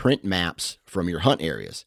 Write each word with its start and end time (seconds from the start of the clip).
print 0.00 0.24
maps 0.24 0.78
from 0.86 1.10
your 1.10 1.18
hunt 1.18 1.42
areas. 1.42 1.84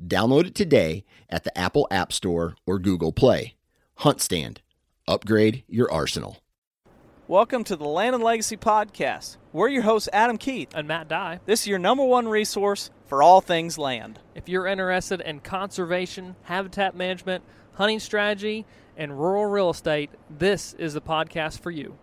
Download 0.00 0.46
it 0.46 0.54
today 0.54 1.04
at 1.28 1.42
the 1.42 1.58
Apple 1.58 1.88
App 1.90 2.12
Store 2.12 2.54
or 2.64 2.78
Google 2.78 3.10
Play. 3.10 3.56
Hunt 3.96 4.20
Stand. 4.20 4.60
Upgrade 5.08 5.64
your 5.66 5.90
arsenal. 5.90 6.36
Welcome 7.26 7.64
to 7.64 7.74
the 7.74 7.82
Land 7.84 8.14
and 8.14 8.22
Legacy 8.22 8.56
Podcast. 8.56 9.36
We're 9.52 9.66
your 9.66 9.82
hosts, 9.82 10.08
Adam 10.12 10.38
Keith. 10.38 10.68
and 10.76 10.86
Matt 10.86 11.08
Dye. 11.08 11.40
This 11.44 11.62
is 11.62 11.66
your 11.66 11.80
number 11.80 12.04
one 12.04 12.28
resource 12.28 12.90
for 13.06 13.20
all 13.20 13.40
things 13.40 13.76
land. 13.76 14.20
If 14.36 14.48
you're 14.48 14.68
interested 14.68 15.20
in 15.20 15.40
conservation, 15.40 16.36
habitat 16.42 16.94
management, 16.94 17.42
hunting 17.72 17.98
strategy, 17.98 18.64
and 18.96 19.18
rural 19.18 19.46
real 19.46 19.70
estate, 19.70 20.10
this 20.30 20.72
is 20.74 20.94
the 20.94 21.00
podcast 21.00 21.58
for 21.58 21.72
you. 21.72 21.98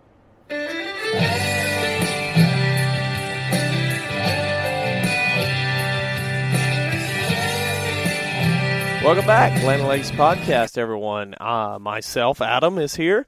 Welcome 9.03 9.25
back, 9.25 9.61
Land 9.63 9.81
and 9.81 9.89
Legacy 9.89 10.15
Podcast, 10.15 10.77
everyone. 10.77 11.35
Uh, 11.37 11.77
myself, 11.77 12.41
Adam, 12.41 12.77
is 12.77 12.95
here. 12.95 13.27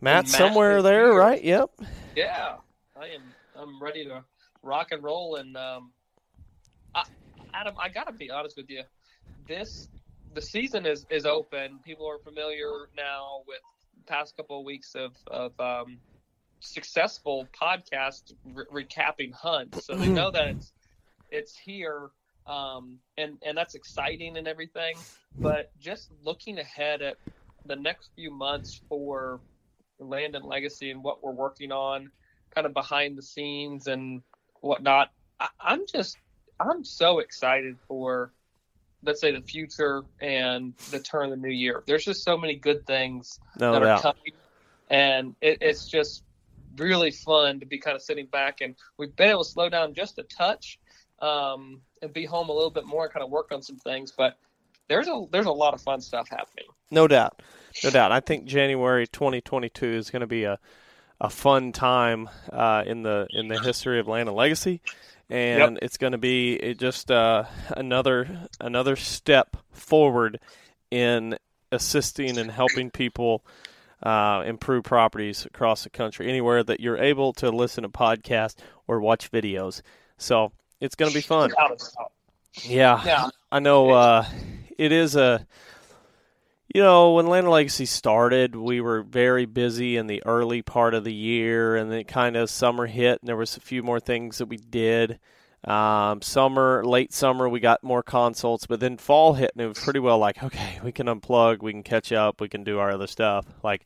Matt, 0.00 0.26
somewhere 0.26 0.82
there, 0.82 1.12
here. 1.12 1.16
right? 1.16 1.44
Yep. 1.44 1.70
Yeah, 2.16 2.56
I 3.00 3.06
am. 3.06 3.22
I'm 3.54 3.80
ready 3.80 4.04
to 4.06 4.24
rock 4.64 4.88
and 4.90 5.00
roll. 5.00 5.36
And 5.36 5.56
um, 5.56 5.92
I, 6.92 7.04
Adam, 7.54 7.76
I 7.78 7.88
gotta 7.88 8.10
be 8.10 8.32
honest 8.32 8.56
with 8.56 8.68
you. 8.68 8.82
This 9.46 9.88
the 10.34 10.42
season 10.42 10.84
is 10.86 11.06
is 11.08 11.24
open. 11.24 11.78
People 11.84 12.08
are 12.08 12.18
familiar 12.18 12.88
now 12.96 13.42
with 13.46 13.60
the 13.96 14.12
past 14.12 14.36
couple 14.36 14.58
of 14.58 14.64
weeks 14.64 14.96
of 14.96 15.12
of 15.28 15.52
um, 15.60 15.98
successful 16.58 17.46
podcast 17.58 18.34
re- 18.44 18.84
recapping 18.84 19.32
hunts, 19.32 19.86
so 19.86 19.94
they 19.94 20.08
know 20.08 20.32
that 20.32 20.48
it's 20.48 20.72
it's 21.30 21.56
here. 21.56 22.10
Um, 22.50 22.98
and 23.16 23.38
and 23.46 23.56
that's 23.56 23.74
exciting 23.74 24.36
and 24.36 24.48
everything. 24.48 24.96
But 25.40 25.70
just 25.78 26.10
looking 26.24 26.58
ahead 26.58 27.00
at 27.00 27.16
the 27.64 27.76
next 27.76 28.10
few 28.16 28.30
months 28.30 28.80
for 28.88 29.40
land 30.00 30.34
and 30.34 30.44
legacy 30.44 30.90
and 30.90 31.02
what 31.02 31.22
we're 31.22 31.32
working 31.32 31.72
on 31.72 32.10
kind 32.54 32.66
of 32.66 32.74
behind 32.74 33.16
the 33.16 33.22
scenes 33.22 33.86
and 33.86 34.22
whatnot 34.60 35.10
I, 35.38 35.48
i'm 35.60 35.82
just 35.86 36.16
i'm 36.58 36.84
so 36.84 37.18
excited 37.18 37.76
for 37.86 38.32
let's 39.04 39.20
say 39.20 39.32
the 39.32 39.42
future 39.42 40.02
and 40.20 40.74
the 40.90 41.00
turn 41.00 41.26
of 41.26 41.30
the 41.30 41.36
new 41.36 41.52
year 41.52 41.82
there's 41.86 42.04
just 42.04 42.24
so 42.24 42.36
many 42.36 42.56
good 42.56 42.86
things 42.86 43.38
No 43.58 43.72
that 43.72 43.82
are 43.82 44.00
coming 44.00 44.32
and 44.90 45.36
it, 45.40 45.58
it's 45.60 45.86
just 45.86 46.24
really 46.76 47.10
fun 47.10 47.60
to 47.60 47.66
be 47.66 47.78
kind 47.78 47.96
of 47.96 48.02
sitting 48.02 48.26
back 48.26 48.60
and 48.60 48.74
we've 48.96 49.14
been 49.16 49.30
able 49.30 49.44
to 49.44 49.50
slow 49.50 49.68
down 49.68 49.94
just 49.94 50.18
a 50.18 50.22
touch 50.24 50.78
um, 51.20 51.80
and 52.02 52.12
be 52.12 52.24
home 52.24 52.48
a 52.48 52.52
little 52.52 52.70
bit 52.70 52.86
more 52.86 53.04
and 53.04 53.12
kind 53.12 53.24
of 53.24 53.30
work 53.30 53.52
on 53.52 53.62
some 53.62 53.76
things 53.76 54.12
but 54.16 54.36
there's 54.88 55.08
a 55.08 55.24
there's 55.30 55.46
a 55.46 55.52
lot 55.52 55.74
of 55.74 55.80
fun 55.80 56.00
stuff 56.00 56.28
happening 56.28 56.66
No 56.90 57.06
doubt. 57.06 57.40
No 57.84 57.90
doubt. 57.90 58.10
I 58.10 58.18
think 58.20 58.46
January 58.46 59.06
2022 59.06 59.86
is 59.86 60.10
going 60.10 60.20
to 60.20 60.26
be 60.26 60.44
a 60.44 60.58
a 61.20 61.28
fun 61.30 61.72
time 61.72 62.28
uh, 62.50 62.82
in 62.86 63.02
the 63.02 63.26
in 63.30 63.48
the 63.48 63.60
history 63.60 64.00
of 64.00 64.08
Land 64.08 64.28
and 64.28 64.36
Legacy, 64.36 64.80
and 65.28 65.78
it's 65.82 65.98
going 65.98 66.12
to 66.12 66.18
be 66.18 66.54
it 66.54 66.78
just 66.78 67.10
uh, 67.10 67.44
another 67.76 68.48
another 68.58 68.96
step 68.96 69.56
forward 69.70 70.40
in 70.90 71.36
assisting 71.70 72.38
and 72.38 72.50
helping 72.50 72.90
people 72.90 73.44
uh, 74.02 74.42
improve 74.46 74.82
properties 74.82 75.44
across 75.44 75.84
the 75.84 75.90
country, 75.90 76.26
anywhere 76.28 76.64
that 76.64 76.80
you're 76.80 76.98
able 76.98 77.32
to 77.34 77.50
listen 77.50 77.82
to 77.82 77.90
podcasts 77.90 78.56
or 78.88 78.98
watch 78.98 79.30
videos. 79.30 79.82
So 80.16 80.52
it's 80.80 80.94
going 80.94 81.10
to 81.10 81.14
be 81.14 81.22
fun. 81.22 81.50
Without 81.50 81.72
a 81.72 81.76
doubt. 81.76 82.12
Yeah, 82.64 83.02
Yeah. 83.04 83.28
I 83.52 83.60
know. 83.60 83.90
Uh, 83.90 84.24
it 84.78 84.92
is 84.92 85.16
a. 85.16 85.46
You 86.72 86.82
know, 86.82 87.14
when 87.14 87.26
Land 87.26 87.46
and 87.46 87.52
Legacy 87.52 87.84
started, 87.84 88.54
we 88.54 88.80
were 88.80 89.02
very 89.02 89.44
busy 89.44 89.96
in 89.96 90.06
the 90.06 90.22
early 90.24 90.62
part 90.62 90.94
of 90.94 91.02
the 91.02 91.12
year, 91.12 91.74
and 91.74 91.90
then 91.90 92.04
kind 92.04 92.36
of 92.36 92.48
summer 92.48 92.86
hit, 92.86 93.20
and 93.20 93.28
there 93.28 93.36
was 93.36 93.56
a 93.56 93.60
few 93.60 93.82
more 93.82 93.98
things 93.98 94.38
that 94.38 94.46
we 94.46 94.56
did. 94.56 95.18
Um, 95.64 96.22
summer, 96.22 96.84
late 96.84 97.12
summer, 97.12 97.48
we 97.48 97.58
got 97.58 97.82
more 97.82 98.04
consults, 98.04 98.66
but 98.66 98.78
then 98.78 98.98
fall 98.98 99.34
hit, 99.34 99.50
and 99.54 99.64
it 99.64 99.66
was 99.66 99.80
pretty 99.80 99.98
well 99.98 100.18
like, 100.18 100.42
okay, 100.44 100.78
we 100.84 100.92
can 100.92 101.08
unplug, 101.08 101.60
we 101.60 101.72
can 101.72 101.82
catch 101.82 102.12
up, 102.12 102.40
we 102.40 102.48
can 102.48 102.62
do 102.62 102.78
our 102.78 102.92
other 102.92 103.08
stuff. 103.08 103.46
Like, 103.64 103.84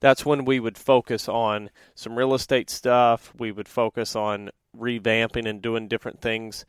that's 0.00 0.24
when 0.26 0.44
we 0.44 0.58
would 0.60 0.78
focus 0.78 1.28
on 1.28 1.70
some 1.94 2.16
real 2.16 2.34
estate 2.34 2.70
stuff. 2.70 3.32
We 3.38 3.52
would 3.52 3.68
focus 3.68 4.16
on 4.16 4.50
revamping 4.76 5.48
and 5.48 5.60
doing 5.60 5.88
different 5.88 6.20
things. 6.20 6.64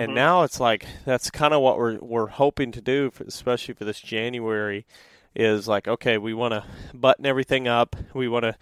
And 0.00 0.14
now 0.14 0.42
it's 0.42 0.60
like 0.60 0.86
that's 1.04 1.30
kind 1.30 1.54
of 1.54 1.60
what 1.60 1.78
we're 1.78 1.98
we're 1.98 2.26
hoping 2.28 2.72
to 2.72 2.80
do, 2.80 3.10
for, 3.10 3.24
especially 3.24 3.74
for 3.74 3.84
this 3.84 4.00
January, 4.00 4.86
is 5.34 5.68
like 5.68 5.88
okay, 5.88 6.18
we 6.18 6.34
want 6.34 6.52
to 6.52 6.64
button 6.94 7.26
everything 7.26 7.68
up. 7.68 7.96
We 8.14 8.28
want 8.28 8.44
to 8.44 8.56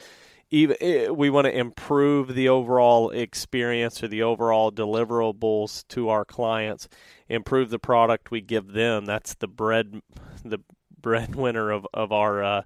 even 0.51 0.77
eh, 0.81 1.09
we 1.09 1.31
want 1.31 1.47
to 1.47 1.59
improve 1.59 2.35
the 2.35 2.49
overall 2.49 3.11
experience 3.11 4.03
or 4.03 4.09
the 4.09 4.23
overall 4.23 4.71
deliverables 4.71 5.87
to 5.89 6.09
our 6.09 6.25
clients, 6.25 6.89
improve 7.29 7.71
the 7.71 7.79
product 7.79 8.31
we 8.31 8.41
give 8.41 8.73
them. 8.73 9.05
That's 9.05 9.35
the 9.35 9.49
bread 9.49 10.01
the 10.45 10.59
breadwinner 11.01 11.71
of 11.71 11.87
of 11.93 12.13
our 12.13 12.43
uh, 12.43 12.63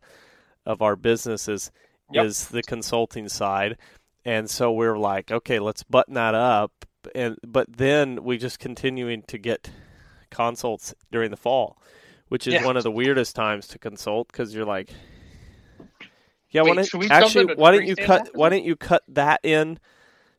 of 0.69 0.83
our 0.83 0.95
businesses 0.95 1.73
Yep. 2.13 2.25
is 2.27 2.49
the 2.49 2.63
consulting 2.63 3.29
side. 3.29 3.77
And 4.25 4.49
so 4.49 4.71
we're 4.73 4.97
like, 4.99 5.31
okay, 5.33 5.59
let's 5.59 5.83
button 5.83 6.15
that 6.15 6.35
up 6.35 6.73
and 7.15 7.37
but 7.47 7.67
then 7.77 8.23
we 8.25 8.39
just 8.39 8.59
continuing 8.59 9.23
to 9.29 9.39
get 9.39 9.71
consults 10.31 10.95
during 11.11 11.31
the 11.31 11.37
fall, 11.37 11.81
which 12.29 12.47
is 12.47 12.55
Yeah. 12.55 12.65
one 12.67 12.77
of 12.77 12.83
the 12.83 12.91
weirdest 12.91 13.35
times 13.37 13.67
to 13.69 13.79
consult 13.79 14.29
because 14.31 14.55
you're 14.55 14.65
like, 14.67 14.91
Yeah, 16.51 16.63
Wait, 16.63 16.77
why 16.77 16.83
don't, 16.83 17.11
actually 17.11 17.55
why 17.55 17.71
don't 17.73 17.87
you 17.87 17.97
cut 17.97 18.21
after 18.23 18.33
why 18.35 18.49
don't 18.49 18.65
you 18.65 18.75
cut 18.77 19.03
that 19.09 19.41
in 19.43 19.79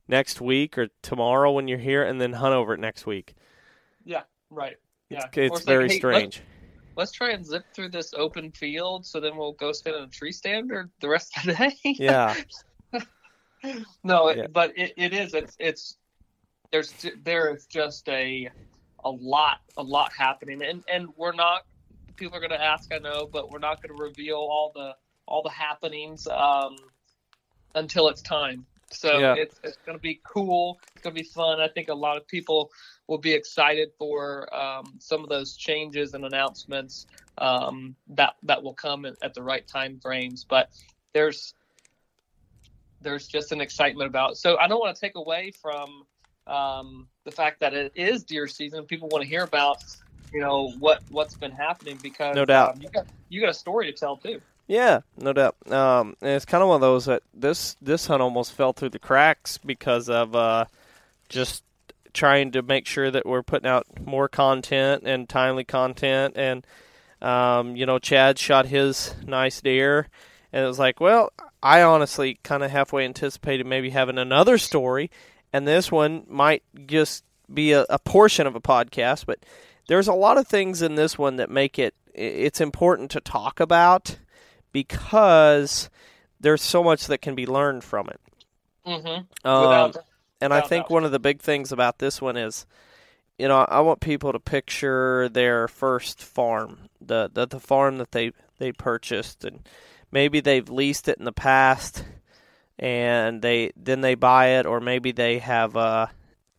next 0.07 0.41
week 0.41 0.77
or 0.77 0.87
tomorrow 1.03 1.51
when 1.51 1.67
you're 1.67 1.77
here, 1.77 2.03
and 2.03 2.19
then 2.19 2.33
hunt 2.33 2.53
over 2.55 2.73
it 2.73 2.79
next 2.79 3.05
week? 3.05 3.35
Yeah, 4.03 4.23
right. 4.49 4.77
Yeah, 5.09 5.25
It's, 5.33 5.57
it's 5.57 5.65
very 5.65 5.83
hey, 5.83 5.87
let's- 5.89 5.95
strange. 5.97 6.41
Let's, 6.99 7.11
try 7.13 7.31
and 7.31 7.45
zip 7.45 7.63
through 7.73 7.89
this 7.89 8.13
open 8.13 8.51
field, 8.51 9.05
so 9.05 9.19
then 9.19 9.37
we'll 9.37 9.53
go 9.53 9.71
stand 9.71 9.95
in 9.95 10.03
a 10.03 10.07
tree 10.07 10.33
stand 10.33 10.71
or 10.71 10.89
the 10.99 11.07
rest 11.07 11.37
of 11.37 11.43
the 11.43 11.53
day. 11.53 11.75
Yeah, 11.83 12.35
no, 14.03 14.27
it, 14.29 14.37
Yeah. 14.37 14.47
but 14.47 14.77
it, 14.77 14.93
it 14.97 15.13
is. 15.13 15.33
It's 15.33 15.55
it's 15.59 15.97
there's 16.71 16.93
there 17.23 17.53
is 17.55 17.65
just 17.65 18.07
a 18.09 18.49
a 19.03 19.09
lot 19.09 19.59
a 19.77 19.83
lot 19.83 20.11
happening, 20.17 20.61
and 20.63 20.83
and 20.91 21.07
we're 21.15 21.33
not. 21.33 21.61
People 22.17 22.37
are 22.37 22.41
going 22.41 22.51
to 22.51 22.61
ask, 22.61 22.91
I 22.93 22.97
know, 22.97 23.29
but 23.31 23.49
we're 23.49 23.59
not 23.59 23.81
going 23.81 23.95
to 23.95 24.03
reveal 24.03 24.35
all 24.35 24.71
the 24.75 24.93
all 25.25 25.41
the 25.41 25.49
happenings 25.49 26.27
um, 26.27 26.75
until 27.75 28.09
it's 28.09 28.21
time. 28.21 28.65
So 28.91 29.19
Yeah. 29.19 29.35
it's 29.35 29.59
it's 29.63 29.77
going 29.85 29.97
to 29.97 30.01
be 30.01 30.21
cool. 30.25 30.79
It's 30.95 31.03
going 31.03 31.15
to 31.15 31.21
be 31.21 31.27
fun. 31.27 31.59
I 31.59 31.67
think 31.67 31.89
a 31.89 31.93
lot 31.93 32.17
of 32.17 32.27
people 32.27 32.71
will 33.07 33.17
be 33.17 33.33
excited 33.33 33.89
for 33.97 34.53
um, 34.53 34.95
some 34.99 35.23
of 35.23 35.29
those 35.29 35.55
changes 35.55 36.13
and 36.13 36.25
announcements 36.25 37.05
um, 37.37 37.95
that 38.09 38.35
that 38.43 38.63
will 38.63 38.73
come 38.73 39.05
at, 39.05 39.33
the 39.33 39.43
right 39.43 39.67
time 39.67 39.99
frames. 39.99 40.45
But 40.47 40.69
there's 41.13 41.53
there's 43.01 43.27
just 43.27 43.51
an 43.51 43.61
excitement 43.61 44.09
about. 44.09 44.31
It. 44.31 44.37
So 44.37 44.57
I 44.57 44.67
don't 44.67 44.79
want 44.79 44.95
to 44.95 44.99
take 44.99 45.15
away 45.15 45.51
from 45.61 46.03
um, 46.47 47.07
the 47.25 47.31
fact 47.31 47.59
that 47.61 47.73
it 47.73 47.93
is 47.95 48.23
deer 48.23 48.47
season. 48.47 48.85
People 48.85 49.09
want 49.09 49.23
to 49.23 49.29
hear 49.29 49.43
about 49.43 49.77
you 50.33 50.41
know 50.41 50.73
what 50.79 51.03
what's 51.09 51.35
been 51.35 51.51
happening 51.51 51.99
because 52.01 52.35
No 52.35 52.45
doubt. 52.45 52.73
um, 52.73 52.81
you 52.81 52.89
got 52.89 53.05
you 53.29 53.41
got 53.41 53.49
a 53.49 53.53
story 53.53 53.91
to 53.91 53.97
tell 53.97 54.17
too. 54.17 54.41
Yeah, 54.69 55.01
no 55.17 55.33
doubt. 55.33 55.55
Um, 55.71 56.15
and 56.21 56.35
it's 56.35 56.45
kind 56.45 56.61
of 56.61 56.69
one 56.69 56.75
of 56.75 56.81
those 56.81 57.05
that 57.05 57.23
this 57.33 57.75
this 57.81 58.05
hunt 58.05 58.21
almost 58.21 58.53
fell 58.53 58.71
through 58.71 58.89
the 58.89 58.99
cracks 58.99 59.57
because 59.57 60.09
of 60.09 60.35
uh, 60.35 60.65
just 61.27 61.63
trying 62.13 62.51
to 62.51 62.61
make 62.61 62.85
sure 62.85 63.09
that 63.09 63.25
we're 63.25 63.41
putting 63.41 63.67
out 63.67 63.87
more 64.05 64.29
content 64.29 65.03
and 65.07 65.27
timely 65.27 65.63
content 65.63 66.35
and 66.37 66.67
um, 67.19 67.75
you 67.75 67.87
know 67.87 67.97
chad 67.97 68.37
shot 68.37 68.67
his 68.67 69.15
nice 69.25 69.59
deer 69.61 70.07
and 70.53 70.63
it 70.63 70.67
was 70.67 70.79
like 70.79 70.99
well 70.99 71.31
i 71.61 71.81
honestly 71.81 72.39
kind 72.43 72.63
of 72.63 72.71
halfway 72.71 73.05
anticipated 73.05 73.65
maybe 73.65 73.89
having 73.89 74.17
another 74.17 74.57
story 74.57 75.11
and 75.51 75.67
this 75.67 75.91
one 75.91 76.23
might 76.27 76.63
just 76.85 77.23
be 77.53 77.73
a, 77.73 77.85
a 77.89 77.99
portion 77.99 78.47
of 78.47 78.55
a 78.55 78.61
podcast 78.61 79.25
but 79.25 79.39
there's 79.87 80.07
a 80.07 80.13
lot 80.13 80.37
of 80.37 80.47
things 80.47 80.81
in 80.81 80.95
this 80.95 81.17
one 81.17 81.35
that 81.35 81.49
make 81.49 81.77
it 81.77 81.93
it's 82.13 82.61
important 82.61 83.11
to 83.11 83.19
talk 83.19 83.59
about 83.59 84.17
because 84.71 85.89
there's 86.39 86.61
so 86.61 86.83
much 86.83 87.07
that 87.07 87.21
can 87.21 87.35
be 87.35 87.45
learned 87.45 87.83
from 87.83 88.07
it 88.09 88.19
Mm-hmm. 88.85 89.47
um, 89.47 89.61
Without 89.61 89.97
and 90.41 90.53
I 90.53 90.61
think 90.61 90.85
doubt. 90.85 90.89
one 90.89 91.03
of 91.03 91.11
the 91.11 91.19
big 91.19 91.41
things 91.41 91.71
about 91.71 91.99
this 91.99 92.21
one 92.21 92.37
is, 92.37 92.65
you 93.37 93.47
know, 93.47 93.59
I 93.69 93.81
want 93.81 93.99
people 94.01 94.31
to 94.33 94.39
picture 94.39 95.29
their 95.29 95.67
first 95.67 96.23
farm, 96.23 96.89
the 97.01 97.29
the, 97.33 97.47
the 97.47 97.59
farm 97.59 97.97
that 97.99 98.11
they 98.11 98.31
they 98.59 98.71
purchased, 98.71 99.43
and 99.45 99.67
maybe 100.11 100.39
they've 100.39 100.69
leased 100.69 101.07
it 101.07 101.17
in 101.19 101.25
the 101.25 101.31
past, 101.33 102.03
and 102.77 103.41
they 103.41 103.71
then 103.75 104.01
they 104.01 104.15
buy 104.15 104.47
it, 104.59 104.65
or 104.65 104.79
maybe 104.79 105.11
they 105.11 105.39
have 105.39 105.75
uh 105.75 106.07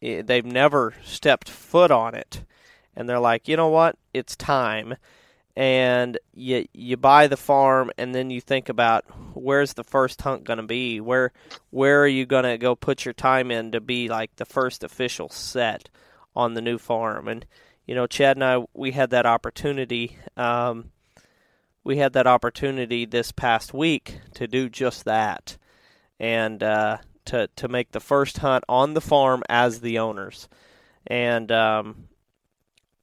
eh, 0.03 0.23
they've 0.23 0.45
never 0.47 0.95
stepped 1.05 1.49
foot 1.49 1.91
on 1.91 2.15
it, 2.15 2.45
and 2.97 3.09
they're 3.09 3.21
like, 3.21 3.49
you 3.49 3.57
know 3.57 3.69
what, 3.69 3.97
it's 4.15 4.37
time. 4.37 4.97
And 5.57 6.19
you 6.33 6.67
you 6.73 6.97
buy 6.97 7.27
the 7.27 7.37
farm, 7.37 7.91
and 7.99 8.15
then 8.15 8.31
you 8.31 8.41
think 8.41 8.69
about 8.69 9.05
where's 9.35 9.75
the 9.75 9.85
first 9.85 10.23
hunt 10.23 10.45
going 10.45 10.59
to 10.59 10.63
be? 10.63 11.01
Where 11.01 11.33
where 11.71 12.03
are 12.03 12.09
you 12.09 12.25
going 12.25 12.45
to 12.45 12.57
go 12.57 12.77
put 12.77 13.05
your 13.05 13.15
time 13.15 13.51
in 13.51 13.73
to 13.73 13.81
be 13.81 14.09
like 14.09 14.37
the 14.37 14.45
first 14.45 14.85
official 14.85 15.29
set 15.29 15.89
on 16.35 16.55
the 16.55 16.63
new 16.63 16.79
farm 16.79 17.29
and 17.29 17.45
you 17.87 17.95
know 17.95 18.07
chad 18.07 18.37
and 18.37 18.45
i 18.45 18.65
we 18.73 18.93
had 18.93 19.11
that 19.11 19.27
opportunity 19.27 20.17
um, 20.37 20.91
we 21.83 21.97
had 21.97 22.13
that 22.13 22.27
opportunity 22.27 23.05
this 23.05 23.33
past 23.33 23.75
week 23.75 24.21
to 24.35 24.47
do 24.47 24.69
just 24.69 25.05
that 25.05 25.57
and 26.19 26.63
uh, 26.63 26.99
to 27.25 27.49
to 27.57 27.69
make 27.69 27.91
the 27.93 28.01
first 28.01 28.39
hunt 28.39 28.65
on 28.69 28.95
the 28.95 29.01
farm 29.01 29.43
as 29.49 29.81
the 29.81 29.99
owners 29.99 30.49
and 31.07 31.51
um, 31.51 32.09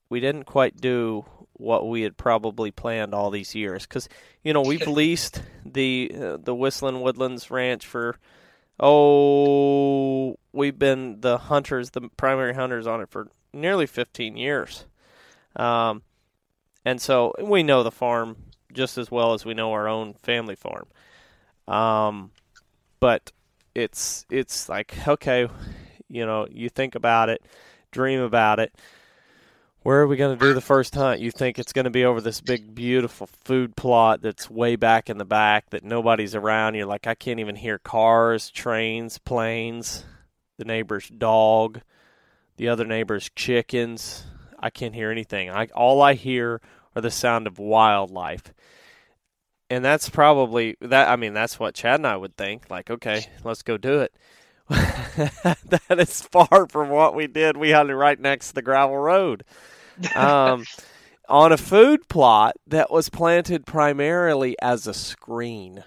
we 0.10 0.20
didn't 0.20 0.46
quite 0.46 0.78
do 0.78 1.26
what 1.57 1.88
we 1.88 2.01
had 2.01 2.18
probably 2.18 2.71
planned 2.71 3.13
all 3.13 3.30
these 3.30 3.56
years. 3.56 3.86
Because 3.86 4.09
you 4.44 4.54
know 4.54 4.62
we've 4.62 4.88
leased 4.88 5.42
the 5.65 6.12
uh, 6.15 6.38
the 6.38 6.56
Whistling 6.56 7.01
Woodlands 7.01 7.50
Ranch 7.51 7.86
for 7.86 8.18
oh 8.80 10.38
we've 10.54 10.77
been 10.77 11.21
the 11.21 11.38
hunters 11.38 11.92
the 11.92 12.09
primary 12.15 12.54
hunters 12.54 12.86
on 12.86 13.01
it 13.01 13.09
for 13.09 13.30
nearly 13.54 13.86
15 13.86 14.38
years. 14.38 14.86
Um, 15.56 16.04
and 16.86 17.01
so 17.01 17.33
we 17.42 17.63
know 17.63 17.83
the 17.83 17.92
farm 17.92 18.38
just 18.71 18.98
as 18.98 19.10
well 19.10 19.33
as 19.33 19.44
we 19.44 19.53
know 19.53 19.71
our 19.71 19.88
own 19.88 20.13
family 20.13 20.56
farm. 20.56 20.88
Um, 21.68 22.31
but 23.00 23.31
it's 23.75 24.25
it's 24.31 24.68
like 24.69 25.07
okay 25.07 25.48
you 26.10 26.25
know 26.25 26.48
you 26.50 26.68
think 26.68 26.95
about 26.95 27.30
it 27.30 27.44
dream 27.92 28.19
about 28.19 28.60
it 28.60 28.74
where 29.83 30.01
are 30.01 30.07
we 30.07 30.18
going 30.18 30.38
to 30.38 30.45
do 30.45 30.53
the 30.53 30.62
first 30.62 30.95
hunt? 30.95 31.21
You 31.21 31.31
think 31.31 31.59
it's 31.59 31.74
going 31.74 31.85
to 31.85 31.91
be 31.91 32.06
over 32.06 32.19
this 32.19 32.41
big, 32.41 32.75
beautiful 32.75 33.27
food 33.45 33.75
plot 33.75 34.21
that's 34.21 34.50
way 34.50 34.75
back 34.75 35.09
in 35.09 35.18
the 35.18 35.25
back 35.25 35.69
that 35.69 35.83
nobody's 35.83 36.35
around. 36.35 36.75
You're 36.75 36.85
like, 36.85 37.07
I 37.07 37.15
can't 37.15 37.39
even 37.39 37.56
hear 37.56 37.79
cars, 37.79 38.50
trains, 38.50 39.18
planes, 39.18 40.03
the 40.57 40.65
neighbor's 40.65 41.07
dog, 41.07 41.81
the 42.57 42.68
other 42.68 42.85
neighbor's 42.85 43.29
chickens. 43.35 44.25
I 44.59 44.69
can't 44.69 44.95
hear 44.95 45.12
anything. 45.12 45.50
I 45.50 45.68
all 45.68 46.01
I 46.01 46.15
hear 46.15 46.62
are 46.95 47.01
the 47.01 47.12
sound 47.12 47.47
of 47.47 47.59
wildlife. 47.59 48.53
And 49.69 49.83
that's 49.83 50.09
probably 50.09 50.77
that. 50.81 51.09
I 51.09 51.15
mean, 51.15 51.33
that's 51.33 51.59
what 51.59 51.75
Chad 51.75 52.00
and 52.00 52.07
I 52.07 52.18
would 52.18 52.35
think. 52.38 52.69
Like, 52.69 52.89
okay, 52.89 53.25
let's 53.44 53.62
go 53.62 53.77
do 53.77 54.00
it. 54.00 54.13
that 54.69 55.98
is 55.98 56.22
far 56.22 56.68
from 56.69 56.90
what 56.90 57.16
we 57.16 57.28
did. 57.28 57.58
We 57.58 57.72
hunted 57.72 57.96
right 57.96 58.19
next 58.19 58.50
to 58.50 58.56
the 58.56 58.62
gravel 58.62 58.98
road 58.98 59.44
um, 60.16 60.66
on 61.30 61.52
a 61.52 61.58
food 61.58 62.08
plot 62.10 62.56
that 62.68 62.92
was 62.92 63.10
planted 63.10 63.66
primarily 63.66 64.56
as 64.62 64.88
a 64.88 64.94
screen. 64.94 65.84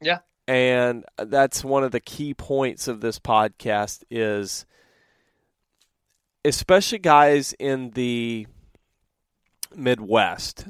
Yeah. 0.00 0.18
And 0.48 1.04
that's 1.18 1.64
one 1.64 1.84
of 1.84 1.90
the 1.90 2.00
key 2.00 2.32
points 2.32 2.88
of 2.88 3.00
this 3.00 3.18
podcast 3.18 4.04
is 4.10 4.64
especially 6.44 6.98
guys 6.98 7.54
in 7.58 7.90
the 7.90 8.46
Midwest, 9.74 10.66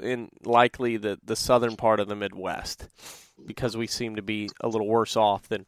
in 0.00 0.30
likely 0.44 0.96
the, 0.96 1.18
the 1.24 1.36
southern 1.36 1.76
part 1.76 2.00
of 2.00 2.08
the 2.08 2.16
Midwest, 2.16 2.88
because 3.44 3.76
we 3.76 3.86
seem 3.86 4.16
to 4.16 4.22
be 4.22 4.48
a 4.60 4.68
little 4.68 4.86
worse 4.86 5.16
off 5.16 5.48
than 5.48 5.66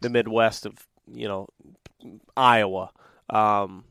the 0.00 0.08
Midwest 0.08 0.66
of, 0.66 0.86
you 1.12 1.28
know, 1.28 1.48
Iowa. 2.36 2.90
Um, 3.30 3.84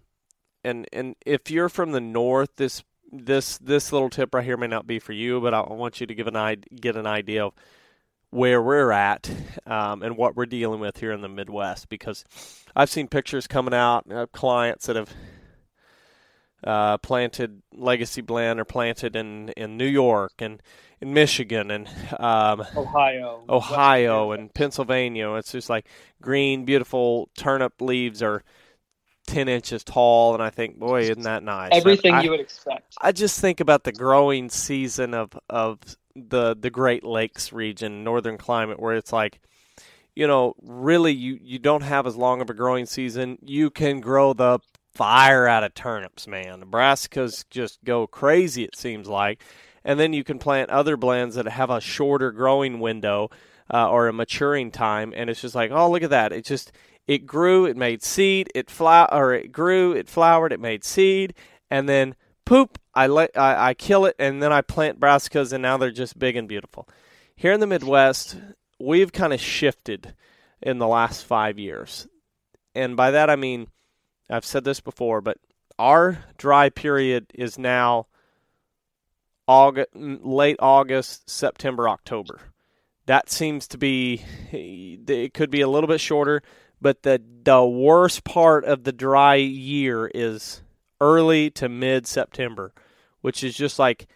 and 0.63 0.87
and 0.93 1.15
if 1.25 1.51
you're 1.51 1.69
from 1.69 1.91
the 1.91 2.01
north, 2.01 2.55
this 2.55 2.83
this 3.11 3.57
this 3.57 3.91
little 3.91 4.09
tip 4.09 4.33
right 4.33 4.43
here 4.43 4.57
may 4.57 4.67
not 4.67 4.87
be 4.87 4.99
for 4.99 5.13
you, 5.13 5.41
but 5.41 5.53
I 5.53 5.61
want 5.61 5.99
you 5.99 6.07
to 6.07 6.15
give 6.15 6.27
an 6.27 6.63
get 6.79 6.95
an 6.95 7.07
idea 7.07 7.45
of 7.45 7.53
where 8.29 8.61
we're 8.61 8.91
at 8.91 9.29
um, 9.67 10.01
and 10.01 10.17
what 10.17 10.35
we're 10.35 10.45
dealing 10.45 10.79
with 10.79 10.97
here 10.97 11.11
in 11.11 11.21
the 11.21 11.29
Midwest. 11.29 11.89
Because 11.89 12.25
I've 12.75 12.89
seen 12.89 13.07
pictures 13.07 13.47
coming 13.47 13.73
out 13.73 14.11
of 14.11 14.31
clients 14.31 14.85
that 14.87 14.95
have 14.95 15.13
uh, 16.63 16.97
planted 16.99 17.61
legacy 17.73 18.21
blend 18.21 18.59
or 18.59 18.65
planted 18.65 19.15
in 19.15 19.49
in 19.49 19.77
New 19.77 19.87
York 19.87 20.33
and 20.39 20.61
in 21.01 21.13
Michigan 21.13 21.69
and 21.71 21.87
um, 22.19 22.65
Ohio, 22.75 23.43
Ohio 23.49 24.31
and 24.31 24.53
Pennsylvania. 24.53 25.31
It's 25.33 25.51
just 25.51 25.69
like 25.69 25.87
green, 26.21 26.65
beautiful 26.65 27.29
turnip 27.35 27.81
leaves 27.81 28.23
are 28.23 28.43
ten 29.27 29.47
inches 29.47 29.83
tall, 29.83 30.33
and 30.33 30.43
I 30.43 30.49
think, 30.49 30.77
boy, 30.77 31.01
isn't 31.01 31.23
that 31.23 31.43
nice? 31.43 31.71
everything 31.73 32.13
I, 32.13 32.23
you 32.23 32.31
would 32.31 32.39
expect. 32.39 32.95
I 33.01 33.11
just 33.11 33.39
think 33.39 33.59
about 33.59 33.83
the 33.83 33.91
growing 33.91 34.49
season 34.49 35.13
of 35.13 35.37
of 35.49 35.79
the 36.15 36.55
the 36.55 36.69
Great 36.69 37.03
Lakes 37.03 37.51
region, 37.51 38.03
northern 38.03 38.37
climate, 38.37 38.79
where 38.79 38.95
it's 38.95 39.11
like, 39.11 39.41
you 40.15 40.27
know, 40.27 40.55
really 40.61 41.11
you 41.11 41.37
you 41.41 41.59
don't 41.59 41.83
have 41.83 42.07
as 42.07 42.15
long 42.15 42.41
of 42.41 42.49
a 42.49 42.53
growing 42.53 42.85
season. 42.85 43.37
You 43.41 43.69
can 43.69 43.99
grow 43.99 44.33
the 44.33 44.59
fire 44.95 45.47
out 45.47 45.63
of 45.63 45.73
turnips, 45.73 46.27
man. 46.27 46.63
Brassicas 46.69 47.45
just 47.49 47.83
go 47.83 48.07
crazy. 48.07 48.63
It 48.63 48.75
seems 48.75 49.07
like, 49.07 49.41
and 49.83 49.99
then 49.99 50.13
you 50.13 50.23
can 50.23 50.39
plant 50.39 50.69
other 50.69 50.97
blends 50.97 51.35
that 51.35 51.47
have 51.47 51.69
a 51.69 51.81
shorter 51.81 52.31
growing 52.31 52.79
window 52.79 53.29
uh, 53.73 53.89
or 53.89 54.07
a 54.07 54.13
maturing 54.13 54.71
time, 54.71 55.13
and 55.15 55.29
it's 55.29 55.41
just 55.41 55.55
like, 55.55 55.71
oh, 55.71 55.89
look 55.89 56.03
at 56.03 56.09
that! 56.11 56.31
It 56.31 56.45
just 56.45 56.71
it 57.07 57.25
grew, 57.25 57.65
it 57.65 57.75
made 57.75 58.03
seed, 58.03 58.49
it 58.55 58.69
flower, 58.69 59.07
or 59.11 59.33
it 59.33 59.51
grew, 59.51 59.93
it 59.93 60.07
flowered, 60.07 60.53
it 60.53 60.59
made 60.59 60.83
seed, 60.83 61.33
and 61.69 61.89
then 61.89 62.15
poop, 62.45 62.77
I 62.93 63.07
let 63.07 63.37
I, 63.37 63.69
I 63.69 63.73
kill 63.73 64.05
it, 64.05 64.15
and 64.19 64.41
then 64.43 64.53
I 64.53 64.61
plant 64.61 64.99
brassicas, 64.99 65.53
and 65.53 65.61
now 65.61 65.77
they're 65.77 65.91
just 65.91 66.19
big 66.19 66.35
and 66.35 66.47
beautiful. 66.47 66.87
here 67.35 67.51
in 67.51 67.59
the 67.59 67.67
Midwest, 67.67 68.37
we've 68.79 69.11
kind 69.11 69.33
of 69.33 69.41
shifted 69.41 70.13
in 70.61 70.77
the 70.77 70.87
last 70.87 71.25
five 71.25 71.59
years. 71.59 72.07
And 72.75 72.95
by 72.95 73.11
that 73.11 73.29
I 73.29 73.35
mean, 73.35 73.67
I've 74.29 74.45
said 74.45 74.63
this 74.63 74.79
before, 74.79 75.21
but 75.21 75.37
our 75.77 76.23
dry 76.37 76.69
period 76.69 77.27
is 77.33 77.57
now 77.57 78.07
August, 79.47 79.89
late 79.95 80.57
August, 80.59 81.29
September, 81.29 81.89
October. 81.89 82.39
That 83.05 83.29
seems 83.29 83.67
to 83.69 83.77
be, 83.77 84.23
it 84.51 85.33
could 85.33 85.49
be 85.49 85.61
a 85.61 85.67
little 85.67 85.87
bit 85.87 85.99
shorter, 85.99 86.41
but 86.81 87.03
the 87.03 87.21
the 87.43 87.65
worst 87.65 88.23
part 88.23 88.65
of 88.65 88.83
the 88.83 88.91
dry 88.91 89.35
year 89.35 90.09
is 90.13 90.61
early 91.01 91.49
to 91.51 91.67
mid 91.67 92.07
September, 92.07 92.73
which 93.21 93.43
is 93.43 93.55
just 93.55 93.79
like 93.79 94.07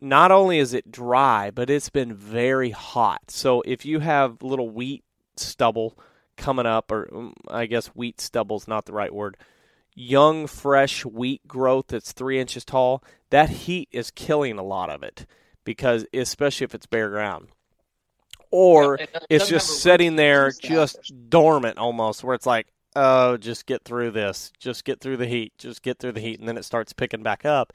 not 0.00 0.32
only 0.32 0.58
is 0.58 0.74
it 0.74 0.90
dry, 0.90 1.50
but 1.50 1.70
it's 1.70 1.90
been 1.90 2.14
very 2.14 2.70
hot. 2.70 3.30
So 3.30 3.62
if 3.64 3.84
you 3.86 4.00
have 4.00 4.42
little 4.42 4.68
wheat 4.68 5.04
stubble 5.36 5.96
coming 6.36 6.66
up, 6.66 6.90
or 6.90 7.08
um, 7.14 7.34
I 7.48 7.66
guess 7.66 7.88
wheat 7.88 8.20
stubble 8.20 8.56
is 8.56 8.68
not 8.68 8.86
the 8.86 8.92
right 8.92 9.14
word, 9.14 9.36
young, 9.94 10.46
fresh 10.46 11.04
wheat 11.04 11.46
growth 11.46 11.88
that's 11.88 12.12
three 12.12 12.40
inches 12.40 12.64
tall, 12.64 13.02
that 13.30 13.50
heat 13.50 13.88
is 13.92 14.10
killing 14.10 14.58
a 14.58 14.62
lot 14.62 14.90
of 14.90 15.02
it 15.02 15.26
because, 15.64 16.06
especially 16.12 16.64
if 16.64 16.74
it's 16.74 16.86
bare 16.86 17.10
ground. 17.10 17.48
Or 18.50 18.98
Yeah, 18.98 19.06
it 19.14 19.26
it's 19.30 19.48
just 19.48 19.80
sitting 19.82 20.16
there, 20.16 20.50
just 20.50 21.12
dormant 21.30 21.78
almost, 21.78 22.22
where 22.22 22.34
it's 22.34 22.46
like, 22.46 22.66
oh, 22.94 23.38
just 23.38 23.64
get 23.64 23.82
through 23.84 24.10
this, 24.10 24.52
just 24.58 24.84
get 24.84 25.00
through 25.00 25.16
the 25.16 25.26
heat, 25.26 25.52
just 25.56 25.82
get 25.82 25.98
through 25.98 26.12
the 26.12 26.20
heat, 26.20 26.38
and 26.38 26.48
then 26.48 26.58
it 26.58 26.64
starts 26.64 26.92
picking 26.92 27.22
back 27.22 27.46
up 27.46 27.72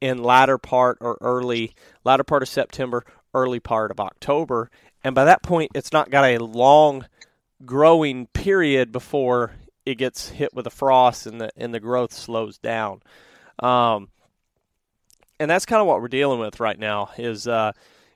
in 0.00 0.22
latter 0.22 0.58
part 0.58 0.98
or 1.00 1.18
early 1.20 1.74
latter 2.04 2.24
part 2.24 2.42
of 2.42 2.48
September, 2.48 3.04
early 3.34 3.60
part 3.60 3.90
of 3.90 4.00
October, 4.00 4.70
and 5.04 5.14
by 5.14 5.24
that 5.24 5.42
point, 5.42 5.70
it's 5.74 5.92
not 5.92 6.10
got 6.10 6.24
a 6.24 6.38
long 6.38 7.06
growing 7.64 8.26
period 8.28 8.92
before 8.92 9.52
it 9.84 9.96
gets 9.96 10.28
hit 10.28 10.52
with 10.52 10.66
a 10.66 10.70
frost 10.70 11.26
and 11.26 11.40
the 11.40 11.50
and 11.56 11.72
the 11.72 11.80
growth 11.80 12.12
slows 12.12 12.58
down. 12.58 13.00
Um, 13.60 14.08
and 15.38 15.50
that's 15.50 15.66
kind 15.66 15.80
of 15.80 15.86
what 15.86 16.00
we're 16.00 16.08
dealing 16.08 16.40
with 16.40 16.60
right 16.60 16.78
now. 16.78 17.10
Is 17.18 17.46
uh, 17.46 17.72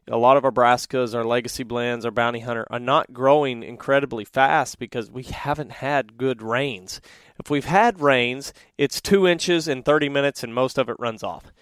a 0.09 0.16
lot 0.16 0.37
of 0.37 0.44
our 0.44 0.50
brassicas, 0.50 1.14
our 1.14 1.25
legacy 1.25 1.62
blends, 1.62 2.04
our 2.04 2.11
bounty 2.11 2.40
hunter 2.40 2.66
are 2.70 2.80
not 2.80 3.12
growing 3.12 3.62
incredibly 3.62 4.25
fast 4.25 4.78
because 4.78 5.11
we 5.11 5.23
haven't 5.23 5.73
had 5.73 6.16
good 6.16 6.42
rains. 6.42 7.00
If 7.38 7.49
we've 7.50 7.64
had 7.66 8.00
rains, 8.00 8.52
it's 8.76 9.00
two 9.00 9.26
inches 9.26 9.68
in 9.68 9.82
30 9.82 10.09
minutes, 10.09 10.42
and 10.42 10.54
most 10.54 10.76
of 10.78 10.88
it 10.90 10.97
runs 10.99 11.23
off. 11.23 11.52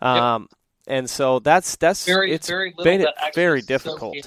Um, 0.00 0.48
And 0.88 1.08
so 1.08 1.38
that's 1.38 1.76
that's 1.76 2.04
Very- 2.06 2.32
it's 2.32 2.48
very 2.48 2.74
little 2.76 2.84
made 2.84 3.02
it 3.02 3.14
very 3.36 3.62
difficult. 3.62 4.16
in. 4.16 4.22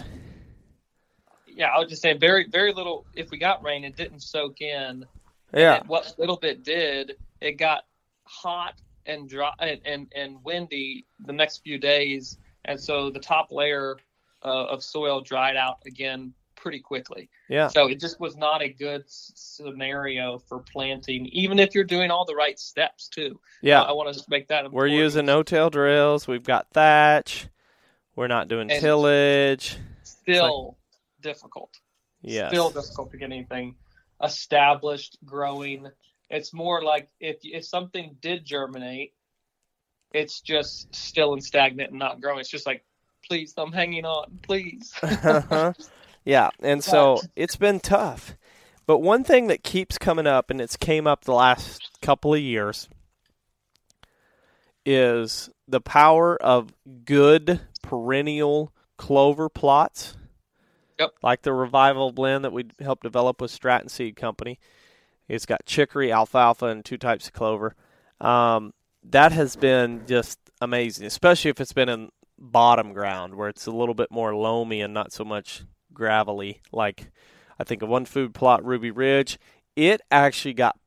Yeah, 1.56 1.68
I 1.68 1.80
was 1.80 1.90
just 1.90 2.02
saying, 2.02 2.20
very, 2.20 2.48
very 2.50 2.74
little. 2.74 3.06
If 3.16 3.32
we 3.32 3.38
got 3.38 3.64
rain, 3.64 3.84
it 3.84 3.96
didn't 3.96 4.20
soak 4.22 4.62
in. 4.62 5.06
Yeah, 5.54 5.76
And 5.76 5.88
what 5.88 6.14
little 6.18 6.36
bit 6.38 6.64
did, 6.64 7.16
it 7.40 7.54
got 7.54 7.86
hot 8.26 8.74
and 9.06 9.30
dry 9.30 9.52
and, 9.60 9.80
and, 9.86 10.12
and 10.16 10.44
windy 10.44 11.06
the 11.26 11.32
next 11.32 11.60
few 11.64 11.78
days, 11.78 12.38
and 12.66 12.80
so 12.80 13.10
the 13.10 13.20
top 13.20 13.52
layer 13.52 13.96
uh, 14.44 14.66
of 14.66 14.84
soil 14.84 15.22
dried 15.22 15.56
out 15.56 15.78
again 15.86 16.34
pretty 16.56 16.80
quickly. 16.80 17.30
yeah. 17.48 17.68
So 17.68 17.88
it 17.88 18.00
just 18.00 18.20
was 18.20 18.36
not 18.36 18.62
a 18.64 18.70
good 18.70 19.04
scenario 19.08 20.40
for 20.40 20.60
planting, 20.60 21.28
even 21.28 21.60
if 21.60 21.76
you're 21.76 21.84
doing 21.84 22.10
all 22.12 22.26
the 22.26 22.36
right 22.36 22.60
steps 22.60 23.08
too. 23.08 23.40
Yeah, 23.62 23.82
I, 23.82 23.92
want 23.92 24.14
to 24.16 24.24
make 24.30 24.48
that. 24.48 24.72
we're 24.72 24.88
using 24.88 25.26
no-till 25.28 25.70
drills. 25.70 26.28
We've 26.28 26.44
got 26.44 26.68
thatch. 26.72 27.48
We're 28.16 28.28
not 28.28 28.48
doing 28.48 28.72
And- 28.72 28.82
tillage. 28.82 29.78
still 30.04 30.78
difficult. 31.26 31.80
Yeah, 32.22 32.50
Still 32.50 32.70
difficult 32.70 33.12
to 33.12 33.18
get 33.18 33.32
anything 33.32 33.76
established, 34.24 35.18
growing. 35.26 35.88
It's 36.30 36.54
more 36.54 36.84
like 36.84 37.10
if 37.20 37.38
if 37.44 37.66
something 37.66 38.16
did 38.22 38.46
germinate, 38.46 39.14
it's 40.14 40.42
just 40.42 40.94
still 40.96 41.34
and 41.34 41.44
stagnant 41.44 41.90
and 41.90 42.00
not 42.00 42.22
growing. 42.22 42.40
It's 42.40 42.50
just 42.50 42.66
like, 42.66 42.86
please, 43.28 43.54
I'm 43.58 43.72
hanging 43.72 44.06
on, 44.06 44.40
please. 44.44 44.94
Uh-huh. 45.04 45.74
yeah, 46.24 46.50
and 46.62 46.84
so 46.84 47.20
it's 47.36 47.56
been 47.56 47.80
tough. 47.80 48.36
But 48.88 49.00
one 49.00 49.24
thing 49.24 49.48
that 49.48 49.64
keeps 49.64 49.98
coming 49.98 50.28
up, 50.28 50.52
and 50.52 50.62
it's 50.62 50.78
came 50.78 51.08
up 51.08 51.26
the 51.26 51.34
last 51.34 51.90
couple 52.02 52.36
of 52.36 52.40
years, 52.40 52.88
is 54.86 55.50
the 55.68 55.82
power 55.82 56.42
of 56.42 56.72
good 57.04 57.62
perennial 57.82 58.72
clover 58.98 59.50
plots. 59.50 60.16
Yep. 61.00 61.12
Like 61.22 61.42
the 61.42 61.54
Revival 61.54 62.12
blend 62.12 62.46
that 62.46 62.54
we 62.54 62.66
helped 62.80 63.04
develop 63.04 63.42
with 63.42 63.52
Stratton 63.52 63.90
Seed 63.90 64.16
Company. 64.16 64.60
It's 65.28 65.46
got 65.46 65.66
chicory, 65.66 66.12
alfalfa, 66.12 66.68
and 66.68 66.86
two 66.86 66.98
types 66.98 67.28
of 67.28 67.34
clover. 67.34 67.76
Um, 68.22 68.74
that 69.04 69.32
has 69.32 69.56
been 69.56 70.04
just 70.08 70.40
amazing, 70.62 71.06
especially 71.06 71.50
if 71.50 71.60
it's 71.60 71.74
been 71.74 71.90
in 71.90 72.10
bottom 72.38 72.94
ground 72.94 73.36
where 73.36 73.50
it's 73.50 73.66
a 73.66 73.72
little 73.72 73.96
bit 73.96 74.12
more 74.12 74.36
loamy 74.36 74.82
and 74.82 74.94
not 74.94 75.12
so 75.12 75.24
much 75.24 75.64
gravelly. 75.94 76.62
Like 76.72 77.12
I 77.60 77.64
think 77.64 77.82
of 77.82 77.90
one 77.90 78.06
food 78.06 78.34
plot, 78.34 78.64
Ruby 78.64 78.92
Ridge. 78.92 79.40
It 79.76 80.02
actually 80.12 80.54
got. 80.54 80.78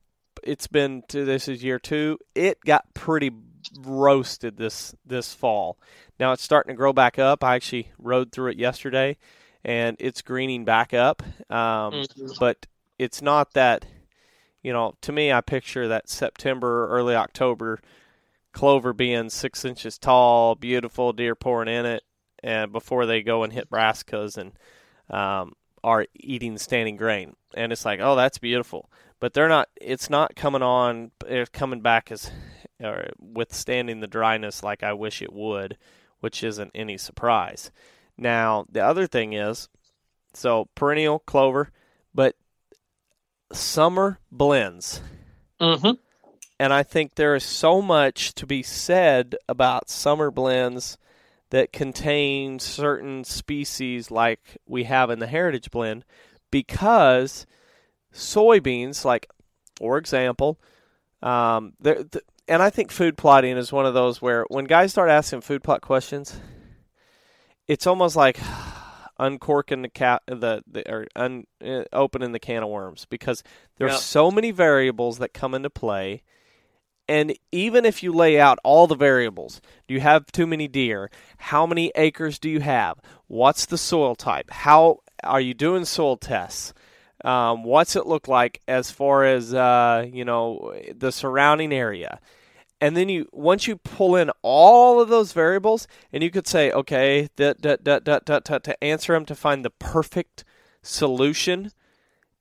It's 0.44 0.68
been 0.68 1.02
to 1.08 1.24
this 1.24 1.48
is 1.48 1.64
year 1.64 1.78
two. 1.78 2.18
It 2.34 2.58
got 2.64 2.94
pretty 2.94 3.32
roasted 3.80 4.56
this 4.56 4.94
this 5.04 5.34
fall. 5.34 5.78
Now 6.18 6.32
it's 6.32 6.42
starting 6.42 6.72
to 6.72 6.76
grow 6.76 6.92
back 6.92 7.18
up. 7.18 7.42
I 7.44 7.56
actually 7.56 7.90
rode 7.98 8.32
through 8.32 8.52
it 8.52 8.58
yesterday, 8.58 9.16
and 9.68 9.96
it's 10.00 10.22
greening 10.22 10.64
back 10.64 10.94
up. 10.94 11.22
Um, 11.50 11.92
Mhm. 11.92 12.38
But 12.40 12.66
it's 12.98 13.20
not 13.20 13.52
that. 13.52 13.84
You 14.62 14.72
know, 14.72 14.94
to 15.02 15.12
me, 15.12 15.30
I 15.32 15.40
picture 15.40 15.86
that 15.88 16.08
September, 16.08 16.88
early 16.88 17.14
October 17.14 17.78
clover 18.52 18.92
being 18.92 19.30
six 19.30 19.64
inches 19.64 19.98
tall, 19.98 20.54
beautiful, 20.54 21.12
deer 21.12 21.34
pouring 21.34 21.68
in 21.68 21.86
it, 21.86 22.02
and 22.42 22.72
before 22.72 23.06
they 23.06 23.22
go 23.22 23.42
and 23.44 23.52
hit 23.52 23.70
brassicas 23.70 24.36
and 24.36 24.52
um, 25.10 25.54
are 25.84 26.06
eating 26.14 26.58
standing 26.58 26.96
grain, 26.96 27.36
and 27.54 27.72
it's 27.72 27.84
like, 27.84 28.00
oh, 28.02 28.16
that's 28.16 28.38
beautiful, 28.38 28.90
but 29.20 29.32
they're 29.32 29.48
not. 29.48 29.68
It's 29.80 30.10
not 30.10 30.34
coming 30.34 30.62
on. 30.62 31.12
It's 31.26 31.50
coming 31.50 31.80
back 31.82 32.10
as 32.10 32.30
or 32.80 33.10
withstanding 33.18 34.00
the 34.00 34.06
dryness 34.06 34.62
like 34.62 34.82
I 34.82 34.92
wish 34.92 35.22
it 35.22 35.32
would, 35.32 35.76
which 36.20 36.42
isn't 36.42 36.72
any 36.74 36.96
surprise. 36.98 37.70
Now 38.18 38.66
the 38.70 38.84
other 38.84 39.06
thing 39.06 39.32
is, 39.32 39.68
so 40.34 40.68
perennial 40.74 41.20
clover, 41.20 41.70
but 42.14 42.34
summer 43.52 44.18
blends. 44.30 45.00
hmm 45.60 45.92
And 46.60 46.72
I 46.72 46.82
think 46.82 47.14
there 47.14 47.34
is 47.34 47.44
so 47.44 47.80
much 47.80 48.34
to 48.34 48.46
be 48.46 48.62
said 48.62 49.36
about 49.48 49.88
summer 49.88 50.30
blends 50.30 50.98
that 51.50 51.72
contain 51.72 52.58
certain 52.58 53.24
species 53.24 54.10
like 54.10 54.58
we 54.66 54.84
have 54.84 55.08
in 55.10 55.18
the 55.18 55.26
heritage 55.26 55.70
blend 55.70 56.04
because 56.50 57.46
soybeans, 58.12 59.04
like, 59.04 59.30
for 59.78 59.96
example, 59.96 60.58
um, 61.22 61.72
there, 61.80 62.04
th- 62.04 62.24
and 62.46 62.62
I 62.62 62.70
think 62.70 62.90
food 62.90 63.16
plotting 63.16 63.56
is 63.56 63.72
one 63.72 63.86
of 63.86 63.94
those 63.94 64.20
where 64.20 64.44
when 64.48 64.64
guys 64.64 64.90
start 64.90 65.10
asking 65.10 65.40
food 65.42 65.62
plot 65.62 65.80
questions, 65.80 66.38
it's 67.68 67.86
almost 67.86 68.16
like 68.16 68.40
uncorking 69.18 69.82
the 69.82 69.88
cat 69.88 70.22
the, 70.26 70.62
the 70.70 70.90
or 70.90 71.06
un, 71.16 71.44
uh, 71.64 71.82
opening 71.92 72.32
the 72.32 72.38
can 72.38 72.62
of 72.62 72.68
worms 72.68 73.04
because 73.10 73.42
there's 73.76 73.92
Yeah. 73.92 73.98
so 73.98 74.30
many 74.30 74.50
variables 74.50 75.18
that 75.18 75.34
come 75.34 75.54
into 75.54 75.70
play. 75.70 76.22
And 77.10 77.34
even 77.52 77.84
if 77.86 78.02
you 78.02 78.12
lay 78.12 78.38
out 78.38 78.58
all 78.62 78.86
the 78.86 78.94
variables 78.94 79.60
do 79.86 79.94
you 79.94 80.00
have 80.00 80.26
too 80.30 80.46
many 80.46 80.68
deer? 80.68 81.10
How 81.38 81.66
many 81.66 81.90
acres 81.96 82.38
do 82.38 82.48
you 82.50 82.60
have? 82.60 82.98
What's 83.26 83.66
the 83.66 83.78
soil 83.78 84.14
type? 84.14 84.50
How 84.50 84.98
are 85.24 85.40
you 85.40 85.54
doing 85.54 85.84
soil 85.84 86.16
tests? 86.16 86.74
Um, 87.24 87.64
what's 87.64 87.96
it 87.96 88.06
look 88.06 88.28
like 88.28 88.60
as 88.68 88.92
far 88.92 89.24
as 89.24 89.52
uh, 89.52 90.06
you 90.12 90.24
know 90.24 90.74
the 90.94 91.10
surrounding 91.10 91.72
area 91.72 92.20
and 92.80 92.96
then 92.96 93.08
you 93.08 93.28
once 93.32 93.66
you 93.66 93.76
pull 93.76 94.14
in 94.16 94.30
all 94.42 95.00
of 95.00 95.08
those 95.08 95.32
variables 95.32 95.88
and 96.12 96.22
you 96.22 96.30
could 96.30 96.46
say 96.46 96.70
okay 96.72 97.28
that 97.36 97.62
that 97.62 97.84
that 97.84 98.04
that 98.04 98.26
that 98.26 98.44
to 98.44 98.84
answer 98.84 99.12
them 99.12 99.24
to 99.24 99.34
find 99.34 99.64
the 99.64 99.70
perfect 99.70 100.44
solution 100.82 101.72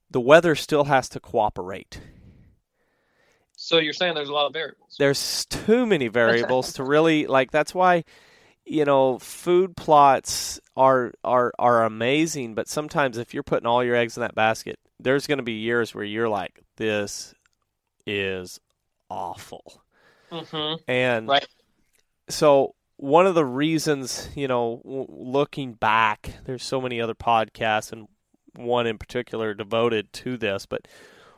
the 0.09 0.21
weather 0.21 0.55
still 0.55 0.85
has 0.85 1.09
to 1.09 1.19
cooperate. 1.19 1.99
So 3.55 3.79
you're 3.79 3.93
saying 3.93 4.13
there's 4.15 4.29
a 4.29 4.33
lot 4.33 4.47
of 4.47 4.53
variables. 4.53 4.95
there's 4.99 5.45
too 5.45 5.85
many 5.85 6.07
variables 6.23 6.73
to 6.73 6.83
really 6.83 7.25
like 7.25 7.51
that's 7.51 7.73
why 7.73 8.03
you 8.65 8.85
know 8.85 9.17
food 9.17 9.75
plots 9.75 10.59
are 10.75 11.11
are 11.23 11.51
are 11.57 11.83
amazing 11.83 12.53
but 12.53 12.67
sometimes 12.67 13.17
if 13.17 13.33
you're 13.33 13.43
putting 13.43 13.65
all 13.65 13.83
your 13.83 13.95
eggs 13.95 14.15
in 14.15 14.21
that 14.21 14.35
basket 14.35 14.77
there's 14.99 15.25
going 15.25 15.37
to 15.39 15.43
be 15.43 15.53
years 15.53 15.95
where 15.95 16.03
you're 16.03 16.29
like 16.29 16.61
this 16.75 17.33
is 18.05 18.59
awful 19.09 19.81
hmm 20.29 20.73
and 20.87 21.27
Right. 21.27 21.47
so 22.29 22.75
one 22.97 23.27
of 23.27 23.35
the 23.35 23.45
reasons, 23.45 24.29
you 24.35 24.47
know, 24.47 24.81
looking 24.83 25.73
back, 25.73 26.31
there's 26.45 26.63
so 26.63 26.81
many 26.81 26.99
other 26.99 27.13
podcasts 27.13 27.91
and 27.91 28.07
one 28.55 28.87
in 28.87 28.97
particular 28.97 29.53
devoted 29.53 30.11
to 30.13 30.35
this, 30.37 30.65
but 30.65 30.87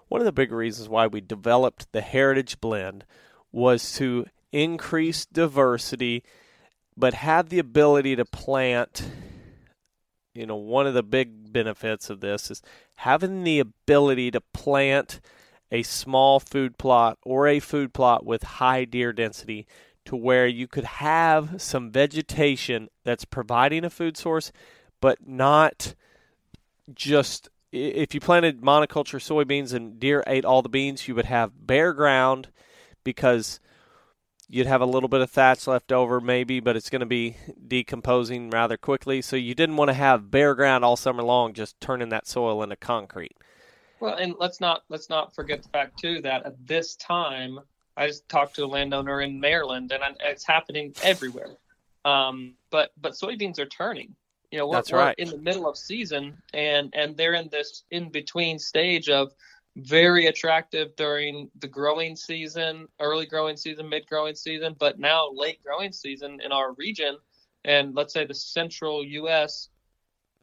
one 0.07 0.21
of 0.21 0.25
the 0.25 0.31
big 0.31 0.51
reasons 0.51 0.87
why 0.89 1.05
we 1.05 1.21
developed 1.21 1.91
the 1.91 2.01
Heritage 2.01 2.59
Blend 2.61 3.05
was 3.51 3.93
to 3.97 4.25
increase 4.51 5.25
diversity, 5.25 6.23
but 6.95 7.13
have 7.13 7.49
the 7.49 7.59
ability 7.59 8.15
to 8.15 8.25
plant. 8.25 9.07
You 10.33 10.45
know, 10.45 10.55
one 10.55 10.87
of 10.87 10.93
the 10.93 11.03
big 11.03 11.51
benefits 11.51 12.09
of 12.09 12.21
this 12.21 12.49
is 12.49 12.61
having 12.95 13.43
the 13.43 13.59
ability 13.59 14.31
to 14.31 14.41
plant 14.41 15.19
a 15.71 15.83
small 15.83 16.39
food 16.39 16.77
plot 16.77 17.17
or 17.23 17.47
a 17.47 17.59
food 17.59 17.93
plot 17.93 18.25
with 18.25 18.43
high 18.43 18.85
deer 18.85 19.13
density 19.13 19.67
to 20.05 20.15
where 20.15 20.47
you 20.47 20.67
could 20.67 20.85
have 20.85 21.61
some 21.61 21.91
vegetation 21.91 22.89
that's 23.03 23.25
providing 23.25 23.85
a 23.85 23.89
food 23.89 24.17
source, 24.17 24.51
but 25.01 25.27
not 25.27 25.93
just 26.93 27.49
if 27.71 28.13
you 28.15 28.19
planted 28.19 28.61
monoculture 28.61 29.19
soybeans 29.19 29.73
and 29.73 29.99
deer 29.99 30.23
ate 30.25 30.45
all 30.45 30.61
the 30.61 30.69
beans, 30.69 31.07
you 31.07 31.13
would 31.13 31.25
have 31.25 31.67
bare 31.67 31.93
ground 31.93 32.49
because 33.03 33.59
you'd 34.47 34.65
have 34.65 34.81
a 34.81 34.85
little 34.85 35.09
bit 35.09 35.21
of 35.21 35.29
thatch 35.29 35.67
left 35.67 35.91
over 35.91 36.19
maybe, 36.19 36.59
but 36.59 36.75
it's 36.75 36.89
going 36.89 37.01
to 37.01 37.05
be 37.05 37.37
decomposing 37.67 38.49
rather 38.49 38.77
quickly. 38.77 39.21
So 39.21 39.35
you 39.35 39.53
didn't 39.53 39.77
want 39.77 39.89
to 39.89 39.93
have 39.93 40.31
bare 40.31 40.55
ground 40.55 40.83
all 40.83 40.97
summer 40.97 41.21
long 41.21 41.53
just 41.53 41.79
turning 41.79 42.09
that 42.09 42.27
soil 42.27 42.63
into 42.63 42.75
concrete. 42.75 43.37
Well, 43.99 44.15
and 44.15 44.35
let's 44.39 44.61
not 44.61 44.83
let's 44.89 45.09
not 45.09 45.35
forget 45.35 45.63
the 45.63 45.69
fact 45.69 45.99
too 45.99 46.21
that 46.21 46.45
at 46.45 46.67
this 46.67 46.95
time, 46.95 47.59
I 47.97 48.07
just 48.07 48.27
talked 48.29 48.55
to 48.55 48.65
a 48.65 48.67
landowner 48.67 49.21
in 49.21 49.39
Maryland, 49.39 49.91
and 49.91 50.15
it's 50.21 50.45
happening 50.45 50.93
everywhere. 51.03 51.57
Um, 52.05 52.55
but 52.69 52.91
but 53.01 53.13
soybeans 53.13 53.59
are 53.59 53.65
turning. 53.65 54.15
You 54.51 54.59
know, 54.59 54.67
we're, 54.67 54.75
That's 54.75 54.91
right. 54.91 55.15
we're 55.17 55.23
in 55.23 55.29
the 55.29 55.37
middle 55.37 55.67
of 55.67 55.77
season, 55.77 56.41
and 56.53 56.93
and 56.95 57.17
they're 57.17 57.33
in 57.33 57.49
this 57.49 57.83
in 57.91 58.09
between 58.09 58.57
stage 58.57 59.09
of 59.09 59.33
very 59.75 60.25
attractive 60.27 60.95
during 60.95 61.49
the 61.59 61.67
growing 61.67 62.15
season, 62.15 62.87
early 62.99 63.25
growing 63.25 63.57
season, 63.57 63.87
mid 63.89 64.07
growing 64.07 64.35
season, 64.35 64.75
but 64.79 64.97
now 64.99 65.29
late 65.31 65.61
growing 65.63 65.91
season 65.91 66.39
in 66.43 66.51
our 66.51 66.73
region, 66.73 67.17
and 67.65 67.95
let's 67.95 68.13
say 68.13 68.25
the 68.25 68.33
central 68.33 69.05
U.S 69.05 69.69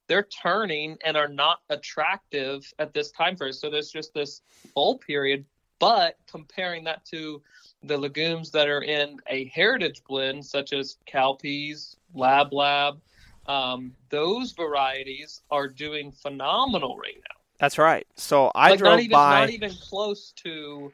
they're 0.09 0.25
turning 0.43 0.97
and 1.05 1.17
are 1.17 1.29
not 1.29 1.61
attractive 1.71 2.73
at 2.79 2.93
this 2.95 3.11
time 3.11 3.37
frame. 3.37 3.53
So 3.53 3.71
there's 3.71 3.91
just 3.91 4.15
this 4.15 4.43
bull 4.75 4.99
period. 4.99 5.45
But 5.79 6.17
comparing 6.27 6.85
that 6.85 7.05
to 7.07 7.43
the 7.83 7.99
legumes 7.99 8.51
that 8.53 8.69
are 8.69 8.83
in 8.83 9.19
a 9.29 9.45
heritage 9.47 10.03
blend, 10.09 10.45
such 10.45 10.73
as 10.73 10.97
cowpeas, 11.07 11.97
lab 12.15 12.53
lab, 12.53 12.99
um, 13.47 13.93
those 14.09 14.53
varieties 14.53 15.43
are 15.51 15.69
doing 15.69 16.11
phenomenal 16.11 16.97
right 16.97 17.17
now. 17.17 17.37
That's 17.59 17.79
right. 17.79 18.07
So 18.17 18.51
I 18.55 18.71
like 18.71 18.79
drove 18.79 18.93
not 18.93 19.01
even, 19.01 19.13
by. 19.13 19.41
Not 19.41 19.51
even 19.51 19.73
close 19.81 20.33
to 20.45 20.93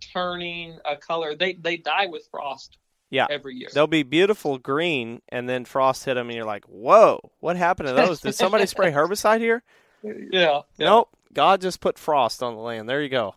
turning 0.00 0.78
a 0.84 0.96
color. 0.96 1.34
They 1.34 1.54
they 1.54 1.76
die 1.76 2.06
with 2.06 2.26
frost. 2.30 2.78
Yeah. 3.10 3.26
every 3.28 3.56
year. 3.56 3.68
They'll 3.72 3.86
be 3.86 4.02
beautiful 4.04 4.58
green, 4.58 5.20
and 5.28 5.48
then 5.48 5.64
frost 5.64 6.04
hit 6.04 6.14
them, 6.14 6.28
and 6.28 6.36
you're 6.36 6.46
like, 6.46 6.64
"Whoa, 6.66 7.32
what 7.40 7.56
happened 7.56 7.88
to 7.88 7.94
those? 7.94 8.20
Did 8.20 8.34
somebody 8.34 8.66
spray 8.66 8.92
herbicide 8.92 9.40
here?" 9.40 9.62
Yeah. 10.02 10.62
Nope. 10.78 11.10
God 11.32 11.60
just 11.60 11.80
put 11.80 11.98
frost 11.98 12.42
on 12.42 12.54
the 12.54 12.60
land. 12.60 12.88
There 12.88 13.02
you 13.02 13.08
go. 13.08 13.34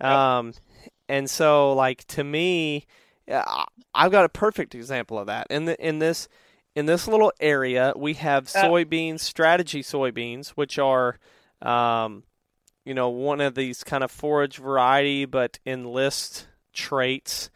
Um, 0.00 0.52
and 1.08 1.28
so 1.28 1.72
like 1.72 2.04
to 2.08 2.24
me, 2.24 2.86
I've 3.94 4.12
got 4.12 4.24
a 4.24 4.28
perfect 4.28 4.74
example 4.74 5.18
of 5.18 5.26
that. 5.26 5.48
In 5.50 5.64
the 5.64 5.86
in 5.86 5.98
this 5.98 6.28
in 6.74 6.86
this 6.86 7.08
little 7.08 7.32
area, 7.40 7.92
we 7.96 8.14
have 8.14 8.44
soybeans, 8.46 9.20
strategy 9.20 9.82
soybeans, 9.82 10.50
which 10.50 10.78
are, 10.78 11.18
um, 11.60 12.22
you 12.84 12.94
know, 12.94 13.08
one 13.08 13.40
of 13.40 13.54
these 13.54 13.82
kind 13.82 14.04
of 14.04 14.10
forage 14.10 14.58
variety, 14.58 15.24
but 15.24 15.58
enlist 15.66 16.46
traits 16.72 17.50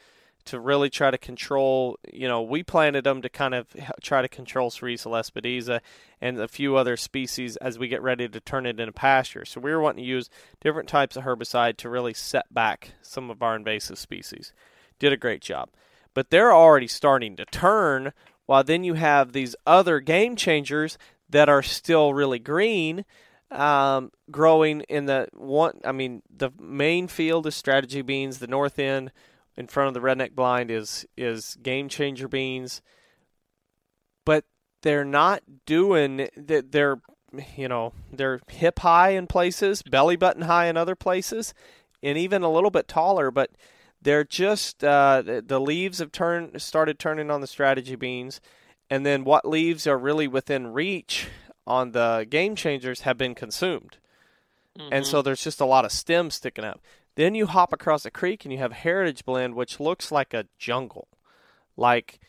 to 0.46 0.60
really 0.60 0.90
try 0.90 1.10
to 1.10 1.18
control. 1.18 1.98
You 2.12 2.28
know, 2.28 2.42
we 2.42 2.62
planted 2.62 3.04
them 3.04 3.22
to 3.22 3.28
kind 3.28 3.54
of 3.54 3.66
try 4.02 4.22
to 4.22 4.28
control 4.28 4.70
Sericea 4.70 5.06
lespedeza 5.06 5.80
and 6.20 6.38
a 6.38 6.48
few 6.48 6.76
other 6.76 6.96
species 6.96 7.56
as 7.56 7.78
we 7.78 7.88
get 7.88 8.02
ready 8.02 8.28
to 8.28 8.40
turn 8.40 8.66
it 8.66 8.80
into 8.80 8.92
pasture. 8.92 9.44
So 9.44 9.60
we 9.60 9.70
were 9.70 9.80
wanting 9.80 10.04
to 10.04 10.08
use 10.08 10.30
different 10.60 10.88
types 10.88 11.16
of 11.16 11.24
herbicide 11.24 11.76
to 11.78 11.88
really 11.88 12.14
set 12.14 12.52
back 12.52 12.92
some 13.02 13.30
of 13.30 13.42
our 13.42 13.56
invasive 13.56 13.98
species. 13.98 14.52
Did 14.98 15.12
a 15.12 15.16
great 15.16 15.40
job. 15.42 15.70
But 16.14 16.30
they're 16.30 16.52
already 16.52 16.88
starting 16.88 17.36
to 17.36 17.44
turn, 17.46 18.12
while 18.46 18.62
then 18.62 18.84
you 18.84 18.94
have 18.94 19.32
these 19.32 19.56
other 19.66 20.00
game 20.00 20.36
changers 20.36 20.98
that 21.30 21.48
are 21.48 21.62
still 21.62 22.12
really 22.12 22.38
green. 22.38 23.04
Um, 23.50 24.12
growing 24.30 24.82
in 24.82 25.06
the 25.06 25.28
one, 25.32 25.80
I 25.84 25.92
mean, 25.92 26.22
the 26.34 26.50
main 26.58 27.08
field 27.08 27.46
is 27.46 27.54
strategy 27.54 28.02
beans. 28.02 28.38
The 28.38 28.46
north 28.46 28.78
end, 28.78 29.12
in 29.56 29.66
front 29.66 29.88
of 29.88 29.94
the 29.94 30.06
redneck 30.06 30.32
blind 30.32 30.70
is 30.70 31.06
is 31.16 31.56
game 31.62 31.88
changer 31.88 32.28
beans. 32.28 32.82
But 34.24 34.44
they're 34.82 35.04
not 35.04 35.42
doing 35.66 36.28
that 36.36 36.72
they're 36.72 37.00
you 37.56 37.68
know 37.68 37.92
they're 38.12 38.40
hip 38.48 38.80
high 38.80 39.10
in 39.10 39.26
places 39.26 39.82
belly 39.82 40.16
button 40.16 40.42
high 40.42 40.66
in 40.66 40.76
other 40.76 40.94
places 40.94 41.54
and 42.02 42.18
even 42.18 42.42
a 42.42 42.52
little 42.52 42.70
bit 42.70 42.86
taller 42.86 43.30
but 43.30 43.50
they're 44.02 44.24
just 44.24 44.82
uh, 44.84 45.22
the, 45.22 45.60
leaves 45.60 45.98
have 45.98 46.12
turned 46.12 46.60
started 46.60 46.98
turning 46.98 47.30
on 47.30 47.40
the 47.40 47.46
strategy 47.46 47.94
beans 47.94 48.40
and 48.90 49.06
then 49.06 49.24
what 49.24 49.48
leaves 49.48 49.86
are 49.86 49.96
really 49.96 50.28
within 50.28 50.72
reach 50.72 51.28
on 51.66 51.92
the 51.92 52.26
game 52.28 52.56
changers 52.56 53.02
have 53.02 53.16
been 53.16 53.34
consumed. 53.34 53.98
Mm-hmm. 54.78 54.88
and 54.90 55.06
so 55.06 55.20
there's 55.20 55.44
just 55.44 55.60
a 55.60 55.66
lot 55.66 55.84
of 55.84 55.92
stems 55.92 56.36
sticking 56.36 56.64
up 56.64 56.80
then 57.14 57.34
you 57.34 57.46
hop 57.46 57.72
across 57.72 58.04
a 58.04 58.10
creek 58.10 58.44
and 58.44 58.52
you 58.52 58.58
have 58.58 58.72
Heritage 58.72 59.24
Blend, 59.24 59.54
which 59.54 59.80
looks 59.80 60.10
like 60.10 60.32
a 60.32 60.46
jungle, 60.58 61.08
like 61.76 62.20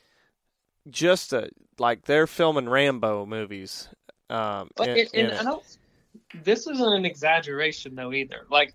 just 0.89 1.34
a 1.34 1.50
like 1.80 2.06
they're 2.06 2.28
filming 2.28 2.69
Rambo 2.69 3.26
movies. 3.26 3.89
Um, 4.30 4.69
but 4.76 4.89
it, 4.89 5.13
and 5.13 5.32
I 5.32 5.43
don't. 5.43 5.63
This 6.43 6.67
isn't 6.67 6.93
an 6.93 7.06
exaggeration 7.06 7.96
though 7.96 8.13
either. 8.13 8.46
Like 8.50 8.74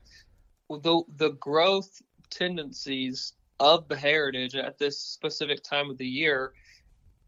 the 0.71 1.03
the 1.17 1.31
growth 1.31 2.03
tendencies 2.31 3.35
of 3.61 3.89
the 3.89 3.97
heritage 3.97 4.55
at 4.55 4.79
this 4.79 4.99
specific 4.99 5.63
time 5.63 5.91
of 5.91 5.99
the 5.99 6.07
year, 6.07 6.53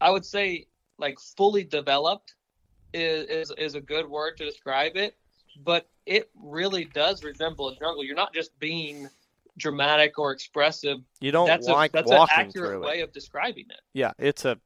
I 0.00 0.10
would 0.10 0.24
say 0.24 0.66
like 0.98 1.18
fully 1.18 1.64
developed 1.64 2.34
is 2.92 3.26
is, 3.26 3.52
is 3.58 3.74
a 3.74 3.80
good 3.80 4.08
word 4.08 4.36
to 4.38 4.44
describe 4.44 4.96
it. 4.96 5.16
But 5.62 5.88
it 6.06 6.30
really 6.34 6.84
does 6.84 7.22
resemble 7.22 7.68
a 7.68 7.76
jungle. 7.76 8.04
You're 8.04 8.16
not 8.16 8.32
just 8.34 8.58
being 8.58 9.08
dramatic 9.56 10.18
or 10.18 10.32
expressive. 10.32 10.98
You 11.20 11.30
don't 11.32 11.46
that's 11.46 11.66
like 11.66 11.90
a, 11.90 11.98
that's 11.98 12.10
walking 12.10 12.34
an 12.36 12.46
accurate 12.46 12.70
through 12.70 12.86
way 12.86 13.00
it. 13.00 13.04
of 13.04 13.12
describing 13.12 13.66
it. 13.70 13.80
Yeah, 13.92 14.12
it's 14.18 14.44
a 14.44 14.58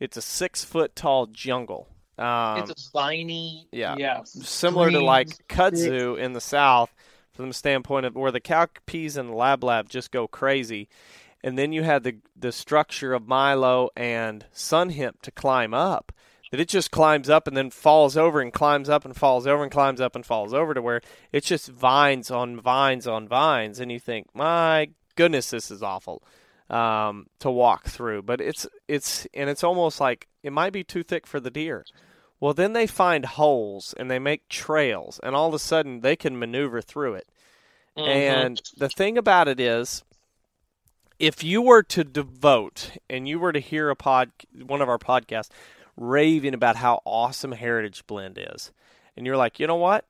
it's 0.00 0.16
a 0.16 0.22
six 0.22 0.64
foot 0.64 0.94
tall 0.96 1.26
jungle. 1.26 1.88
Um, 2.18 2.60
it's 2.60 2.70
a 2.70 2.80
spiny, 2.80 3.68
yeah, 3.72 3.94
yeah, 3.98 4.20
similar 4.24 4.90
to 4.90 5.00
like 5.00 5.28
kudzu 5.48 6.18
in 6.18 6.32
the 6.32 6.40
south, 6.40 6.94
from 7.34 7.48
the 7.48 7.54
standpoint 7.54 8.06
of 8.06 8.14
where 8.14 8.32
the 8.32 8.40
cowpeas 8.40 9.18
and 9.18 9.28
the 9.28 9.34
lab 9.34 9.62
lab 9.62 9.90
just 9.90 10.10
go 10.10 10.26
crazy, 10.26 10.88
and 11.44 11.58
then 11.58 11.72
you 11.72 11.82
had 11.82 12.04
the 12.04 12.16
the 12.34 12.52
structure 12.52 13.12
of 13.12 13.28
milo 13.28 13.90
and 13.94 14.46
sun 14.52 14.90
hemp 14.90 15.20
to 15.22 15.30
climb 15.30 15.74
up 15.74 16.10
that 16.50 16.60
it 16.60 16.68
just 16.68 16.90
climbs 16.90 17.28
up 17.28 17.46
and 17.46 17.56
then 17.56 17.70
falls 17.70 18.16
over 18.16 18.40
and 18.40 18.52
climbs 18.52 18.88
up 18.88 19.04
and 19.04 19.16
falls 19.16 19.46
over 19.46 19.62
and 19.62 19.72
climbs 19.72 20.00
up 20.00 20.14
and 20.14 20.24
falls 20.24 20.54
over 20.54 20.74
to 20.74 20.82
where 20.82 21.00
it's 21.32 21.48
just 21.48 21.68
vines 21.68 22.30
on 22.30 22.60
vines 22.60 23.06
on 23.06 23.26
vines 23.26 23.80
and 23.80 23.90
you 23.90 23.98
think 23.98 24.26
my 24.34 24.88
goodness 25.16 25.50
this 25.50 25.70
is 25.70 25.82
awful 25.82 26.22
um, 26.70 27.26
to 27.40 27.50
walk 27.50 27.86
through. 27.86 28.22
But 28.22 28.40
it's 28.40 28.66
it's 28.88 29.26
and 29.34 29.50
it's 29.50 29.64
almost 29.64 30.00
like 30.00 30.28
it 30.42 30.52
might 30.52 30.72
be 30.72 30.84
too 30.84 31.02
thick 31.02 31.26
for 31.26 31.40
the 31.40 31.50
deer. 31.50 31.84
Well 32.40 32.54
then 32.54 32.72
they 32.72 32.86
find 32.86 33.24
holes 33.24 33.94
and 33.98 34.10
they 34.10 34.18
make 34.18 34.48
trails 34.48 35.18
and 35.22 35.34
all 35.34 35.48
of 35.48 35.54
a 35.54 35.58
sudden 35.58 36.00
they 36.00 36.16
can 36.16 36.38
maneuver 36.38 36.80
through 36.80 37.14
it. 37.14 37.28
Mm-hmm. 37.96 38.10
and 38.10 38.62
the 38.76 38.90
thing 38.90 39.16
about 39.16 39.48
it 39.48 39.58
is 39.58 40.04
if 41.18 41.42
you 41.42 41.62
were 41.62 41.82
to 41.82 42.04
devote 42.04 42.90
and 43.08 43.26
you 43.26 43.38
were 43.38 43.52
to 43.52 43.58
hear 43.58 43.88
a 43.88 43.96
pod 43.96 44.32
one 44.66 44.82
of 44.82 44.88
our 44.90 44.98
podcasts 44.98 45.48
raving 45.96 46.54
about 46.54 46.76
how 46.76 47.00
awesome 47.04 47.52
Heritage 47.52 48.06
Blend 48.06 48.38
is. 48.40 48.72
And 49.16 49.26
you're 49.26 49.36
like, 49.36 49.58
you 49.58 49.66
know 49.66 49.76
what? 49.76 50.04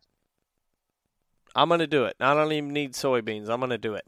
I'm 1.55 1.69
going 1.69 1.81
to 1.81 1.87
do 1.87 2.05
it. 2.05 2.17
I 2.21 2.35
don't 2.35 2.53
even 2.53 2.73
need 2.73 2.93
soybeans. 2.93 3.49
I'm 3.49 3.61
going 3.61 3.71
to 3.71 3.79
do 3.79 3.95
it. 3.95 4.07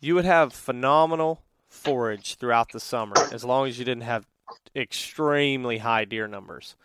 You 0.00 0.14
would 0.14 0.24
have 0.24 0.52
phenomenal 0.52 1.42
forage 1.68 2.36
throughout 2.36 2.70
the 2.72 2.80
summer 2.80 3.26
as 3.30 3.44
long 3.44 3.66
as 3.68 3.78
you 3.78 3.84
didn't 3.84 4.02
have 4.04 4.26
extremely 4.76 5.78
high 5.78 6.04
deer 6.04 6.28
numbers. 6.28 6.76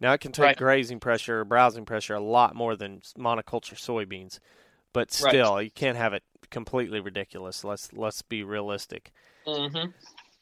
Now 0.00 0.12
it 0.14 0.20
can 0.20 0.32
take 0.32 0.42
Right. 0.42 0.56
grazing 0.56 1.00
pressure 1.00 1.40
or 1.40 1.44
browsing 1.44 1.84
pressure 1.84 2.14
a 2.14 2.20
lot 2.20 2.54
more 2.54 2.76
than 2.76 3.00
monoculture 3.18 3.76
soybeans, 3.76 4.40
but 4.92 5.12
still 5.12 5.62
you 5.62 5.70
can't 5.70 5.96
have 5.96 6.12
it 6.12 6.24
completely 6.50 7.00
ridiculous. 7.00 7.64
Let's 7.64 7.92
let's 7.92 8.22
be 8.22 8.42
realistic. 8.42 9.12
hmm 9.46 9.94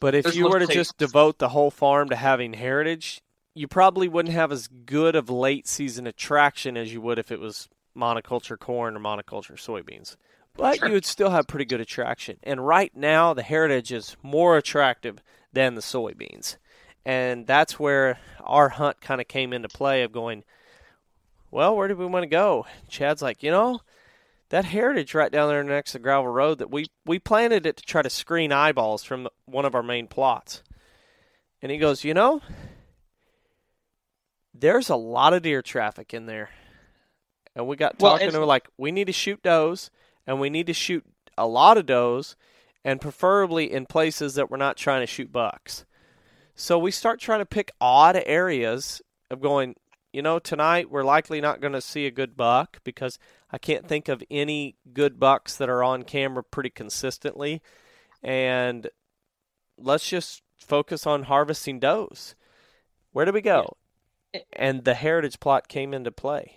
But 0.03 0.17
if 0.17 0.25
There's 0.25 0.37
you 0.37 0.49
were 0.49 0.59
to 0.59 0.67
just 0.67 0.99
devote 0.99 1.39
the 1.39 1.51
whole 1.51 1.71
farm 1.71 2.09
to 2.09 2.17
having 2.17 2.55
heritage, 2.55 3.23
you 3.55 3.69
probably 3.69 4.09
wouldn't 4.09 4.35
have 4.35 4.51
as 4.51 4.67
good 4.67 5.15
of 5.15 5.31
late 5.31 5.69
season 5.69 6.09
attraction 6.09 6.77
as 6.77 6.93
you 6.93 7.01
would 7.01 7.21
if 7.21 7.31
it 7.31 7.39
was 7.39 7.69
monoculture 7.97 8.59
corn 8.59 8.97
or 8.97 8.99
monoculture 8.99 9.53
soybeans. 9.53 10.17
But 10.55 10.79
Sure. 10.79 10.89
you 10.89 10.95
would 10.95 11.05
still 11.05 11.31
have 11.31 11.47
pretty 11.47 11.67
good 11.67 11.81
attraction. 11.81 12.39
And 12.43 12.67
right 12.67 12.91
now, 12.97 13.33
the 13.33 13.45
heritage 13.45 13.93
is 13.93 14.17
more 14.25 14.57
attractive 14.57 15.23
than 15.53 15.77
the 15.77 15.81
soybeans. 15.81 16.57
And 17.05 17.47
that's 17.47 17.79
where 17.79 18.19
our 18.41 18.71
hunt 18.71 19.01
kind 19.01 19.21
of 19.21 19.29
came 19.29 19.53
into 19.53 19.69
play 19.69 20.03
of 20.03 20.11
going, 20.11 20.43
well, 21.53 21.77
where 21.77 21.87
do 21.87 21.95
we 21.95 22.07
want 22.07 22.25
to 22.25 22.29
go? 22.29 22.67
Chad's 22.89 23.23
like, 23.23 23.45
you 23.45 23.53
know, 23.53 23.83
that 24.53 24.67
heritage 24.67 25.15
right 25.15 25.33
down 25.33 25.49
there 25.49 25.65
next 25.65 25.93
to 25.93 25.99
the 25.99 26.03
gravel 26.03 26.29
road 26.29 26.59
that 26.59 26.71
we 26.71 26.87
we 27.07 27.19
planted 27.19 27.65
it 27.65 27.79
to 27.79 27.83
try 27.83 28.03
to 28.03 28.11
screen 28.11 28.53
eyeballs 28.53 29.03
from 29.03 29.27
one 29.47 29.65
of 29.65 29.75
our 29.75 29.83
main 29.83 30.07
plots. 30.07 30.63
And 31.63 31.73
he 31.73 31.79
goes, 31.79 32.05
you 32.05 32.13
know, 32.13 32.43
there's 34.53 34.91
a 34.91 34.97
lot 34.97 35.33
of 35.33 35.41
deer 35.41 35.63
traffic 35.63 36.13
in 36.13 36.27
there. 36.27 36.51
And 37.57 37.67
we 37.67 37.77
got 37.77 37.99
talking 37.99 38.27
it's- 38.29 38.35
and 38.35 38.43
we're 38.43 38.47
like, 38.47 38.69
we 38.77 38.93
need 38.93 39.07
to 39.07 39.13
shoot 39.13 39.43
does 39.43 39.91
and 40.27 40.39
we 40.39 40.51
need 40.51 40.67
to 40.67 40.75
shoot 40.75 41.05
a 41.39 41.47
lot 41.47 41.79
of 41.79 41.87
does 41.87 42.37
and 42.85 43.01
preferably 43.01 43.73
in 43.73 43.87
places 43.87 44.35
that 44.35 44.51
we're 44.51 44.59
not 44.59 44.77
trying 44.77 45.01
to 45.01 45.07
shoot 45.07 45.33
bucks. 45.33 45.87
So 46.55 46.79
we 46.79 46.91
start 46.91 47.21
trying 47.21 47.39
to 47.41 47.47
pick 47.47 47.71
odd 47.81 48.23
areas 48.27 49.01
of 49.31 49.41
going, 49.41 49.77
you 50.13 50.23
know, 50.23 50.39
tonight 50.39 50.91
we're 50.91 51.05
likely 51.05 51.41
not 51.41 51.61
going 51.61 51.73
to 51.73 51.81
see 51.81 52.07
a 52.07 52.11
good 52.11 52.37
buck 52.37 52.79
because 52.85 53.19
I 53.51 53.59
can't 53.59 53.89
think 53.89 54.09
of 54.09 54.23
any 54.31 54.77
good 54.93 55.19
bucks 55.19 55.57
that 55.57 55.71
are 55.71 55.83
on 55.83 56.03
camera 56.03 56.45
pretty 56.45 56.71
consistently. 56.71 57.63
And 58.23 58.89
let's 59.79 60.09
just 60.09 60.43
focus 60.59 61.07
on 61.07 61.25
harvesting 61.25 61.81
does. 61.81 62.35
Where 63.13 63.25
do 63.25 63.33
we 63.33 63.41
go? 63.41 63.77
And 64.53 64.85
the 64.85 64.95
heritage 64.95 65.41
plot 65.41 65.69
came 65.69 65.93
into 65.93 66.11
play. 66.11 66.57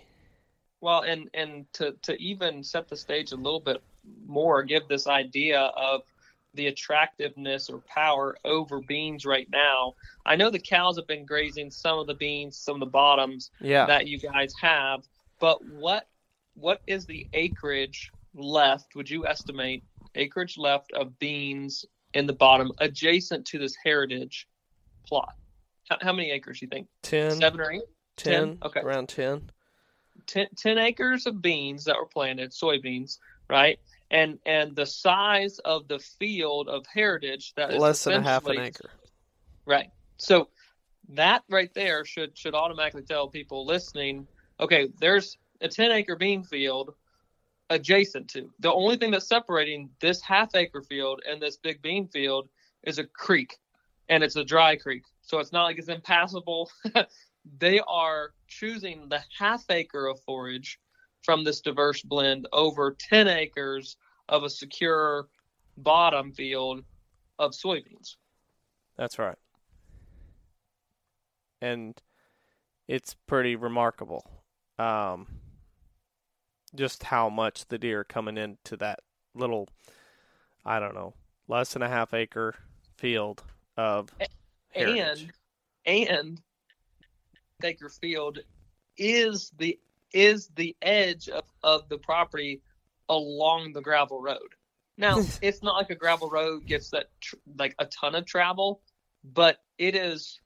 Well, 0.80 1.02
and 1.02 1.28
and 1.34 1.70
to 1.74 1.92
to 2.02 2.20
even 2.22 2.62
set 2.62 2.88
the 2.88 2.96
stage 2.96 3.32
a 3.32 3.36
little 3.36 3.60
bit 3.60 3.82
more, 4.26 4.62
give 4.62 4.86
this 4.88 5.06
idea 5.06 5.60
of 5.60 6.02
the 6.56 6.66
attractiveness 6.66 7.70
or 7.70 7.78
power 7.86 8.36
over 8.44 8.80
beans 8.80 9.24
right 9.24 9.48
now. 9.50 9.94
I 10.24 10.34
know 10.36 10.50
the 10.50 10.58
cows 10.58 10.96
have 10.96 11.06
been 11.06 11.24
grazing 11.24 11.70
some 11.70 11.98
of 11.98 12.06
the 12.06 12.14
beans, 12.14 12.56
some 12.58 12.74
of 12.74 12.80
the 12.80 12.86
bottoms 12.86 13.50
Yeah. 13.60 13.86
that 13.86 14.06
you 14.08 14.18
guys 14.18 14.52
have, 14.60 15.04
but 15.38 15.64
what 15.64 16.08
what 16.54 16.80
is 16.86 17.04
the 17.04 17.26
acreage 17.34 18.10
left? 18.34 18.94
Would 18.96 19.10
you 19.10 19.26
estimate 19.26 19.84
acreage 20.14 20.56
left 20.56 20.90
of 20.92 21.18
beans 21.18 21.84
in 22.14 22.26
the 22.26 22.32
bottom 22.32 22.72
adjacent 22.78 23.44
to 23.48 23.58
this 23.58 23.76
heritage 23.84 24.48
plot? 25.06 25.34
How, 25.90 25.98
how 26.00 26.12
many 26.14 26.30
acres 26.30 26.60
do 26.60 26.64
you 26.66 26.70
think? 26.70 26.88
10, 27.02 27.32
Seven 27.32 27.60
or 27.60 27.70
eight? 27.72 27.82
10, 28.16 28.32
10? 28.32 28.58
Okay. 28.64 28.80
around 28.80 29.10
10. 29.10 29.50
10, 30.26 30.46
10 30.56 30.78
acres 30.78 31.26
of 31.26 31.42
beans 31.42 31.84
that 31.84 31.96
were 31.96 32.06
planted, 32.06 32.52
soybeans, 32.52 33.18
right? 33.50 33.78
And 34.10 34.38
and 34.46 34.76
the 34.76 34.86
size 34.86 35.58
of 35.60 35.88
the 35.88 35.98
field 35.98 36.68
of 36.68 36.86
heritage 36.86 37.54
that 37.54 37.72
is 37.72 37.80
Less 37.80 38.04
than 38.04 38.20
a 38.20 38.22
half 38.22 38.46
an 38.46 38.58
acre. 38.58 38.90
Right. 39.64 39.90
So 40.16 40.48
that 41.10 41.42
right 41.48 41.72
there 41.74 42.04
should 42.04 42.36
should 42.38 42.54
automatically 42.54 43.02
tell 43.02 43.28
people 43.28 43.66
listening, 43.66 44.26
okay, 44.60 44.88
there's 45.00 45.36
a 45.60 45.68
10 45.68 45.90
acre 45.90 46.16
bean 46.16 46.44
field 46.44 46.94
adjacent 47.70 48.28
to. 48.28 48.50
The 48.60 48.72
only 48.72 48.96
thing 48.96 49.10
that's 49.10 49.28
separating 49.28 49.90
this 50.00 50.20
half 50.20 50.54
acre 50.54 50.82
field 50.82 51.22
and 51.28 51.40
this 51.40 51.56
big 51.56 51.82
bean 51.82 52.08
field 52.08 52.48
is 52.84 52.98
a 52.98 53.04
creek, 53.04 53.56
and 54.08 54.22
it's 54.22 54.36
a 54.36 54.44
dry 54.44 54.76
creek. 54.76 55.02
So 55.22 55.38
it's 55.38 55.52
not 55.52 55.64
like 55.64 55.78
it's 55.78 55.88
impassable. 55.88 56.70
they 57.58 57.80
are 57.86 58.32
choosing 58.48 59.08
the 59.08 59.20
half 59.36 59.64
acre 59.70 60.06
of 60.06 60.20
forage 60.20 60.78
from 61.26 61.42
this 61.44 61.60
diverse 61.60 62.00
blend 62.02 62.46
over 62.52 62.96
10 62.98 63.26
acres 63.26 63.96
of 64.28 64.44
a 64.44 64.48
secure 64.48 65.28
bottom 65.76 66.32
field 66.32 66.84
of 67.40 67.50
soybeans. 67.50 68.14
That's 68.96 69.18
right. 69.18 69.36
And 71.60 72.00
it's 72.86 73.14
pretty 73.26 73.56
remarkable. 73.56 74.24
Um, 74.78 75.26
just 76.74 77.02
how 77.02 77.28
much 77.28 77.66
the 77.66 77.78
deer 77.78 78.04
coming 78.04 78.38
into 78.38 78.76
that 78.76 79.00
little, 79.34 79.68
I 80.64 80.78
don't 80.78 80.94
know, 80.94 81.14
less 81.48 81.72
than 81.72 81.82
a 81.82 81.88
half 81.88 82.14
acre 82.14 82.54
field 82.96 83.42
of 83.76 84.10
heritage. 84.70 85.28
and 85.84 86.08
and 86.08 86.40
acre 87.64 87.88
field 87.88 88.38
is 88.96 89.50
the 89.58 89.78
is 90.12 90.48
the 90.56 90.76
edge 90.82 91.28
of, 91.28 91.44
of 91.62 91.88
the 91.88 91.98
property 91.98 92.62
along 93.08 93.72
the 93.72 93.80
gravel 93.80 94.20
road. 94.20 94.54
Now 94.96 95.18
it's 95.42 95.62
not 95.62 95.74
like 95.74 95.90
a 95.90 95.94
gravel 95.94 96.30
road 96.30 96.66
gets 96.66 96.90
that 96.90 97.06
tr- 97.20 97.36
like 97.58 97.74
a 97.78 97.86
ton 97.86 98.14
of 98.14 98.26
travel, 98.26 98.80
but 99.24 99.58
it 99.78 99.94
is 99.94 100.40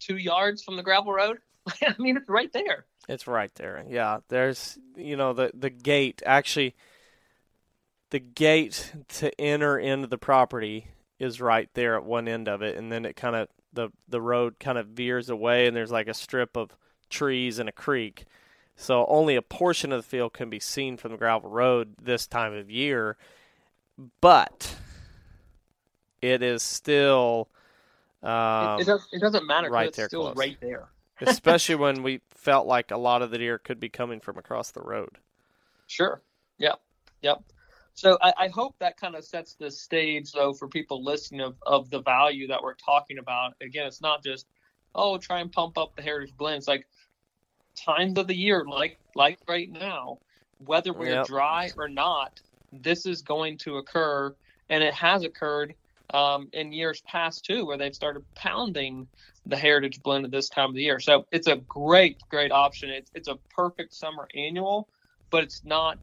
two 0.00 0.16
yards 0.16 0.62
from 0.62 0.76
the 0.76 0.82
gravel 0.82 1.12
road. 1.12 1.38
I 1.82 1.94
mean, 1.98 2.16
it's 2.16 2.28
right 2.28 2.52
there. 2.52 2.86
It's 3.08 3.26
right 3.26 3.54
there. 3.54 3.84
Yeah, 3.88 4.18
there's 4.28 4.78
you 4.96 5.16
know 5.16 5.32
the 5.32 5.50
the 5.54 5.70
gate 5.70 6.22
actually 6.24 6.74
the 8.10 8.20
gate 8.20 8.92
to 9.08 9.40
enter 9.40 9.78
into 9.78 10.06
the 10.06 10.18
property 10.18 10.86
is 11.18 11.40
right 11.40 11.70
there 11.72 11.96
at 11.96 12.04
one 12.04 12.28
end 12.28 12.46
of 12.46 12.60
it 12.60 12.76
and 12.76 12.92
then 12.92 13.06
it 13.06 13.16
kind 13.16 13.34
of 13.34 13.48
the 13.72 13.88
the 14.06 14.20
road 14.20 14.58
kind 14.60 14.76
of 14.76 14.88
veers 14.88 15.30
away 15.30 15.66
and 15.66 15.74
there's 15.74 15.90
like 15.90 16.08
a 16.08 16.14
strip 16.14 16.54
of 16.56 16.76
trees 17.12 17.58
and 17.58 17.68
a 17.68 17.72
creek. 17.72 18.24
So 18.76 19.06
only 19.06 19.36
a 19.36 19.42
portion 19.42 19.92
of 19.92 20.02
the 20.02 20.08
field 20.08 20.32
can 20.32 20.50
be 20.50 20.58
seen 20.58 20.96
from 20.96 21.12
the 21.12 21.18
gravel 21.18 21.50
road 21.50 21.94
this 22.02 22.26
time 22.26 22.54
of 22.54 22.70
year, 22.70 23.16
but 24.20 24.76
it 26.20 26.42
is 26.42 26.62
still 26.62 27.48
um, 28.22 28.78
it, 28.78 28.82
it, 28.82 28.86
does, 28.86 29.08
it 29.12 29.20
doesn't 29.20 29.46
matter. 29.46 29.70
right 29.70 29.88
it's 29.88 29.96
there 29.96 30.08
still 30.08 30.22
close. 30.22 30.36
right 30.36 30.56
there. 30.60 30.88
especially 31.20 31.74
when 31.74 32.02
we 32.02 32.20
felt 32.30 32.66
like 32.66 32.90
a 32.90 32.96
lot 32.96 33.22
of 33.22 33.30
the 33.30 33.38
deer 33.38 33.58
could 33.58 33.78
be 33.78 33.88
coming 33.88 34.20
from 34.20 34.38
across 34.38 34.70
the 34.70 34.80
road. 34.80 35.18
Sure. 35.86 36.22
Yep. 36.58 36.80
Yep. 37.22 37.42
So 37.94 38.18
I, 38.22 38.32
I 38.38 38.48
hope 38.48 38.74
that 38.78 38.96
kind 38.96 39.14
of 39.14 39.24
sets 39.24 39.54
the 39.54 39.70
stage, 39.70 40.32
though, 40.32 40.52
for 40.52 40.66
people 40.66 41.04
listening 41.04 41.42
of, 41.42 41.56
of 41.62 41.90
the 41.90 42.00
value 42.00 42.46
that 42.48 42.62
we're 42.62 42.74
talking 42.74 43.18
about. 43.18 43.52
Again, 43.60 43.86
it's 43.86 44.00
not 44.00 44.24
just, 44.24 44.46
oh, 44.94 45.18
try 45.18 45.40
and 45.40 45.52
pump 45.52 45.78
up 45.78 45.92
the 45.96 46.02
heritage 46.02 46.34
blend. 46.36 46.58
It's 46.58 46.68
like 46.68 46.86
times 47.84 48.18
of 48.18 48.26
the 48.26 48.36
year, 48.36 48.64
like 48.68 48.98
like 49.14 49.38
right 49.48 49.70
now, 49.70 50.18
whether 50.58 50.92
we're 50.92 51.16
Yep. 51.16 51.26
dry 51.26 51.72
or 51.76 51.88
not, 51.88 52.40
this 52.72 53.06
is 53.06 53.22
going 53.22 53.58
to 53.58 53.78
occur, 53.78 54.34
and 54.68 54.82
it 54.82 54.94
has 54.94 55.24
occurred 55.24 55.74
um, 56.14 56.48
in 56.52 56.72
years 56.72 57.02
past 57.06 57.44
too, 57.44 57.66
where 57.66 57.78
they've 57.78 57.94
started 57.94 58.24
pounding 58.36 59.08
the 59.46 59.56
heritage 59.56 60.02
blend 60.02 60.24
at 60.24 60.30
this 60.30 60.48
time 60.48 60.70
of 60.70 60.74
the 60.74 60.82
year. 60.82 61.00
So 61.00 61.26
it's 61.32 61.48
a 61.48 61.56
great, 61.68 62.18
great 62.30 62.52
option. 62.52 62.90
It's 62.90 63.10
it's 63.14 63.28
a 63.28 63.38
perfect 63.54 63.94
summer 63.94 64.28
annual, 64.34 64.88
but 65.30 65.44
it's 65.44 65.64
not 65.64 65.98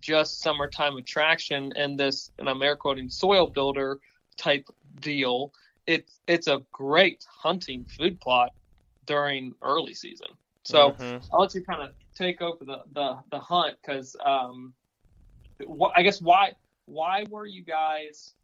just 0.00 0.42
summertime 0.42 0.96
attraction 0.96 1.72
and 1.76 1.98
this, 1.98 2.30
and 2.38 2.48
I'm 2.48 2.62
air 2.62 2.76
quoting, 2.76 3.08
soil 3.08 3.48
builder 3.48 3.98
type 4.38 4.66
deal. 5.00 5.52
It's 5.86 6.20
it's 6.26 6.46
a 6.46 6.62
great 6.72 7.26
hunting 7.28 7.84
food 7.84 8.20
plot 8.20 8.52
during 9.06 9.54
early 9.62 9.94
season. 9.94 10.28
So 10.62 10.92
Mhm. 10.92 11.28
I'll 11.32 11.40
let 11.40 11.54
you 11.54 11.62
kind 11.62 11.82
of 11.82 11.94
take 12.14 12.40
over 12.40 12.64
the 12.64 12.82
the, 12.92 13.18
the 13.30 13.38
hunt 13.38 13.76
because 13.80 14.16
um, 14.24 14.72
wh- 15.60 15.92
I 15.94 16.02
guess 16.02 16.22
why 16.22 16.52
why 16.86 17.24
were 17.30 17.46
you 17.46 17.62
guys 17.62 18.34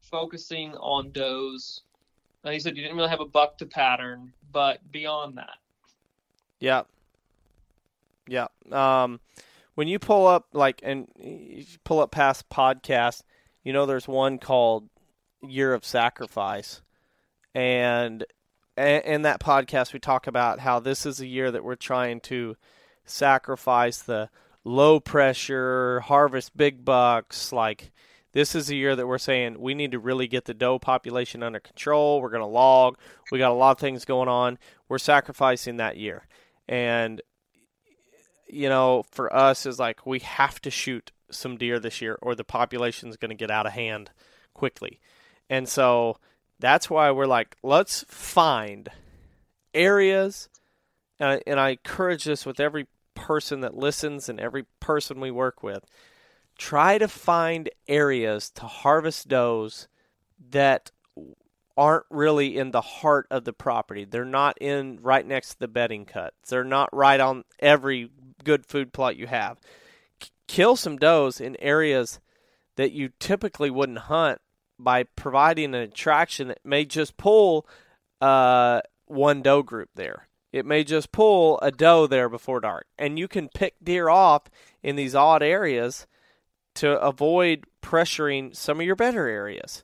focusing 0.00 0.74
on 0.76 1.10
does? 1.12 1.82
Now 2.44 2.50
you 2.52 2.60
said 2.60 2.76
you 2.76 2.82
didn't 2.82 2.96
really 2.96 3.08
have 3.10 3.20
a 3.20 3.26
buck 3.26 3.58
to 3.58 3.66
pattern, 3.66 4.32
but 4.52 4.80
beyond 4.92 5.36
that, 5.38 5.58
Yeah. 6.60 6.82
Yeah. 8.26 8.48
Um, 8.70 9.20
when 9.74 9.88
you 9.88 9.98
pull 9.98 10.26
up 10.26 10.48
like 10.52 10.80
and 10.82 11.08
you 11.18 11.64
pull 11.84 12.00
up 12.00 12.10
past 12.10 12.48
podcast, 12.48 13.22
you 13.64 13.72
know 13.72 13.86
there's 13.86 14.06
one 14.06 14.38
called 14.38 14.88
Year 15.42 15.74
of 15.74 15.84
Sacrifice, 15.84 16.82
and 17.54 18.24
in 18.76 19.22
that 19.22 19.40
podcast 19.40 19.92
we 19.92 19.98
talk 19.98 20.26
about 20.26 20.60
how 20.60 20.78
this 20.78 21.04
is 21.04 21.20
a 21.20 21.26
year 21.26 21.50
that 21.50 21.64
we're 21.64 21.74
trying 21.74 22.20
to 22.20 22.56
sacrifice 23.04 24.00
the 24.00 24.30
low 24.64 25.00
pressure, 25.00 26.00
harvest 26.00 26.56
big 26.56 26.84
bucks. 26.84 27.52
Like 27.52 27.90
this 28.32 28.54
is 28.54 28.70
a 28.70 28.76
year 28.76 28.94
that 28.94 29.06
we're 29.06 29.18
saying 29.18 29.60
we 29.60 29.74
need 29.74 29.92
to 29.92 29.98
really 29.98 30.28
get 30.28 30.44
the 30.44 30.54
doe 30.54 30.78
population 30.78 31.42
under 31.42 31.60
control. 31.60 32.20
We're 32.20 32.30
going 32.30 32.42
to 32.42 32.46
log. 32.46 32.96
We 33.32 33.38
got 33.38 33.50
a 33.50 33.54
lot 33.54 33.72
of 33.72 33.78
things 33.78 34.04
going 34.04 34.28
on. 34.28 34.58
We're 34.88 34.98
sacrificing 34.98 35.78
that 35.78 35.96
year. 35.96 36.26
And 36.68 37.20
you 38.46 38.68
know, 38.68 39.02
for 39.10 39.34
us 39.34 39.66
is 39.66 39.78
like 39.78 40.06
we 40.06 40.20
have 40.20 40.60
to 40.62 40.70
shoot 40.70 41.12
some 41.30 41.56
deer 41.56 41.78
this 41.78 42.00
year, 42.00 42.18
or 42.22 42.34
the 42.34 42.44
population 42.44 43.08
is 43.08 43.16
going 43.16 43.30
to 43.30 43.34
get 43.34 43.50
out 43.50 43.66
of 43.66 43.72
hand 43.72 44.10
quickly. 44.54 45.00
And 45.50 45.68
so 45.68 46.18
that's 46.58 46.90
why 46.90 47.10
we're 47.10 47.26
like, 47.26 47.56
let's 47.62 48.04
find 48.08 48.88
areas, 49.74 50.48
and 51.18 51.30
I, 51.30 51.42
and 51.46 51.60
I 51.60 51.70
encourage 51.70 52.24
this 52.24 52.44
with 52.44 52.60
every 52.60 52.86
person 53.14 53.60
that 53.60 53.76
listens 53.76 54.28
and 54.28 54.40
every 54.40 54.64
person 54.80 55.20
we 55.20 55.30
work 55.30 55.62
with. 55.62 55.84
Try 56.56 56.98
to 56.98 57.08
find 57.08 57.70
areas 57.86 58.50
to 58.50 58.66
harvest 58.66 59.28
does 59.28 59.88
that 60.50 60.90
aren't 61.76 62.06
really 62.10 62.58
in 62.58 62.72
the 62.72 62.80
heart 62.80 63.28
of 63.30 63.44
the 63.44 63.52
property. 63.52 64.04
They're 64.04 64.24
not 64.24 64.58
in 64.60 64.98
right 65.00 65.24
next 65.24 65.50
to 65.50 65.58
the 65.60 65.68
bedding 65.68 66.04
cuts. 66.04 66.50
They're 66.50 66.64
not 66.64 66.88
right 66.92 67.20
on 67.20 67.44
every 67.60 68.10
good 68.42 68.66
food 68.66 68.92
plot 68.92 69.16
you 69.16 69.28
have. 69.28 69.60
K- 70.18 70.30
kill 70.48 70.74
some 70.74 70.96
does 70.96 71.40
in 71.40 71.56
areas 71.60 72.18
that 72.74 72.90
you 72.90 73.10
typically 73.20 73.70
wouldn't 73.70 73.98
hunt 73.98 74.40
by 74.78 75.02
providing 75.02 75.74
an 75.74 75.82
attraction 75.82 76.48
that 76.48 76.64
may 76.64 76.84
just 76.84 77.16
pull 77.16 77.66
uh, 78.20 78.80
one 79.06 79.42
doe 79.42 79.62
group 79.62 79.90
there. 79.94 80.28
It 80.52 80.64
may 80.64 80.84
just 80.84 81.12
pull 81.12 81.58
a 81.60 81.70
doe 81.70 82.06
there 82.06 82.28
before 82.28 82.60
dark. 82.60 82.86
And 82.98 83.18
you 83.18 83.28
can 83.28 83.48
pick 83.48 83.74
deer 83.82 84.08
off 84.08 84.44
in 84.82 84.96
these 84.96 85.14
odd 85.14 85.42
areas 85.42 86.06
to 86.76 86.98
avoid 87.00 87.64
pressuring 87.82 88.54
some 88.54 88.80
of 88.80 88.86
your 88.86 88.96
better 88.96 89.26
areas. 89.26 89.82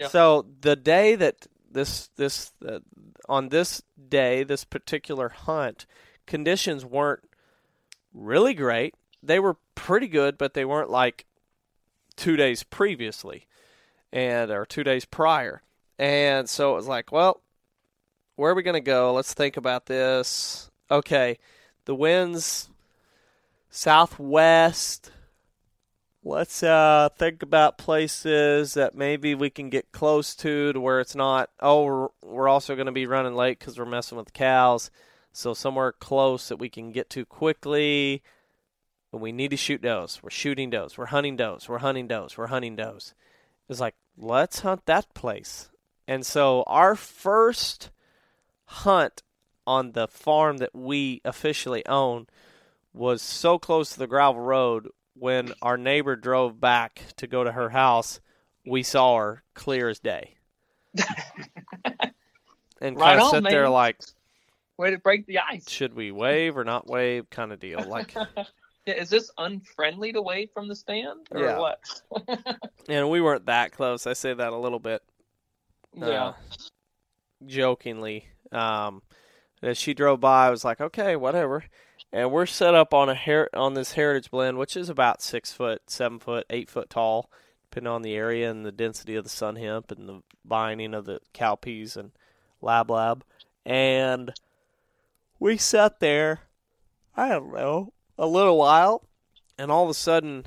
Yeah. 0.00 0.08
So 0.08 0.46
the 0.60 0.76
day 0.76 1.14
that 1.14 1.46
this 1.70 2.08
this 2.16 2.52
uh, 2.66 2.78
on 3.28 3.50
this 3.50 3.82
day, 4.08 4.42
this 4.44 4.64
particular 4.64 5.28
hunt, 5.28 5.86
conditions 6.26 6.84
weren't 6.84 7.20
really 8.14 8.54
great. 8.54 8.94
They 9.22 9.38
were 9.38 9.56
pretty 9.74 10.08
good, 10.08 10.38
but 10.38 10.54
they 10.54 10.64
weren't 10.64 10.90
like 10.90 11.26
two 12.16 12.36
days 12.36 12.62
previously, 12.62 13.46
and 14.12 14.50
or 14.50 14.64
two 14.64 14.84
days 14.84 15.04
prior. 15.04 15.62
And 15.98 16.48
so 16.48 16.72
it 16.72 16.76
was 16.76 16.88
like, 16.88 17.10
well, 17.12 17.42
where 18.36 18.52
are 18.52 18.54
we 18.54 18.62
going 18.62 18.74
to 18.74 18.80
go? 18.80 19.12
Let's 19.12 19.34
think 19.34 19.56
about 19.56 19.86
this. 19.86 20.70
Okay, 20.90 21.38
the 21.84 21.94
winds 21.94 22.70
southwest. 23.68 25.10
Let's 26.24 26.62
uh, 26.62 27.08
think 27.16 27.42
about 27.42 27.78
places 27.78 28.74
that 28.74 28.94
maybe 28.94 29.34
we 29.34 29.50
can 29.50 29.70
get 29.70 29.92
close 29.92 30.34
to, 30.36 30.72
to 30.72 30.80
where 30.80 31.00
it's 31.00 31.14
not. 31.14 31.50
Oh, 31.60 31.84
we're, 31.84 32.08
we're 32.22 32.48
also 32.48 32.74
going 32.74 32.86
to 32.86 32.92
be 32.92 33.06
running 33.06 33.34
late 33.34 33.58
because 33.58 33.78
we're 33.78 33.86
messing 33.86 34.18
with 34.18 34.32
cows. 34.32 34.90
So 35.32 35.54
somewhere 35.54 35.92
close 35.92 36.48
that 36.48 36.58
we 36.58 36.68
can 36.68 36.92
get 36.92 37.08
to 37.10 37.24
quickly. 37.24 38.22
But 39.10 39.18
we 39.18 39.32
need 39.32 39.52
to 39.52 39.56
shoot 39.56 39.80
does. 39.80 40.20
We're 40.22 40.30
shooting 40.30 40.70
does. 40.70 40.98
We're 40.98 41.06
hunting 41.06 41.36
does. 41.36 41.68
We're 41.68 41.78
hunting 41.78 42.08
does. 42.08 42.36
We're 42.36 42.48
hunting 42.48 42.76
does. 42.76 43.14
It's 43.68 43.80
like 43.80 43.94
let's 44.16 44.60
hunt 44.60 44.86
that 44.86 45.12
place. 45.14 45.70
And 46.06 46.24
so 46.24 46.64
our 46.66 46.94
first 46.94 47.90
hunt 48.64 49.22
on 49.66 49.92
the 49.92 50.08
farm 50.08 50.58
that 50.58 50.74
we 50.74 51.20
officially 51.24 51.84
own 51.86 52.26
was 52.94 53.20
so 53.20 53.58
close 53.58 53.90
to 53.90 53.98
the 53.98 54.06
gravel 54.06 54.40
road 54.40 54.88
when 55.14 55.52
our 55.62 55.76
neighbor 55.76 56.16
drove 56.16 56.60
back 56.60 57.02
to 57.16 57.26
go 57.26 57.44
to 57.44 57.52
her 57.52 57.70
house, 57.70 58.20
we 58.64 58.82
saw 58.82 59.18
her 59.18 59.42
clear 59.54 59.88
as 59.88 59.98
day. 59.98 60.36
and 62.80 62.96
Right 62.96 63.18
kind 63.18 63.20
of 63.20 63.30
sit 63.30 63.44
there 63.44 63.68
like, 63.68 64.00
Way 64.76 64.92
to 64.92 64.98
break 64.98 65.26
the 65.26 65.40
ice. 65.40 65.68
should 65.68 65.94
we 65.94 66.12
wave 66.12 66.56
or 66.56 66.64
not 66.64 66.86
wave 66.86 67.28
kind 67.30 67.52
of 67.52 67.58
deal. 67.58 67.82
Like, 67.84 68.14
is 68.96 69.10
this 69.10 69.30
unfriendly 69.38 70.12
to 70.12 70.22
wave 70.22 70.50
from 70.52 70.68
the 70.68 70.76
stand 70.76 71.26
or 71.30 71.40
Yeah. 71.40 71.58
what? 71.58 71.80
and 72.88 73.10
we 73.10 73.20
weren't 73.20 73.46
that 73.46 73.72
close. 73.72 74.06
I 74.06 74.12
say 74.12 74.32
that 74.34 74.52
a 74.52 74.56
little 74.56 74.78
bit 74.78 75.02
yeah. 75.94 76.06
uh, 76.06 76.32
jokingly. 77.46 78.26
Um, 78.52 79.02
as 79.62 79.76
she 79.76 79.94
drove 79.94 80.20
by, 80.20 80.46
I 80.46 80.50
was 80.50 80.64
like, 80.64 80.80
okay, 80.80 81.16
whatever. 81.16 81.64
And 82.12 82.30
we're 82.30 82.46
set 82.46 82.74
up 82.74 82.94
on 82.94 83.08
a 83.08 83.14
her- 83.14 83.50
on 83.52 83.74
this 83.74 83.92
heritage 83.92 84.30
blend, 84.30 84.56
which 84.58 84.76
is 84.76 84.88
about 84.88 85.20
six 85.20 85.52
foot, 85.52 85.82
seven 85.90 86.18
foot, 86.18 86.46
eight 86.48 86.70
foot 86.70 86.88
tall, 86.88 87.30
depending 87.70 87.92
on 87.92 88.02
the 88.02 88.14
area 88.14 88.50
and 88.50 88.64
the 88.64 88.72
density 88.72 89.14
of 89.14 89.24
the 89.24 89.30
sun 89.30 89.56
hemp 89.56 89.90
and 89.90 90.08
the 90.08 90.22
binding 90.44 90.94
of 90.94 91.04
the 91.04 91.20
cowpeas 91.34 91.96
and 91.96 92.12
lab 92.62 92.90
lab. 92.90 93.24
And 93.66 94.32
we 95.38 95.58
sat 95.58 96.00
there, 96.00 96.40
I 97.14 97.28
don't 97.28 97.52
know, 97.52 97.92
a 98.18 98.26
little 98.26 98.58
while, 98.58 99.02
and 99.58 99.70
all 99.70 99.84
of 99.84 99.90
a 99.90 99.94
sudden, 99.94 100.46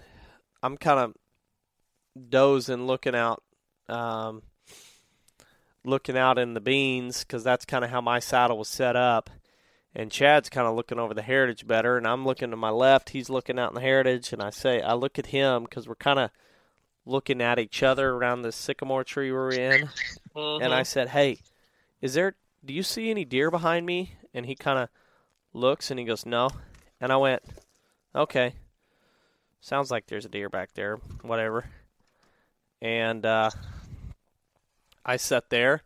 I'm 0.61 0.77
kind 0.77 0.99
of 0.99 2.29
dozing, 2.29 2.85
looking 2.85 3.15
out. 3.15 3.41
Um, 3.89 4.43
looking 5.83 6.17
out 6.17 6.37
in 6.37 6.53
the 6.53 6.61
beans 6.61 7.23
because 7.23 7.43
that's 7.43 7.65
kind 7.65 7.83
of 7.83 7.89
how 7.89 8.01
my 8.01 8.19
saddle 8.19 8.57
was 8.57 8.67
set 8.67 8.95
up. 8.95 9.29
And 9.93 10.09
Chad's 10.09 10.47
kind 10.47 10.67
of 10.67 10.75
looking 10.75 10.99
over 10.99 11.13
the 11.13 11.21
heritage 11.21 11.67
better, 11.67 11.97
and 11.97 12.07
I'm 12.07 12.23
looking 12.23 12.51
to 12.51 12.55
my 12.55 12.69
left. 12.69 13.09
He's 13.09 13.29
looking 13.29 13.59
out 13.59 13.71
in 13.71 13.75
the 13.75 13.81
heritage, 13.81 14.31
and 14.31 14.41
I 14.41 14.49
say, 14.49 14.79
I 14.81 14.93
look 14.93 15.19
at 15.19 15.27
him 15.27 15.63
because 15.63 15.85
we're 15.85 15.95
kind 15.95 16.19
of 16.19 16.29
looking 17.05 17.41
at 17.41 17.59
each 17.59 17.83
other 17.83 18.11
around 18.11 18.43
the 18.43 18.53
sycamore 18.53 19.03
tree 19.03 19.33
we're 19.33 19.51
in. 19.51 19.89
And 20.63 20.73
I 20.73 20.83
said, 20.83 21.09
Hey, 21.09 21.39
is 21.99 22.13
there, 22.13 22.35
do 22.63 22.73
you 22.73 22.83
see 22.83 23.09
any 23.09 23.25
deer 23.25 23.51
behind 23.51 23.85
me? 23.85 24.13
And 24.33 24.45
he 24.45 24.55
kind 24.55 24.79
of 24.79 24.87
looks 25.51 25.91
and 25.91 25.99
he 25.99 26.05
goes, 26.05 26.25
No. 26.25 26.51
And 27.01 27.11
I 27.11 27.17
went, 27.17 27.41
Okay. 28.15 28.53
Sounds 29.59 29.91
like 29.91 30.07
there's 30.07 30.25
a 30.25 30.29
deer 30.29 30.49
back 30.49 30.73
there. 30.73 30.97
Whatever. 31.21 31.65
And, 32.81 33.25
uh, 33.25 33.51
I 35.05 35.17
sat 35.17 35.49
there 35.49 35.83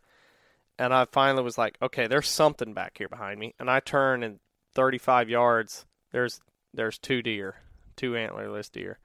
and 0.78 0.92
I 0.92 1.06
finally 1.06 1.42
was 1.42 1.58
like, 1.58 1.78
okay, 1.80 2.06
there's 2.06 2.28
something 2.28 2.74
back 2.74 2.98
here 2.98 3.08
behind 3.08 3.40
me. 3.40 3.54
And 3.58 3.70
I 3.70 3.80
turn 3.80 4.22
and 4.22 4.40
35 4.74 5.30
yards, 5.30 5.86
there's 6.12 6.40
there's 6.74 6.98
two 6.98 7.22
deer, 7.22 7.56
two 7.96 8.12
antlerless 8.12 8.70
deer. 8.70 8.98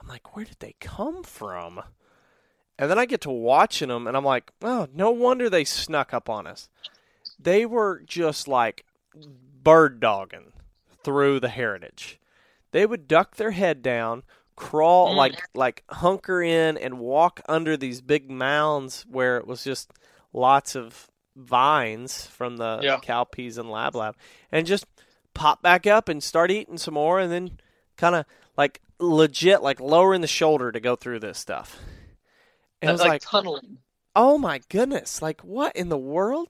I'm 0.00 0.08
like, 0.08 0.34
where 0.34 0.44
did 0.44 0.58
they 0.58 0.74
come 0.80 1.22
from? 1.22 1.80
And 2.78 2.90
then 2.90 2.98
I 2.98 3.06
get 3.06 3.20
to 3.22 3.30
watching 3.30 3.88
them 3.88 4.06
and 4.06 4.16
I'm 4.16 4.24
like, 4.24 4.52
oh, 4.62 4.88
no 4.92 5.10
wonder 5.10 5.48
they 5.48 5.64
snuck 5.64 6.12
up 6.12 6.28
on 6.28 6.46
us. 6.46 6.68
They 7.38 7.64
were 7.64 8.02
just 8.04 8.48
like 8.48 8.84
bird 9.62 10.00
dogging 10.00 10.52
through 11.06 11.40
the 11.40 11.48
heritage. 11.48 12.20
They 12.72 12.84
would 12.84 13.08
duck 13.08 13.36
their 13.36 13.52
head 13.52 13.80
down, 13.80 14.24
crawl 14.56 15.12
Mm. 15.14 15.16
like 15.16 15.48
like 15.54 15.84
hunker 15.88 16.42
in 16.42 16.76
and 16.76 16.98
walk 16.98 17.40
under 17.48 17.76
these 17.76 18.00
big 18.02 18.30
mounds 18.30 19.06
where 19.08 19.38
it 19.38 19.46
was 19.46 19.64
just 19.64 19.92
lots 20.34 20.74
of 20.74 21.10
vines 21.36 22.26
from 22.26 22.56
the 22.56 22.80
Yeah. 22.82 22.98
cowpeas 22.98 23.56
and 23.58 23.70
lab 23.70 23.94
lab 23.94 24.16
and 24.52 24.66
just 24.66 24.84
pop 25.34 25.62
back 25.62 25.86
up 25.86 26.08
and 26.08 26.22
start 26.22 26.50
eating 26.50 26.78
some 26.78 26.94
more 26.94 27.20
and 27.20 27.30
then 27.30 27.58
kind 27.96 28.14
of 28.14 28.24
like 28.56 28.80
legit 28.98 29.62
like 29.62 29.78
lowering 29.80 30.22
the 30.22 30.26
shoulder 30.26 30.72
to 30.72 30.80
go 30.80 30.96
through 30.96 31.20
this 31.20 31.38
stuff. 31.38 31.78
And 32.82 32.88
it 32.88 32.92
was 32.92 33.00
like, 33.00 33.08
like 33.10 33.22
tunneling. 33.22 33.78
oh 34.14 34.38
my 34.38 34.60
goodness, 34.68 35.20
like 35.22 35.40
what 35.42 35.76
in 35.76 35.88
the 35.88 35.98
world? 35.98 36.48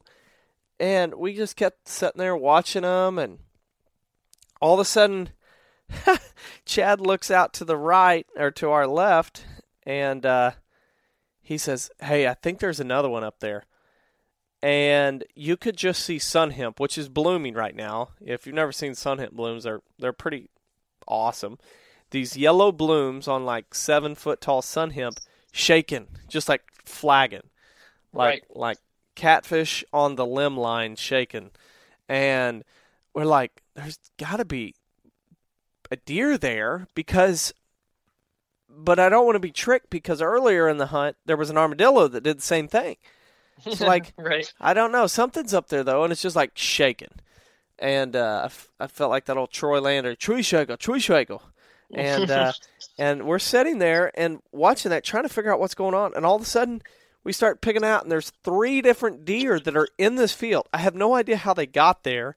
And 0.79 1.15
we 1.15 1.35
just 1.35 1.57
kept 1.57 1.89
sitting 1.89 2.19
there 2.19 2.37
watching 2.37 2.83
them, 2.83 3.19
and 3.19 3.39
all 4.61 4.75
of 4.75 4.81
a 4.81 4.85
sudden, 4.85 5.31
Chad 6.65 7.01
looks 7.01 7.31
out 7.31 7.53
to 7.55 7.65
the 7.65 7.77
right 7.77 8.27
or 8.37 8.51
to 8.53 8.71
our 8.71 8.87
left, 8.87 9.45
and 9.85 10.25
uh, 10.25 10.53
he 11.43 11.59
says, 11.59 11.91
"Hey, 12.01 12.27
I 12.27 12.35
think 12.35 12.59
there's 12.59 12.81
another 12.81 13.09
one 13.09 13.25
up 13.25 13.41
there." 13.41 13.65
And 14.63 15.25
you 15.35 15.57
could 15.57 15.77
just 15.77 16.03
see 16.03 16.19
sun 16.19 16.51
hemp, 16.51 16.81
which 16.81 16.97
is 16.99 17.09
blooming 17.09 17.55
right 17.55 17.77
now. 17.77 18.11
If 18.21 18.47
you've 18.47 18.55
never 18.55 18.73
seen 18.73 18.95
sun 18.95 19.19
hemp 19.19 19.33
blooms, 19.33 19.65
they're 19.65 19.83
they're 19.99 20.13
pretty 20.13 20.51
awesome. 21.07 21.59
These 22.11 22.37
yellow 22.37 22.73
blooms 22.73 23.29
on 23.29 23.45
like 23.45 23.75
seven 23.75 24.15
foot 24.15 24.41
tall 24.41 24.63
sun 24.63 24.91
hemp 24.91 25.19
shaking, 25.53 26.09
just 26.29 26.49
like 26.49 26.63
flagging, 26.85 27.51
like 28.13 28.45
like 28.55 28.79
catfish 29.15 29.85
on 29.93 30.17
the 30.17 30.27
limb 30.27 30.57
line 30.57 30.97
shaking, 30.97 31.51
and 32.09 32.65
we're 33.17 33.25
like, 33.25 33.63
there's 33.75 33.99
got 34.19 34.37
to 34.37 34.45
be 34.45 34.77
a 35.91 35.97
deer 35.97 36.39
there 36.39 36.87
because. 36.95 37.53
But 38.69 38.99
I 38.99 39.09
don't 39.09 39.25
want 39.25 39.37
to 39.37 39.41
be 39.41 39.53
tricked 39.53 39.89
because 39.89 40.21
earlier 40.21 40.69
in 40.69 40.77
the 40.77 40.89
hunt 40.89 41.17
there 41.25 41.37
was 41.39 41.49
an 41.49 41.57
armadillo 41.57 42.09
that 42.09 42.23
did 42.23 42.39
the 42.39 42.43
same 42.43 42.69
thing. 42.69 42.97
So 43.71 43.87
like 43.87 44.13
right. 44.19 44.53
I 44.61 44.75
don't 44.75 44.93
know. 44.93 45.07
Something's 45.07 45.55
up 45.55 45.69
there 45.69 45.83
though, 45.83 46.05
and 46.05 46.13
it's 46.13 46.21
just 46.21 46.37
like 46.37 46.51
shaking. 46.55 47.09
And 47.79 48.15
uh, 48.17 48.41
I, 48.43 48.45
f- 48.47 48.69
I 48.79 48.87
felt 48.87 49.11
like 49.11 49.25
that 49.27 49.39
old 49.39 49.51
Troy 49.51 49.81
Landry, 49.81 50.15
Troy 50.15 50.41
Schwegel, 50.41 50.79
Troy 50.79 50.99
Schwegel. 50.99 51.41
And 51.95 52.31
uh, 52.31 52.53
and 52.99 53.25
we're 53.25 53.39
sitting 53.39 53.79
there 53.79 54.11
and 54.15 54.41
watching 54.53 54.91
that, 54.91 55.05
trying 55.05 55.23
to 55.23 55.31
figure 55.31 55.53
out 55.53 55.61
what's 55.61 55.75
going 55.75 55.95
on. 55.95 56.13
And 56.15 56.27
all 56.27 56.37
of 56.37 56.43
a 56.43 56.47
sudden, 56.47 56.83
we 57.25 57.33
start 57.33 57.63
picking 57.63 57.85
out, 57.85 58.03
and 58.03 58.13
there's 58.13 58.31
three 58.45 58.83
different 58.83 59.25
deer 59.25 59.59
that 59.59 59.77
are 59.77 59.89
in 59.97 60.17
this 60.17 60.33
field. 60.33 60.69
I 60.71 60.79
have 60.79 60.95
no 60.95 61.15
idea 61.15 61.39
how 61.39 61.55
they 61.55 61.67
got 61.67 62.03
there, 62.03 62.37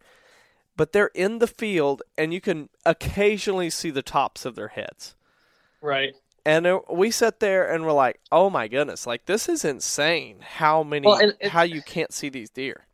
but 0.79 0.93
they're 0.93 1.11
in 1.13 1.39
the 1.39 1.47
field, 1.47 2.03
and 2.17 2.33
you 2.33 2.39
can 2.39 2.69
occasionally 2.85 3.69
see 3.69 3.89
the 3.89 4.01
tops 4.01 4.45
of 4.45 4.55
their 4.55 4.69
heads. 4.69 5.13
Right. 5.81 6.13
And 6.45 6.65
uh, 6.65 6.79
we 6.89 7.11
sat 7.11 7.41
there 7.41 7.69
and 7.69 7.85
we're 7.85 7.91
like, 7.91 8.21
"Oh 8.31 8.49
my 8.49 8.69
goodness! 8.69 9.05
Like 9.05 9.25
this 9.25 9.49
is 9.49 9.65
insane! 9.65 10.37
How 10.39 10.83
many? 10.83 11.05
Well, 11.05 11.19
it- 11.19 11.49
how 11.49 11.63
you 11.63 11.81
can't 11.81 12.13
see 12.13 12.29
these 12.29 12.49
deer?" 12.49 12.85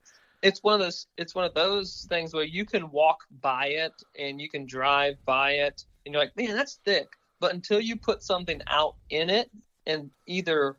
it's 0.41 0.62
one 0.63 0.74
of 0.74 0.80
those 0.80 1.08
it's 1.17 1.34
one 1.34 1.45
of 1.45 1.54
those 1.54 2.06
things 2.10 2.34
where 2.34 2.43
you 2.43 2.65
can 2.65 2.91
walk 2.91 3.19
by 3.41 3.67
it 3.67 3.93
and 4.19 4.41
you 4.41 4.50
can 4.50 4.65
drive 4.65 5.15
by 5.26 5.52
it 5.52 5.86
and 6.06 6.13
you're 6.13 6.21
like 6.21 6.36
man 6.36 6.56
that's 6.56 6.76
thick 6.86 7.08
but 7.39 7.54
until 7.54 7.80
you 7.80 7.95
put 7.95 8.21
something 8.21 8.62
out 8.67 8.95
in 9.10 9.30
it 9.30 9.50
and 9.88 10.12
either 10.28 10.76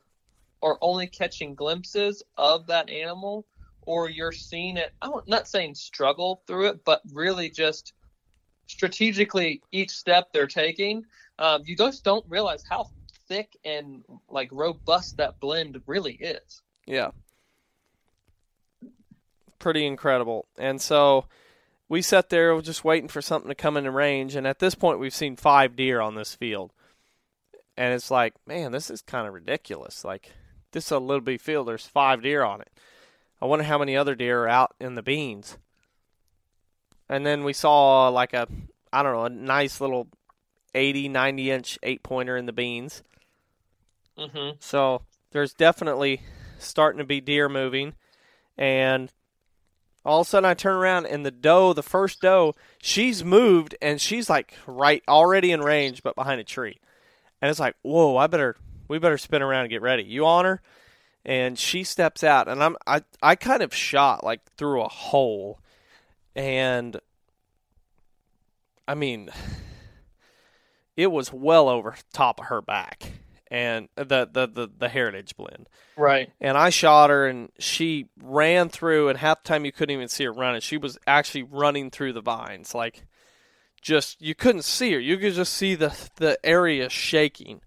are 0.62 0.78
only 0.82 1.06
catching 1.08 1.54
glimpses 1.54 2.22
of 2.36 2.66
that 2.68 2.88
animal 2.90 3.44
or 3.86 4.10
you're 4.10 4.32
seeing 4.32 4.76
it 4.76 4.92
i'm 5.00 5.12
not 5.26 5.48
saying 5.48 5.74
struggle 5.74 6.42
through 6.46 6.66
it 6.66 6.84
but 6.84 7.00
really 7.12 7.48
just 7.48 7.92
strategically 8.66 9.62
each 9.72 9.90
step 9.90 10.28
they're 10.32 10.46
taking 10.46 11.04
um, 11.38 11.62
you 11.64 11.76
just 11.76 12.04
don't 12.04 12.24
realize 12.28 12.64
how 12.68 12.88
thick 13.28 13.56
and 13.64 14.04
like 14.28 14.48
robust 14.52 15.16
that 15.16 15.38
blend 15.40 15.80
really 15.86 16.14
is 16.14 16.62
Yeah. 16.86 17.10
Pretty 19.58 19.86
incredible. 19.86 20.46
And 20.58 20.80
so 20.80 21.26
we 21.88 22.02
sat 22.02 22.28
there 22.28 22.60
just 22.60 22.84
waiting 22.84 23.08
for 23.08 23.22
something 23.22 23.48
to 23.48 23.54
come 23.54 23.76
into 23.76 23.90
range. 23.90 24.34
And 24.36 24.46
at 24.46 24.58
this 24.58 24.74
point, 24.74 24.98
we've 25.00 25.14
seen 25.14 25.34
five 25.36 25.74
deer 25.74 26.00
on 26.00 26.14
this 26.14 26.34
field. 26.34 26.72
And 27.76 27.94
it's 27.94 28.10
like, 28.10 28.34
man, 28.46 28.72
this 28.72 28.90
is 28.90 29.02
kind 29.02 29.26
of 29.26 29.34
ridiculous. 29.34 30.04
Like, 30.04 30.32
this 30.72 30.86
is 30.86 30.90
a 30.92 30.98
little 30.98 31.20
bitty 31.20 31.38
field. 31.38 31.68
There's 31.68 31.86
five 31.86 32.22
deer 32.22 32.42
on 32.44 32.60
it. 32.60 32.70
I 33.40 33.46
wonder 33.46 33.64
how 33.64 33.78
many 33.78 33.96
other 33.96 34.14
deer 34.14 34.44
are 34.44 34.48
out 34.48 34.74
in 34.80 34.94
the 34.94 35.02
beans. 35.02 35.58
And 37.08 37.24
then 37.24 37.44
we 37.44 37.52
saw 37.52 38.08
like 38.08 38.32
a, 38.32 38.48
I 38.92 39.02
don't 39.02 39.12
know, 39.12 39.24
a 39.24 39.30
nice 39.30 39.80
little 39.80 40.08
80, 40.74 41.08
90 41.08 41.50
inch 41.50 41.78
eight 41.82 42.02
pointer 42.02 42.36
in 42.36 42.46
the 42.46 42.52
beans. 42.52 43.02
mm-hmm. 44.18 44.56
So 44.60 45.02
there's 45.32 45.54
definitely 45.54 46.22
starting 46.58 46.98
to 46.98 47.04
be 47.04 47.20
deer 47.20 47.48
moving. 47.48 47.94
And 48.56 49.12
all 50.04 50.20
of 50.20 50.26
a 50.26 50.30
sudden 50.30 50.48
I 50.48 50.54
turn 50.54 50.76
around 50.76 51.06
and 51.06 51.26
the 51.26 51.30
doe, 51.30 51.72
the 51.72 51.82
first 51.82 52.20
doe, 52.22 52.54
she's 52.80 53.24
moved 53.24 53.76
and 53.82 54.00
she's 54.00 54.30
like 54.30 54.54
right 54.66 55.02
already 55.08 55.52
in 55.52 55.60
range 55.60 56.02
but 56.02 56.14
behind 56.14 56.40
a 56.40 56.44
tree. 56.44 56.80
And 57.42 57.50
it's 57.50 57.60
like, 57.60 57.76
whoa, 57.82 58.16
I 58.16 58.26
better 58.26 58.56
we 58.88 58.98
better 58.98 59.18
spin 59.18 59.42
around 59.42 59.62
and 59.62 59.70
get 59.70 59.82
ready. 59.82 60.04
You 60.04 60.26
on 60.26 60.44
her? 60.44 60.62
And 61.26 61.58
she 61.58 61.84
steps 61.84 62.24
out 62.24 62.48
and 62.48 62.62
I'm 62.62 62.76
I 62.86 63.02
I 63.20 63.34
kind 63.34 63.62
of 63.62 63.74
shot 63.74 64.24
like 64.24 64.40
through 64.56 64.80
a 64.82 64.88
hole. 64.88 65.60
And 66.34 66.98
I 68.88 68.94
mean 68.94 69.28
it 70.96 71.08
was 71.08 71.32
well 71.32 71.68
over 71.68 71.96
top 72.12 72.40
of 72.40 72.46
her 72.46 72.62
back 72.62 73.12
and 73.50 73.88
the 73.94 74.28
the 74.30 74.46
the, 74.46 74.70
the 74.78 74.88
heritage 74.88 75.36
blend. 75.36 75.68
Right. 75.96 76.32
And 76.40 76.56
I 76.58 76.70
shot 76.70 77.10
her, 77.10 77.26
and 77.26 77.50
she 77.58 78.08
ran 78.20 78.68
through, 78.68 79.08
and 79.08 79.18
half 79.18 79.42
the 79.42 79.48
time 79.48 79.64
you 79.64 79.72
couldn't 79.72 79.94
even 79.94 80.08
see 80.08 80.24
her 80.24 80.32
running. 80.32 80.60
She 80.60 80.76
was 80.76 80.98
actually 81.06 81.44
running 81.44 81.90
through 81.90 82.12
the 82.12 82.20
vines, 82.20 82.74
like 82.74 83.06
just 83.80 84.20
you 84.20 84.34
couldn't 84.34 84.64
see 84.64 84.92
her. 84.92 84.98
You 84.98 85.16
could 85.16 85.34
just 85.34 85.52
see 85.52 85.74
the 85.74 85.94
the 86.16 86.38
area 86.44 86.88
shaking, 86.88 87.60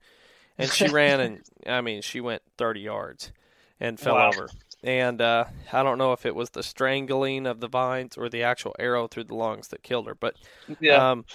and 0.57 0.69
she 0.69 0.87
ran, 0.89 1.19
and 1.19 1.41
I 1.65 1.81
mean 1.81 2.01
she 2.01 2.21
went 2.21 2.41
thirty 2.57 2.81
yards, 2.81 3.31
and 3.79 3.99
fell 3.99 4.15
Wow. 4.15 4.29
over. 4.29 4.49
And 4.83 5.21
uh, 5.21 5.45
I 5.73 5.83
don't 5.83 5.97
know 5.97 6.13
if 6.13 6.25
it 6.25 6.35
was 6.35 6.51
the 6.51 6.63
strangling 6.63 7.45
of 7.45 7.59
the 7.59 7.67
vines 7.67 8.17
or 8.17 8.29
the 8.29 8.43
actual 8.43 8.75
arrow 8.79 9.07
through 9.07 9.25
the 9.25 9.35
lungs 9.35 9.69
that 9.69 9.83
killed 9.83 10.07
her, 10.07 10.15
but 10.15 10.35
yeah 10.79 11.03
um, 11.11 11.25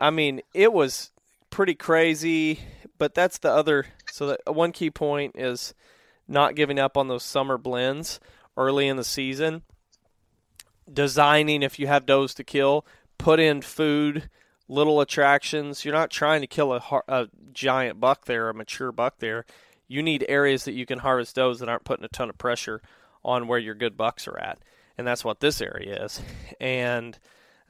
I 0.00 0.10
mean, 0.10 0.42
it 0.52 0.72
was 0.72 1.10
pretty 1.50 1.74
crazy, 1.74 2.60
but 2.98 3.14
that's 3.14 3.38
the 3.38 3.50
other. 3.50 3.86
So 4.06 4.36
the 4.44 4.52
one 4.52 4.72
key 4.72 4.90
point 4.90 5.36
is 5.38 5.74
not 6.28 6.56
giving 6.56 6.78
up 6.78 6.96
on 6.96 7.08
those 7.08 7.22
summer 7.22 7.56
blends 7.58 8.20
early 8.56 8.86
in 8.88 8.96
the 8.96 9.04
season. 9.04 9.62
Designing 10.92 11.62
if 11.62 11.78
you 11.78 11.86
have 11.86 12.04
does 12.04 12.34
to 12.34 12.44
kill, 12.44 12.84
put 13.16 13.40
in 13.40 13.62
food, 13.62 14.28
little 14.68 15.00
attractions. 15.00 15.84
You're 15.84 15.94
not 15.94 16.10
trying 16.10 16.42
to 16.42 16.46
kill 16.46 16.74
a, 16.74 16.82
a 17.08 17.28
giant 17.54 18.00
buck 18.00 18.26
there, 18.26 18.50
a 18.50 18.54
mature 18.54 18.92
buck 18.92 19.18
there. 19.18 19.46
You 19.94 20.02
need 20.02 20.26
areas 20.28 20.64
that 20.64 20.72
you 20.72 20.86
can 20.86 20.98
harvest 20.98 21.36
does 21.36 21.60
that 21.60 21.68
aren't 21.68 21.84
putting 21.84 22.04
a 22.04 22.08
ton 22.08 22.28
of 22.28 22.36
pressure 22.36 22.82
on 23.24 23.46
where 23.46 23.60
your 23.60 23.76
good 23.76 23.96
bucks 23.96 24.26
are 24.26 24.36
at, 24.36 24.58
and 24.98 25.06
that's 25.06 25.24
what 25.24 25.38
this 25.38 25.60
area 25.60 26.04
is. 26.04 26.20
And 26.60 27.16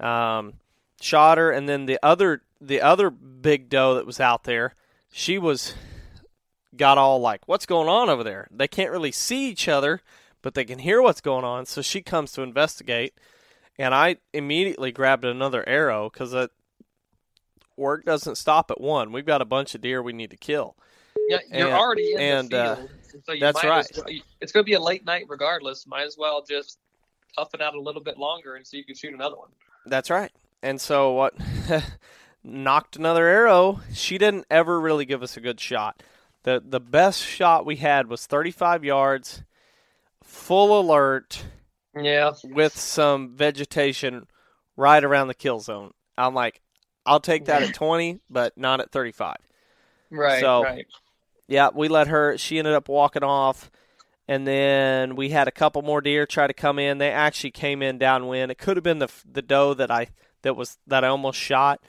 um, 0.00 0.54
shot 1.02 1.36
her, 1.36 1.50
and 1.50 1.68
then 1.68 1.84
the 1.84 1.98
other 2.02 2.40
the 2.62 2.80
other 2.80 3.10
big 3.10 3.68
doe 3.68 3.96
that 3.96 4.06
was 4.06 4.20
out 4.20 4.44
there, 4.44 4.74
she 5.12 5.36
was 5.36 5.74
got 6.74 6.96
all 6.96 7.20
like, 7.20 7.46
"What's 7.46 7.66
going 7.66 7.90
on 7.90 8.08
over 8.08 8.24
there?" 8.24 8.48
They 8.50 8.68
can't 8.68 8.90
really 8.90 9.12
see 9.12 9.50
each 9.50 9.68
other, 9.68 10.00
but 10.40 10.54
they 10.54 10.64
can 10.64 10.78
hear 10.78 11.02
what's 11.02 11.20
going 11.20 11.44
on. 11.44 11.66
So 11.66 11.82
she 11.82 12.00
comes 12.00 12.32
to 12.32 12.42
investigate, 12.42 13.12
and 13.78 13.94
I 13.94 14.16
immediately 14.32 14.92
grabbed 14.92 15.26
another 15.26 15.62
arrow 15.68 16.08
because 16.08 16.34
work 17.76 18.06
doesn't 18.06 18.36
stop 18.36 18.70
at 18.70 18.80
one. 18.80 19.12
We've 19.12 19.26
got 19.26 19.42
a 19.42 19.44
bunch 19.44 19.74
of 19.74 19.82
deer 19.82 20.02
we 20.02 20.14
need 20.14 20.30
to 20.30 20.38
kill. 20.38 20.74
Yeah, 21.28 21.38
you're 21.50 21.66
And- 21.68 21.76
already 21.76 22.12
in 22.14 22.20
and, 22.20 22.50
the 22.50 22.58
uh, 22.62 22.76
field, 22.76 22.90
so 23.24 23.32
you 23.32 23.40
that's 23.40 23.64
right. 23.64 23.86
Well, 23.96 24.06
it's 24.40 24.52
going 24.52 24.64
to 24.64 24.68
be 24.68 24.74
a 24.74 24.80
late 24.80 25.04
night 25.04 25.24
regardless. 25.28 25.86
Might 25.86 26.02
as 26.04 26.16
well 26.18 26.42
just 26.42 26.78
tough 27.36 27.54
it 27.54 27.60
out 27.62 27.74
a 27.74 27.80
little 27.80 28.02
bit 28.02 28.18
longer, 28.18 28.56
and 28.56 28.66
so 28.66 28.76
you 28.76 28.84
can 28.84 28.94
shoot 28.94 29.14
another 29.14 29.36
one. 29.36 29.48
That's 29.86 30.10
right. 30.10 30.30
And 30.62 30.80
so 30.80 31.12
what 31.12 31.34
nocked 32.44 32.96
another 32.96 33.26
arrow. 33.26 33.80
She 33.92 34.18
didn't 34.18 34.46
ever 34.50 34.80
really 34.80 35.04
give 35.04 35.22
us 35.22 35.36
a 35.36 35.40
good 35.40 35.60
shot. 35.60 36.02
The 36.42 36.62
the 36.64 36.80
best 36.80 37.22
shot 37.22 37.64
we 37.64 37.76
had 37.76 38.08
was 38.08 38.26
35 38.26 38.84
yards, 38.84 39.42
full 40.22 40.78
alert 40.78 41.44
Yeah, 41.96 42.32
with 42.44 42.76
some 42.78 43.34
vegetation 43.34 44.26
right 44.76 45.02
around 45.02 45.28
the 45.28 45.34
kill 45.34 45.60
zone. 45.60 45.92
I'm 46.18 46.34
like, 46.34 46.60
I'll 47.06 47.20
take 47.20 47.46
that 47.46 47.62
at 47.62 47.74
20, 47.74 48.20
but 48.28 48.56
not 48.58 48.80
at 48.80 48.90
35. 48.90 49.36
right, 50.10 50.40
So- 50.40 50.62
right. 50.64 50.86
Yeah, 51.46 51.70
we 51.74 51.88
let 51.88 52.08
her. 52.08 52.38
She 52.38 52.58
ended 52.58 52.74
up 52.74 52.88
walking 52.88 53.22
off, 53.22 53.70
and 54.26 54.46
then 54.46 55.16
we 55.16 55.30
had 55.30 55.48
a 55.48 55.52
couple 55.52 55.82
more 55.82 56.00
deer 56.00 56.26
try 56.26 56.46
to 56.46 56.54
come 56.54 56.78
in. 56.78 56.98
They 56.98 57.10
actually 57.10 57.50
came 57.50 57.82
in 57.82 57.98
downwind. 57.98 58.50
It 58.50 58.58
could 58.58 58.76
have 58.76 58.84
been 58.84 58.98
the 58.98 59.10
the 59.30 59.42
doe 59.42 59.74
that 59.74 59.90
I 59.90 60.08
that 60.42 60.56
was 60.56 60.78
that 60.86 61.04
I 61.04 61.08
almost 61.08 61.38
shot 61.38 61.82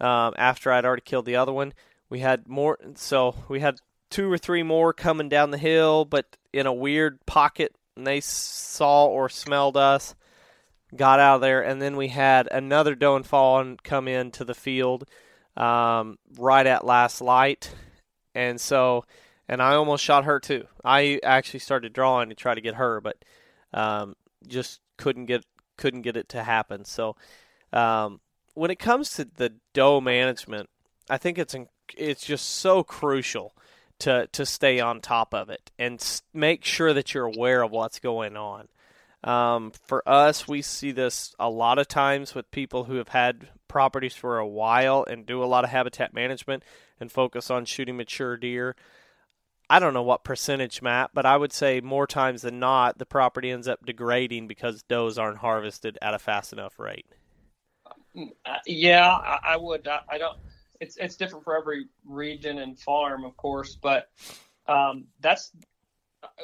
um, 0.00 0.34
after 0.36 0.70
I'd 0.70 0.84
already 0.84 1.02
killed 1.02 1.26
the 1.26 1.36
other 1.36 1.52
one. 1.52 1.72
We 2.08 2.20
had 2.20 2.48
more, 2.48 2.78
so 2.94 3.34
we 3.48 3.60
had 3.60 3.80
two 4.10 4.30
or 4.30 4.38
three 4.38 4.62
more 4.62 4.92
coming 4.92 5.28
down 5.28 5.50
the 5.50 5.58
hill, 5.58 6.04
but 6.04 6.36
in 6.52 6.66
a 6.66 6.72
weird 6.72 7.24
pocket, 7.26 7.74
and 7.96 8.06
they 8.06 8.20
saw 8.20 9.06
or 9.06 9.28
smelled 9.28 9.76
us. 9.76 10.14
Got 10.96 11.20
out 11.20 11.36
of 11.36 11.40
there, 11.40 11.62
and 11.62 11.80
then 11.80 11.96
we 11.96 12.08
had 12.08 12.48
another 12.50 12.96
doe 12.96 13.14
and 13.14 13.24
fawn 13.24 13.76
come 13.84 14.08
into 14.08 14.44
the 14.44 14.54
field 14.54 15.08
um, 15.56 16.18
right 16.36 16.66
at 16.66 16.84
last 16.84 17.20
light 17.20 17.72
and 18.34 18.60
so 18.60 19.04
and 19.50 19.60
I 19.60 19.74
almost 19.74 20.04
shot 20.04 20.24
her 20.24 20.38
too. 20.38 20.66
I 20.84 21.18
actually 21.24 21.58
started 21.58 21.92
drawing 21.92 22.28
to 22.28 22.36
try 22.36 22.54
to 22.54 22.60
get 22.60 22.76
her, 22.76 23.00
but 23.00 23.16
um, 23.74 24.14
just 24.46 24.80
couldn't 24.96 25.26
get 25.26 25.44
couldn't 25.76 26.02
get 26.02 26.16
it 26.16 26.28
to 26.30 26.44
happen. 26.44 26.84
So 26.84 27.16
um, 27.72 28.20
when 28.54 28.70
it 28.70 28.78
comes 28.78 29.10
to 29.14 29.24
the 29.24 29.54
doe 29.72 30.00
management, 30.00 30.70
I 31.08 31.18
think 31.18 31.36
it's 31.36 31.56
it's 31.96 32.24
just 32.24 32.48
so 32.48 32.84
crucial 32.84 33.52
to 33.98 34.28
to 34.32 34.46
stay 34.46 34.78
on 34.78 35.00
top 35.00 35.34
of 35.34 35.50
it 35.50 35.72
and 35.78 36.00
make 36.32 36.64
sure 36.64 36.92
that 36.92 37.12
you're 37.12 37.26
aware 37.26 37.62
of 37.62 37.72
what's 37.72 37.98
going 37.98 38.36
on. 38.36 38.68
Um, 39.24 39.72
for 39.84 40.08
us, 40.08 40.46
we 40.46 40.62
see 40.62 40.92
this 40.92 41.34
a 41.38 41.50
lot 41.50 41.78
of 41.78 41.88
times 41.88 42.34
with 42.34 42.50
people 42.50 42.84
who 42.84 42.94
have 42.94 43.08
had 43.08 43.48
properties 43.70 44.14
for 44.14 44.38
a 44.38 44.46
while 44.46 45.04
and 45.08 45.24
do 45.24 45.42
a 45.42 45.46
lot 45.46 45.64
of 45.64 45.70
habitat 45.70 46.12
management 46.12 46.64
and 46.98 47.10
focus 47.10 47.50
on 47.50 47.64
shooting 47.64 47.96
mature 47.96 48.36
deer. 48.36 48.76
I 49.70 49.78
don't 49.78 49.94
know 49.94 50.02
what 50.02 50.24
percentage, 50.24 50.82
Matt, 50.82 51.12
but 51.14 51.24
I 51.24 51.36
would 51.36 51.52
say 51.52 51.80
more 51.80 52.08
times 52.08 52.42
than 52.42 52.58
not, 52.58 52.98
the 52.98 53.06
property 53.06 53.52
ends 53.52 53.68
up 53.68 53.86
degrading 53.86 54.48
because 54.48 54.82
does 54.82 55.16
aren't 55.16 55.38
harvested 55.38 55.96
at 56.02 56.12
a 56.12 56.18
fast 56.18 56.52
enough 56.52 56.80
rate. 56.80 57.06
Uh, 58.16 58.56
yeah, 58.66 59.08
I, 59.08 59.38
I 59.50 59.56
would. 59.56 59.86
I, 59.86 60.00
I 60.08 60.18
don't. 60.18 60.36
It's 60.80 60.96
it's 60.96 61.14
different 61.14 61.44
for 61.44 61.56
every 61.56 61.86
region 62.04 62.58
and 62.58 62.76
farm, 62.76 63.24
of 63.24 63.36
course, 63.36 63.78
but 63.80 64.08
um, 64.66 65.04
that's 65.20 65.52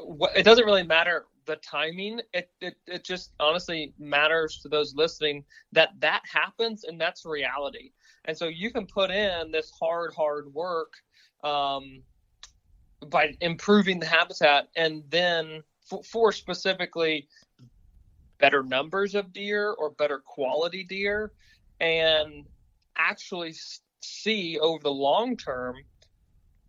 what. 0.00 0.36
It 0.36 0.44
doesn't 0.44 0.64
really 0.64 0.84
matter 0.84 1.26
the 1.46 1.56
timing. 1.56 2.20
It, 2.32 2.50
it 2.60 2.76
it 2.86 3.04
just 3.04 3.32
honestly 3.40 3.94
matters 3.98 4.60
to 4.62 4.68
those 4.68 4.94
listening 4.94 5.44
that 5.72 5.90
that 6.00 6.22
happens 6.30 6.84
and 6.84 7.00
that's 7.00 7.24
reality. 7.24 7.92
And 8.26 8.36
so 8.36 8.48
you 8.48 8.70
can 8.70 8.86
put 8.86 9.10
in 9.10 9.50
this 9.52 9.70
hard, 9.78 10.12
hard 10.14 10.52
work 10.52 10.92
um, 11.44 12.02
by 13.08 13.36
improving 13.40 14.00
the 14.00 14.06
habitat, 14.06 14.68
and 14.76 15.02
then 15.08 15.62
for, 15.88 16.02
for 16.02 16.32
specifically 16.32 17.28
better 18.38 18.62
numbers 18.62 19.14
of 19.14 19.32
deer 19.32 19.72
or 19.78 19.90
better 19.90 20.18
quality 20.18 20.84
deer 20.84 21.32
and 21.80 22.44
actually 22.98 23.54
see 24.00 24.58
over 24.58 24.82
the 24.82 24.90
long 24.90 25.36
term 25.36 25.76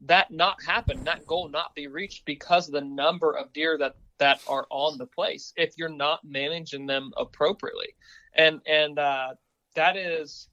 that 0.02 0.30
not 0.32 0.58
happen, 0.66 1.04
that 1.04 1.26
goal 1.26 1.50
not 1.50 1.74
be 1.76 1.88
reached 1.88 2.26
because 2.26 2.68
of 2.68 2.74
the 2.74 2.82
number 2.82 3.36
of 3.36 3.52
deer 3.54 3.78
that 3.78 3.96
that 4.20 4.42
are 4.48 4.66
on 4.70 4.98
the 4.98 5.06
place 5.06 5.54
if 5.56 5.74
you're 5.78 5.90
not 5.90 6.24
managing 6.24 6.86
them 6.86 7.12
appropriately, 7.18 7.96
and 8.34 8.62
and 8.66 9.00
uh, 9.00 9.34
that 9.76 9.98
is 9.98 10.50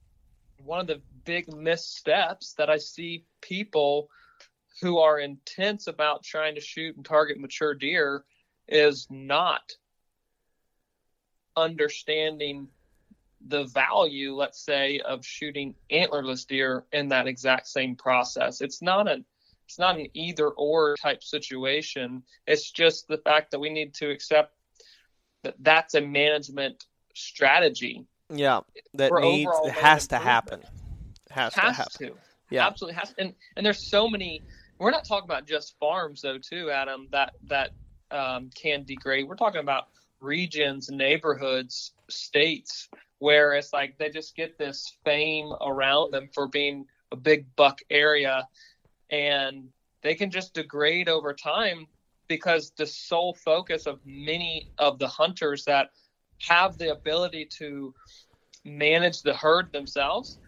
one 0.59 0.81
of 0.81 0.87
the 0.87 1.01
big 1.25 1.53
missteps 1.55 2.55
that 2.55 2.71
I 2.71 2.79
see 2.79 3.25
people 3.41 4.09
who 4.81 4.99
are 4.99 5.19
intense 5.19 5.87
about 5.87 6.25
trying 6.25 6.55
to 6.55 6.61
shoot 6.61 6.97
and 6.97 7.05
target 7.05 7.39
mature 7.39 7.75
deer 7.75 8.25
is 8.69 9.07
not 9.11 9.73
understanding 11.57 12.69
the 13.47 13.65
value, 13.65 14.35
let's 14.35 14.65
say, 14.65 15.01
of 15.01 15.25
shooting 15.25 15.75
antlerless 15.93 16.47
deer 16.47 16.85
in 16.93 17.09
that 17.09 17.27
exact 17.27 17.69
same 17.69 17.95
process. 17.95 18.61
It's 18.61 18.83
not 18.83 19.07
a 19.07 19.23
it's 19.67 19.79
not 19.79 19.99
an 19.99 20.07
either 20.15 20.49
or 20.49 20.97
type 20.97 21.23
situation. 21.23 22.23
It's 22.47 22.71
just 22.71 23.09
the 23.09 23.19
fact 23.19 23.51
that 23.51 23.59
we 23.59 23.71
need 23.71 23.95
to 23.95 24.11
accept 24.11 24.55
that 25.43 25.55
that's 25.61 25.95
a 25.95 26.01
management 26.01 26.85
strategy. 27.15 28.05
Yeah, 28.31 28.61
that 28.95 29.13
needs 29.13 29.51
has 29.73 30.09
to 30.09 30.19
happen. 30.19 30.63
Has, 31.31 31.55
has 31.55 31.77
to 31.77 31.83
happen. 31.83 32.09
To. 32.09 32.15
Yeah, 32.51 32.67
absolutely 32.67 32.99
has. 32.99 33.11
To. 33.11 33.15
And 33.19 33.35
and 33.57 33.65
there's 33.65 33.87
so 33.87 34.09
many. 34.09 34.43
We're 34.79 34.91
not 34.91 35.05
talking 35.05 35.25
about 35.25 35.47
just 35.47 35.79
farms 35.79 36.23
though, 36.23 36.39
too, 36.39 36.71
Adam. 36.71 37.09
That 37.13 37.35
that 37.49 37.71
um, 38.11 38.51
can 38.55 38.85
degrade. 38.85 39.29
We're 39.29 39.37
talking 39.37 39.61
about 39.61 39.89
regions, 40.21 40.91
neighborhoods, 40.91 41.93
states 42.09 42.89
where 43.19 43.55
it's 43.55 43.73
like 43.73 43.97
they 43.99 44.11
just 44.11 44.37
get 44.37 44.59
this 44.59 44.97
fame 45.05 45.53
around 45.61 46.13
them 46.13 46.29
for 46.35 46.47
being 46.49 46.87
a 47.13 47.17
big 47.17 47.47
buck 47.57 47.81
area 47.91 48.47
and 49.11 49.69
they 50.03 50.15
can 50.15 50.31
just 50.31 50.55
degrade 50.55 51.09
over 51.09 51.33
time 51.33 51.87
because 52.29 52.73
the 52.77 52.87
sole 52.87 53.35
focus 53.35 53.87
of 53.87 54.01
many 54.05 54.71
of 54.79 54.99
the 54.99 55.07
hunters 55.07 55.65
that 55.65 55.91
have 56.39 56.79
the 56.79 56.93
ability 56.93 57.45
to 57.45 57.95
manage 58.65 59.23
the 59.23 59.35
herd 59.35 59.71
themselves 59.73 60.39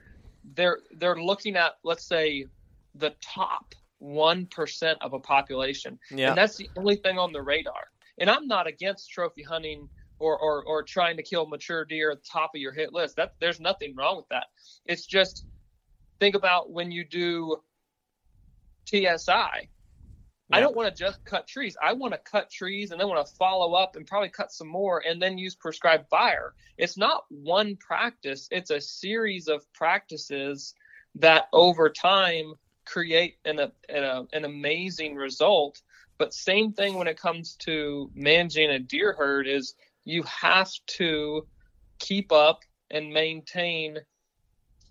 they're 0.54 0.78
they're 0.98 1.20
looking 1.20 1.56
at 1.56 1.72
let's 1.84 2.04
say 2.04 2.46
the 2.94 3.12
top 3.20 3.74
1% 4.02 4.94
of 5.00 5.12
a 5.12 5.18
population 5.18 5.98
yeah. 6.10 6.28
and 6.28 6.38
that's 6.38 6.56
the 6.56 6.68
only 6.76 6.96
thing 6.96 7.18
on 7.18 7.32
the 7.32 7.40
radar 7.40 7.88
and 8.18 8.30
i'm 8.30 8.46
not 8.46 8.66
against 8.66 9.10
trophy 9.10 9.42
hunting 9.42 9.88
or, 10.18 10.38
or, 10.38 10.64
or 10.64 10.82
trying 10.82 11.16
to 11.16 11.22
kill 11.22 11.46
mature 11.46 11.84
deer 11.84 12.10
at 12.10 12.22
the 12.22 12.28
top 12.28 12.52
of 12.54 12.60
your 12.60 12.72
hit 12.72 12.92
list. 12.92 13.16
That 13.16 13.34
there's 13.40 13.60
nothing 13.60 13.94
wrong 13.94 14.16
with 14.16 14.28
that. 14.30 14.46
It's 14.86 15.06
just 15.06 15.46
think 16.20 16.34
about 16.34 16.70
when 16.70 16.90
you 16.90 17.04
do 17.04 17.56
TSI. 18.86 19.68
Yeah. 20.48 20.56
I 20.56 20.60
don't 20.60 20.76
want 20.76 20.94
to 20.94 21.04
just 21.04 21.24
cut 21.24 21.48
trees. 21.48 21.76
I 21.82 21.92
want 21.92 22.14
to 22.14 22.20
cut 22.30 22.50
trees 22.50 22.90
and 22.90 23.00
then 23.00 23.08
want 23.08 23.26
to 23.26 23.34
follow 23.34 23.74
up 23.74 23.96
and 23.96 24.06
probably 24.06 24.28
cut 24.28 24.52
some 24.52 24.68
more 24.68 25.02
and 25.06 25.20
then 25.20 25.38
use 25.38 25.56
prescribed 25.56 26.08
fire. 26.08 26.54
It's 26.78 26.96
not 26.96 27.24
one 27.28 27.76
practice, 27.76 28.48
it's 28.50 28.70
a 28.70 28.80
series 28.80 29.48
of 29.48 29.70
practices 29.72 30.74
that 31.16 31.48
over 31.52 31.88
time 31.88 32.54
create 32.84 33.36
an, 33.44 33.58
a, 33.58 33.72
an, 33.88 34.28
an 34.32 34.44
amazing 34.44 35.16
result. 35.16 35.80
But 36.18 36.32
same 36.32 36.72
thing 36.72 36.94
when 36.94 37.08
it 37.08 37.18
comes 37.18 37.56
to 37.60 38.10
managing 38.14 38.70
a 38.70 38.78
deer 38.78 39.14
herd 39.18 39.48
is 39.48 39.74
you 40.04 40.22
have 40.22 40.70
to 40.86 41.46
keep 41.98 42.30
up 42.30 42.60
and 42.90 43.12
maintain 43.12 43.98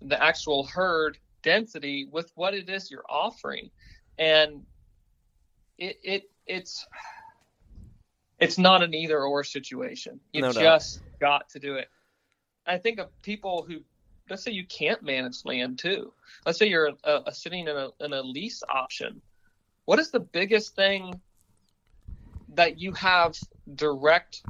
the 0.02 0.22
actual 0.22 0.64
herd 0.64 1.18
density 1.42 2.06
with 2.10 2.30
what 2.34 2.54
it 2.54 2.68
is 2.68 2.90
you're 2.90 3.04
offering 3.08 3.70
and 4.18 4.62
it, 5.78 5.98
it 6.02 6.22
it's 6.46 6.86
it's 8.38 8.58
not 8.58 8.82
an 8.82 8.94
either 8.94 9.22
or 9.22 9.44
situation. 9.44 10.20
You 10.32 10.42
no 10.42 10.52
just 10.52 11.00
doubt. 11.00 11.20
got 11.20 11.48
to 11.50 11.58
do 11.58 11.76
it. 11.76 11.88
I 12.66 12.78
think 12.78 12.98
of 12.98 13.08
people 13.22 13.64
who 13.68 13.80
let's 14.28 14.42
say 14.42 14.50
you 14.50 14.66
can't 14.66 15.02
manage 15.02 15.44
land 15.44 15.78
too. 15.78 16.12
Let's 16.44 16.58
say 16.58 16.68
you're 16.68 16.92
a, 17.04 17.20
a 17.26 17.34
sitting 17.34 17.68
in 17.68 17.76
a, 17.76 17.90
in 18.00 18.12
a 18.12 18.22
lease 18.22 18.62
option. 18.68 19.22
What 19.84 19.98
is 19.98 20.10
the 20.10 20.20
biggest 20.20 20.74
thing 20.74 21.20
that 22.54 22.78
you 22.78 22.92
have 22.92 23.36
direct 23.74 24.42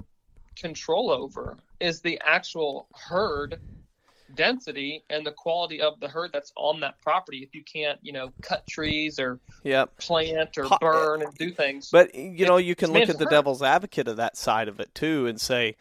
control 0.59 1.11
over 1.11 1.59
is 1.81 2.01
the 2.01 2.21
actual 2.25 2.89
herd 2.95 3.61
density 4.35 5.05
and 5.11 5.25
the 5.25 5.33
quality 5.33 5.81
of 5.81 5.99
the 6.01 6.09
herd 6.09 6.31
that's 6.33 6.53
on 6.57 6.81
that 6.81 7.01
property 7.01 7.39
if 7.39 7.55
you 7.55 7.63
can't 7.63 7.99
you 8.03 8.13
know 8.13 8.31
cut 8.43 8.67
trees 8.67 9.19
or 9.19 9.39
yep. 9.63 9.97
plant 9.99 10.59
or 10.59 10.67
uh, 10.67 10.79
burn 10.81 11.23
and 11.23 11.35
do 11.35 11.51
things 11.51 11.91
but 11.91 12.15
you 12.15 12.47
know 12.47 12.57
you 12.57 12.75
can 12.75 12.93
look 12.93 13.09
at 13.09 13.19
the 13.19 13.25
herd. 13.25 13.31
devil's 13.31 13.63
advocate 13.63 14.09
of 14.09 14.17
that 14.17 14.37
side 14.37 14.69
of 14.69 14.81
it 14.81 14.95
too 14.95 15.27
and 15.27 15.41
say 15.41 15.77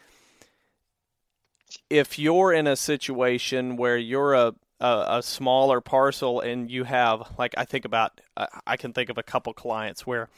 if 1.89 2.19
you're 2.19 2.53
in 2.53 2.67
a 2.67 2.75
situation 2.75 3.77
where 3.77 3.97
you're 3.97 4.33
a 4.33 4.53
a, 4.79 5.05
a 5.07 5.23
smaller 5.23 5.79
parcel 5.81 6.41
and 6.41 6.69
you 6.69 6.83
have 6.83 7.31
like 7.37 7.53
i 7.57 7.65
think 7.65 7.85
about 7.85 8.19
uh, 8.37 8.47
i 8.67 8.75
can 8.77 8.93
think 8.93 9.09
of 9.09 9.17
a 9.17 9.23
couple 9.23 9.53
clients 9.53 10.05
where 10.05 10.29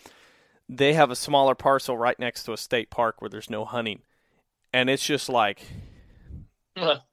they 0.70 0.94
have 0.94 1.10
a 1.10 1.16
smaller 1.16 1.56
parcel 1.56 1.98
right 1.98 2.20
next 2.20 2.44
to 2.44 2.54
a 2.54 2.58
state 2.58 2.90
park 2.90 3.22
where 3.22 3.30
there's 3.30 3.50
no 3.50 3.66
hunting 3.66 4.02
and 4.72 4.90
it's 4.90 5.06
just 5.06 5.28
like 5.28 5.66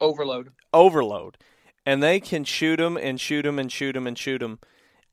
overload, 0.00 0.52
overload, 0.72 1.38
and 1.84 2.02
they 2.02 2.20
can 2.20 2.44
shoot 2.44 2.76
them 2.76 2.96
and 2.96 3.20
shoot 3.20 3.42
them 3.42 3.58
and 3.58 3.70
shoot 3.70 3.92
them 3.92 4.06
and 4.06 4.18
shoot 4.18 4.38
them, 4.38 4.58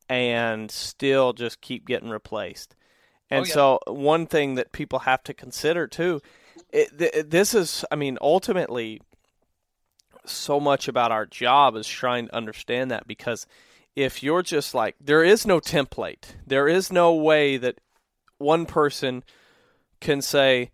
and 0.09 0.69
still 0.71 1.33
just 1.33 1.61
keep 1.61 1.85
getting 1.85 2.09
replaced. 2.09 2.75
And 3.29 3.45
oh, 3.45 3.47
yeah. 3.47 3.53
so, 3.53 3.79
one 3.87 4.27
thing 4.27 4.55
that 4.55 4.71
people 4.71 4.99
have 4.99 5.23
to 5.23 5.33
consider 5.33 5.87
too, 5.87 6.21
it, 6.71 6.97
th- 6.97 7.25
this 7.27 7.53
is, 7.53 7.85
I 7.91 7.95
mean, 7.95 8.17
ultimately, 8.21 9.01
so 10.25 10.59
much 10.59 10.87
about 10.87 11.11
our 11.11 11.25
job 11.25 11.75
is 11.75 11.87
trying 11.87 12.27
to 12.27 12.35
understand 12.35 12.91
that 12.91 13.07
because 13.07 13.45
if 13.95 14.23
you're 14.23 14.43
just 14.43 14.73
like, 14.73 14.95
there 14.99 15.23
is 15.23 15.45
no 15.45 15.59
template, 15.59 16.35
there 16.45 16.67
is 16.67 16.91
no 16.91 17.13
way 17.13 17.57
that 17.57 17.79
one 18.37 18.65
person 18.65 19.23
can 19.99 20.21
say, 20.21 20.71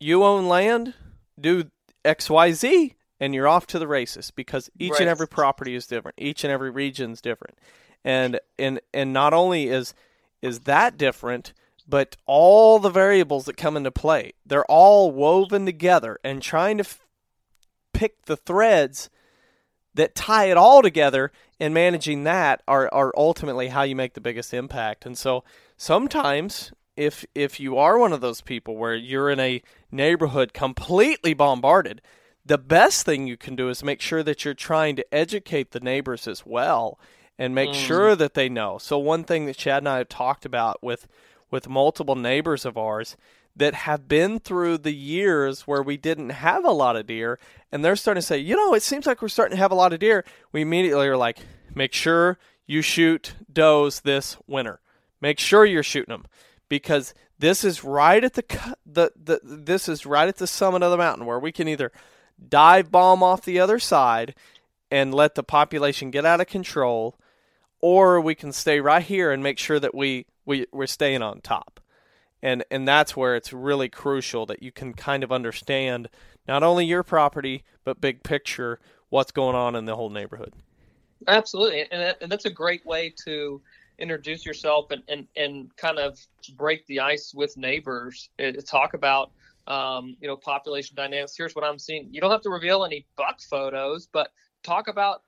you 0.00 0.24
own 0.24 0.48
land, 0.48 0.94
do 1.40 1.70
XYZ, 2.04 2.94
and 3.24 3.34
you're 3.34 3.48
off 3.48 3.66
to 3.66 3.78
the 3.78 3.88
races 3.88 4.30
because 4.30 4.70
each 4.78 4.92
right. 4.92 5.00
and 5.00 5.08
every 5.08 5.26
property 5.26 5.74
is 5.74 5.86
different. 5.86 6.14
Each 6.18 6.44
and 6.44 6.52
every 6.52 6.68
region 6.68 7.12
is 7.12 7.22
different. 7.22 7.56
And 8.04 8.38
and 8.58 8.80
and 8.92 9.14
not 9.14 9.32
only 9.32 9.68
is 9.68 9.94
is 10.42 10.60
that 10.60 10.98
different, 10.98 11.54
but 11.88 12.18
all 12.26 12.78
the 12.78 12.90
variables 12.90 13.46
that 13.46 13.56
come 13.56 13.78
into 13.78 13.90
play, 13.90 14.32
they're 14.44 14.66
all 14.66 15.10
woven 15.10 15.64
together 15.64 16.18
and 16.22 16.42
trying 16.42 16.76
to 16.76 16.84
f- 16.84 17.00
pick 17.94 18.26
the 18.26 18.36
threads 18.36 19.08
that 19.94 20.14
tie 20.14 20.50
it 20.50 20.58
all 20.58 20.82
together 20.82 21.32
and 21.58 21.72
managing 21.72 22.24
that 22.24 22.62
are, 22.68 22.92
are 22.92 23.10
ultimately 23.16 23.68
how 23.68 23.84
you 23.84 23.96
make 23.96 24.12
the 24.12 24.20
biggest 24.20 24.52
impact. 24.52 25.06
And 25.06 25.16
so 25.16 25.44
sometimes 25.78 26.72
if 26.94 27.24
if 27.34 27.58
you 27.58 27.78
are 27.78 27.98
one 27.98 28.12
of 28.12 28.20
those 28.20 28.42
people 28.42 28.76
where 28.76 28.94
you're 28.94 29.30
in 29.30 29.40
a 29.40 29.62
neighborhood 29.90 30.52
completely 30.52 31.32
bombarded, 31.32 32.02
the 32.44 32.58
best 32.58 33.06
thing 33.06 33.26
you 33.26 33.36
can 33.36 33.56
do 33.56 33.68
is 33.68 33.82
make 33.82 34.00
sure 34.00 34.22
that 34.22 34.44
you're 34.44 34.54
trying 34.54 34.96
to 34.96 35.14
educate 35.14 35.70
the 35.70 35.80
neighbors 35.80 36.28
as 36.28 36.44
well 36.44 36.98
and 37.38 37.54
make 37.54 37.70
mm. 37.70 37.74
sure 37.74 38.14
that 38.14 38.34
they 38.34 38.48
know. 38.48 38.78
So 38.78 38.98
one 38.98 39.24
thing 39.24 39.46
that 39.46 39.56
Chad 39.56 39.78
and 39.78 39.88
I 39.88 39.98
have 39.98 40.08
talked 40.08 40.44
about 40.44 40.82
with 40.82 41.06
with 41.50 41.68
multiple 41.68 42.16
neighbors 42.16 42.64
of 42.64 42.76
ours 42.76 43.16
that 43.54 43.74
have 43.74 44.08
been 44.08 44.40
through 44.40 44.78
the 44.78 44.94
years 44.94 45.62
where 45.62 45.82
we 45.82 45.96
didn't 45.96 46.30
have 46.30 46.64
a 46.64 46.72
lot 46.72 46.96
of 46.96 47.06
deer 47.06 47.38
and 47.70 47.84
they're 47.84 47.96
starting 47.96 48.20
to 48.20 48.26
say, 48.26 48.38
"You 48.38 48.56
know, 48.56 48.74
it 48.74 48.82
seems 48.82 49.06
like 49.06 49.22
we're 49.22 49.28
starting 49.28 49.56
to 49.56 49.62
have 49.62 49.72
a 49.72 49.76
lot 49.76 49.92
of 49.92 50.00
deer." 50.00 50.24
We 50.52 50.62
immediately 50.62 51.06
are 51.06 51.16
like, 51.16 51.38
"Make 51.74 51.92
sure 51.92 52.38
you 52.66 52.82
shoot 52.82 53.34
does 53.52 54.00
this 54.00 54.36
winter. 54.46 54.80
Make 55.20 55.38
sure 55.38 55.64
you're 55.64 55.82
shooting 55.82 56.12
them." 56.12 56.26
because 56.68 57.14
this 57.38 57.64
is 57.64 57.84
right 57.84 58.24
at 58.24 58.34
the, 58.34 58.76
the 58.86 59.12
the 59.14 59.40
this 59.44 59.88
is 59.88 60.06
right 60.06 60.28
at 60.28 60.36
the 60.36 60.46
summit 60.46 60.82
of 60.82 60.90
the 60.90 60.96
mountain 60.96 61.26
where 61.26 61.38
we 61.38 61.52
can 61.52 61.68
either 61.68 61.92
dive 62.48 62.90
bomb 62.90 63.22
off 63.22 63.44
the 63.44 63.60
other 63.60 63.78
side 63.78 64.34
and 64.90 65.14
let 65.14 65.34
the 65.34 65.42
population 65.42 66.10
get 66.10 66.24
out 66.24 66.40
of 66.40 66.46
control 66.46 67.16
or 67.80 68.20
we 68.20 68.34
can 68.34 68.52
stay 68.52 68.80
right 68.80 69.02
here 69.02 69.30
and 69.30 69.42
make 69.42 69.58
sure 69.58 69.78
that 69.78 69.94
we, 69.94 70.26
we 70.44 70.66
we're 70.72 70.86
staying 70.86 71.22
on 71.22 71.40
top 71.40 71.80
and 72.42 72.64
and 72.70 72.86
that's 72.86 73.16
where 73.16 73.36
it's 73.36 73.52
really 73.52 73.88
crucial 73.88 74.46
that 74.46 74.62
you 74.62 74.72
can 74.72 74.92
kind 74.92 75.22
of 75.22 75.32
understand 75.32 76.08
not 76.46 76.62
only 76.62 76.84
your 76.84 77.02
property 77.02 77.64
but 77.84 78.00
big 78.00 78.22
picture 78.22 78.78
what's 79.08 79.32
going 79.32 79.56
on 79.56 79.74
in 79.74 79.84
the 79.84 79.96
whole 79.96 80.10
neighborhood 80.10 80.52
absolutely 81.28 81.80
and, 81.90 82.02
that, 82.02 82.18
and 82.20 82.30
that's 82.30 82.44
a 82.44 82.50
great 82.50 82.84
way 82.84 83.12
to 83.24 83.60
introduce 83.98 84.44
yourself 84.44 84.90
and, 84.90 85.02
and, 85.08 85.26
and 85.36 85.74
kind 85.76 85.98
of 85.98 86.18
break 86.56 86.86
the 86.86 87.00
ice 87.00 87.32
with 87.34 87.56
neighbors. 87.56 88.30
Eh, 88.38 88.48
it, 88.48 88.66
talk 88.66 88.94
about 88.94 89.30
um, 89.66 90.16
you 90.20 90.28
know 90.28 90.36
population 90.36 90.94
dynamics. 90.96 91.34
Here's 91.36 91.54
what 91.54 91.64
I'm 91.64 91.78
seeing. 91.78 92.08
You 92.10 92.20
don't 92.20 92.30
have 92.30 92.42
to 92.42 92.50
reveal 92.50 92.84
any 92.84 93.06
buck 93.16 93.40
photos, 93.40 94.08
but 94.12 94.30
talk 94.62 94.88
about 94.88 95.22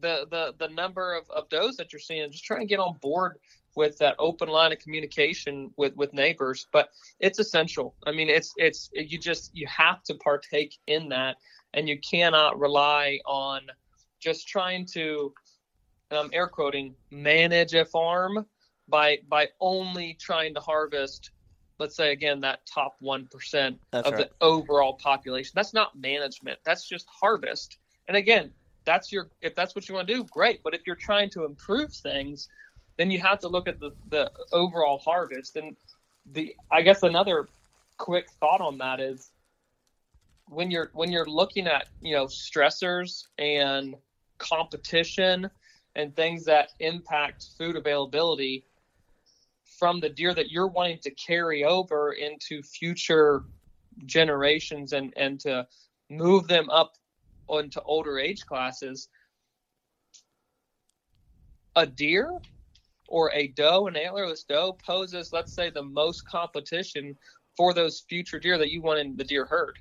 the 0.00 0.26
the 0.30 0.54
the 0.58 0.72
number 0.74 1.14
of, 1.14 1.30
of 1.30 1.48
does 1.48 1.76
that 1.76 1.92
you're 1.92 2.00
seeing. 2.00 2.30
Just 2.30 2.44
trying 2.44 2.60
to 2.60 2.66
get 2.66 2.80
on 2.80 2.96
board 3.00 3.38
with 3.74 3.96
that 3.98 4.16
open 4.18 4.48
line 4.48 4.72
of 4.72 4.78
communication 4.78 5.70
with 5.76 5.94
with 5.96 6.12
neighbors. 6.12 6.66
But 6.72 6.90
it's 7.20 7.38
essential. 7.38 7.94
I 8.06 8.12
mean, 8.12 8.28
it's 8.28 8.52
it's 8.56 8.90
you 8.92 9.18
just 9.18 9.50
you 9.54 9.66
have 9.66 10.02
to 10.04 10.14
partake 10.16 10.76
in 10.86 11.08
that, 11.10 11.36
and 11.74 11.88
you 11.88 11.98
cannot 11.98 12.58
rely 12.58 13.20
on 13.24 13.62
just 14.20 14.46
trying 14.46 14.86
to, 14.86 15.32
um, 16.12 16.30
air 16.32 16.46
quoting, 16.46 16.94
manage 17.10 17.74
a 17.74 17.84
farm 17.84 18.46
by 18.88 19.18
by 19.28 19.48
only 19.60 20.16
trying 20.20 20.54
to 20.54 20.60
harvest 20.60 21.30
let's 21.82 21.96
say 21.96 22.12
again 22.12 22.40
that 22.40 22.64
top 22.64 22.96
1% 23.02 23.76
That's 23.90 24.08
of 24.08 24.14
right. 24.14 24.16
the 24.16 24.30
overall 24.40 24.94
population. 24.94 25.52
That's 25.54 25.74
not 25.74 25.98
management. 25.98 26.58
That's 26.64 26.88
just 26.88 27.06
harvest. 27.08 27.78
And 28.08 28.16
again 28.16 28.50
that's 28.84 29.12
your 29.12 29.28
if 29.40 29.54
that's 29.54 29.74
what 29.74 29.88
you 29.88 29.94
want 29.94 30.08
to 30.08 30.14
do 30.14 30.24
great. 30.30 30.62
But 30.62 30.74
if 30.74 30.82
you're 30.86 30.96
trying 30.96 31.30
to 31.30 31.44
improve 31.44 31.92
things 31.92 32.48
then 32.98 33.10
you 33.10 33.18
have 33.18 33.38
to 33.40 33.48
look 33.48 33.68
at 33.68 33.80
the, 33.80 33.90
the 34.10 34.30
overall 34.52 34.98
harvest. 34.98 35.56
And 35.56 35.76
the 36.32 36.54
i 36.70 36.82
guess 36.82 37.02
another 37.02 37.48
quick 37.98 38.30
thought 38.40 38.60
on 38.60 38.78
that 38.78 39.00
is 39.00 39.30
when 40.48 40.70
you're 40.70 40.90
when 40.92 41.10
you're 41.10 41.26
looking 41.26 41.66
at 41.66 41.86
you 42.00 42.14
know 42.14 42.26
stressors 42.26 43.24
and 43.38 43.94
competition 44.38 45.50
and 45.96 46.14
things 46.14 46.44
that 46.44 46.70
impact 46.80 47.46
food 47.58 47.76
availability 47.76 48.64
from 49.82 49.98
the 49.98 50.08
deer 50.08 50.32
that 50.32 50.52
you're 50.52 50.68
wanting 50.68 51.00
to 51.02 51.10
carry 51.16 51.64
over 51.64 52.12
into 52.12 52.62
future 52.62 53.42
generations 54.06 54.92
and 54.92 55.12
and 55.16 55.40
to 55.40 55.66
move 56.08 56.46
them 56.46 56.70
up 56.70 56.92
onto 57.48 57.80
older 57.84 58.16
age 58.16 58.46
classes 58.46 59.08
a 61.74 61.84
deer 61.84 62.38
or 63.08 63.32
a 63.32 63.48
doe 63.48 63.88
an 63.88 63.94
antlerless 63.94 64.46
doe 64.48 64.78
poses 64.86 65.32
let's 65.32 65.52
say 65.52 65.68
the 65.68 65.82
most 65.82 66.24
competition 66.28 67.16
for 67.56 67.74
those 67.74 68.04
future 68.08 68.38
deer 68.38 68.58
that 68.58 68.70
you 68.70 68.82
want 68.82 69.00
in 69.00 69.16
the 69.16 69.24
deer 69.24 69.44
herd. 69.44 69.74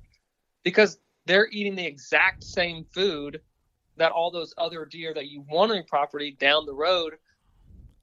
Because 0.64 0.98
they're 1.28 1.48
eating 1.52 1.76
the 1.76 1.86
exact 1.86 2.44
same 2.44 2.86
food 2.92 3.40
that 3.98 4.12
all 4.12 4.32
those 4.32 4.56
other 4.58 4.84
deer 4.84 5.14
that 5.14 5.28
you 5.28 5.46
want 5.48 5.70
on 5.70 5.78
your 5.78 5.86
property 5.86 6.36
down 6.40 6.66
the 6.66 6.74
road 6.74 7.14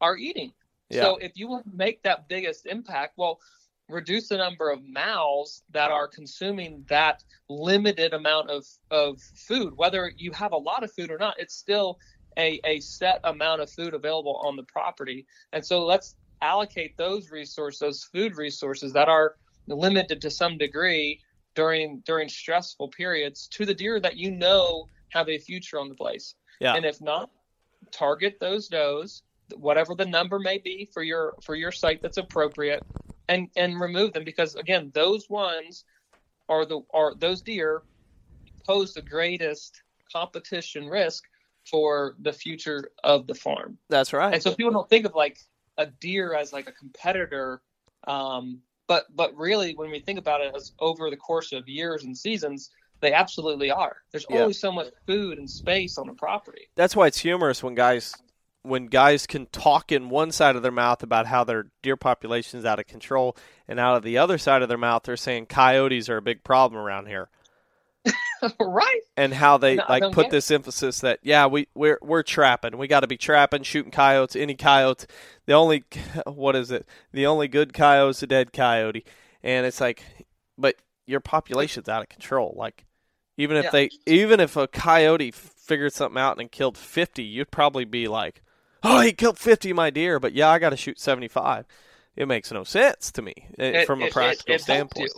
are 0.01 0.17
eating 0.17 0.53
Yeah. 0.91 1.03
so 1.03 1.17
if 1.17 1.33
you 1.35 1.49
want 1.49 1.71
to 1.71 1.77
make 1.77 2.03
that 2.03 2.29
biggest 2.29 2.67
impact, 2.67 3.15
well, 3.17 3.41
reduce 3.89 4.29
the 4.29 4.37
number 4.37 4.71
of 4.71 4.87
mouths 4.87 5.63
that 5.71 5.91
are 5.91 6.07
consuming 6.07 6.85
that 6.89 7.23
limited 7.49 8.13
amount 8.13 8.51
of, 8.51 8.67
of 8.91 9.21
food. 9.21 9.73
Whether 9.77 10.13
you 10.17 10.31
have 10.33 10.53
a 10.53 10.57
lot 10.57 10.85
of 10.85 10.93
food 10.93 11.11
or 11.11 11.19
not, 11.19 11.37
it's 11.39 11.55
still 11.55 11.99
a, 12.39 12.61
a 12.65 12.81
set 12.81 13.21
amount 13.25 13.63
of 13.63 13.71
food 13.71 13.95
available 13.95 14.41
on 14.45 14.57
the 14.57 14.63
property. 14.65 15.27
And 15.53 15.65
so 15.65 15.85
let's 15.85 16.17
allocate 16.43 16.97
those 16.97 17.31
resources, 17.31 17.81
those 17.81 18.05
food 18.05 18.37
resources 18.37 18.93
that 18.93 19.09
are 19.09 19.37
limited 19.67 20.21
to 20.23 20.31
some 20.31 20.59
degree 20.59 21.21
during 21.55 22.01
during 22.07 22.29
stressful 22.29 22.89
periods 22.89 23.49
to 23.49 23.67
the 23.67 23.75
deer 23.75 23.99
that 24.01 24.17
you 24.17 24.31
know 24.31 24.87
have 25.11 25.29
a 25.29 25.39
future 25.39 25.81
on 25.81 25.89
the 25.89 25.95
place. 25.95 26.35
Yeah. 26.61 26.75
And 26.75 26.85
if 26.85 27.01
not, 27.01 27.31
target 27.91 28.37
those 28.39 28.69
does 28.69 29.23
whatever 29.57 29.95
the 29.95 30.05
number 30.05 30.39
may 30.39 30.59
be 30.59 30.89
for 30.93 31.03
your 31.03 31.35
for 31.43 31.55
your 31.55 31.73
site 31.73 32.03
that's 32.03 32.19
appropriate 32.19 32.83
and 33.29 33.49
and 33.57 33.81
remove 33.81 34.13
them 34.13 34.25
because 34.25 34.55
again 34.57 34.91
those 34.95 35.29
ones 35.31 35.85
are 36.49 36.65
the 36.65 36.81
are 36.93 37.15
those 37.17 37.41
deer 37.43 37.83
pose 38.67 38.95
the 38.95 39.03
greatest 39.03 39.83
competition 40.13 40.87
risk 40.89 41.25
for 41.71 42.17
the 42.21 42.33
future 42.33 42.91
of 43.05 43.27
the 43.27 43.35
farm 43.35 43.77
That's 43.89 44.13
right. 44.13 44.33
and 44.35 44.43
so 44.43 44.55
people 44.55 44.73
don't 44.73 44.89
think 44.89 45.05
of 45.07 45.15
like 45.15 45.39
a 45.77 45.87
deer 45.87 46.35
as 46.35 46.53
like 46.53 46.69
a 46.69 46.73
competitor 46.73 47.63
um 48.07 48.61
but 48.87 49.05
but 49.15 49.37
really 49.37 49.75
when 49.75 49.91
we 49.91 50.01
think 50.01 50.19
about 50.19 50.41
it 50.41 50.53
as 50.57 50.73
over 50.81 51.11
the 51.11 51.17
course 51.17 51.53
of 51.53 51.69
years 51.69 52.05
and 52.05 52.17
seasons 52.17 52.71
they 53.01 53.13
absolutely 53.13 53.71
are 53.71 53.97
there's 54.11 54.27
Yeah. 54.29 54.41
only 54.41 54.53
so 54.55 54.73
much 54.73 54.89
food 55.07 55.39
and 55.39 55.49
space 55.49 55.99
on 55.99 56.07
the 56.07 56.15
property 56.15 56.69
That's 56.75 56.97
why 56.97 57.07
it's 57.07 57.19
humorous 57.19 57.63
when 57.63 57.75
guys 57.75 58.15
when 58.69 58.87
guys 58.87 59.27
can 59.27 59.47
talk 59.47 59.91
in 59.93 60.11
one 60.11 60.31
side 60.33 60.57
of 60.57 60.63
their 60.63 60.73
mouth 60.73 61.03
about 61.03 61.27
how 61.27 61.45
their 61.45 61.67
deer 61.83 61.97
population 61.97 62.59
is 62.59 62.65
out 62.65 62.79
of 62.79 62.87
control, 62.87 63.37
and 63.67 63.81
out 63.81 63.97
of 63.97 64.03
the 64.03 64.19
other 64.19 64.39
side 64.39 64.63
of 64.63 64.69
their 64.69 64.79
mouth 64.79 65.03
they're 65.05 65.17
saying 65.17 65.47
coyotes 65.47 66.09
are 66.09 66.19
a 66.19 66.23
big 66.23 66.45
problem 66.45 66.81
around 66.81 67.07
here, 67.07 67.29
right 68.61 69.03
and 69.17 69.35
how 69.35 69.59
they 69.59 69.77
No, 69.77 69.85
like 69.89 70.11
put 70.11 70.31
this 70.31 70.51
emphasis 70.51 71.01
that 71.01 71.19
yeah 71.23 71.47
we 71.47 71.69
we're 71.75 71.99
we're 72.03 72.23
trapping, 72.23 72.77
we 72.79 72.87
got 72.89 73.01
to 73.01 73.07
be 73.07 73.17
trapping, 73.17 73.63
shooting 73.63 73.91
coyotes, 73.91 74.37
any 74.37 74.55
coyotes. 74.55 75.07
The 75.47 75.55
only 75.55 75.85
what 76.27 76.57
is 76.57 76.71
it? 76.71 76.87
The 77.13 77.27
only 77.27 77.49
good 77.49 77.73
coyote's 77.73 78.23
a 78.23 78.27
dead 78.27 78.53
coyote, 78.53 79.05
and 79.43 79.67
it's 79.67 79.81
like, 79.81 80.03
but 80.57 80.77
your 81.07 81.21
population's 81.21 81.89
out 81.89 82.03
of 82.03 82.09
control. 82.09 82.55
Like 82.57 82.85
even 83.37 83.57
if 83.57 83.65
Yeah. 83.65 83.71
they 83.71 83.91
even 84.07 84.41
if 84.41 84.57
a 84.57 84.69
coyote 84.69 85.31
figured 85.33 85.93
something 85.93 86.21
out 86.21 86.39
and 86.41 86.51
killed 86.51 86.79
50 86.79 87.23
you'd 87.23 87.51
probably 87.51 87.85
be 87.85 88.09
like 88.09 88.43
oh 88.83 89.01
he 89.01 89.13
killed 89.13 89.39
50 89.39 89.71
of 89.71 89.77
my 89.77 89.91
deer 89.91 90.19
but 90.21 90.33
yeah 90.33 90.49
i 90.49 90.59
gotta 90.59 90.77
shoot 90.77 90.99
75 90.99 91.67
it 92.17 92.27
makes 92.27 92.51
no 92.53 92.65
sense 92.65 93.11
to 93.13 93.23
me 93.23 93.35
eh, 93.59 93.81
It- 93.81 93.87
from 93.87 94.03
a 94.03 94.07
it- 94.07 94.13
practical 94.13 94.55
it 94.55 94.61
standpoint 94.63 95.13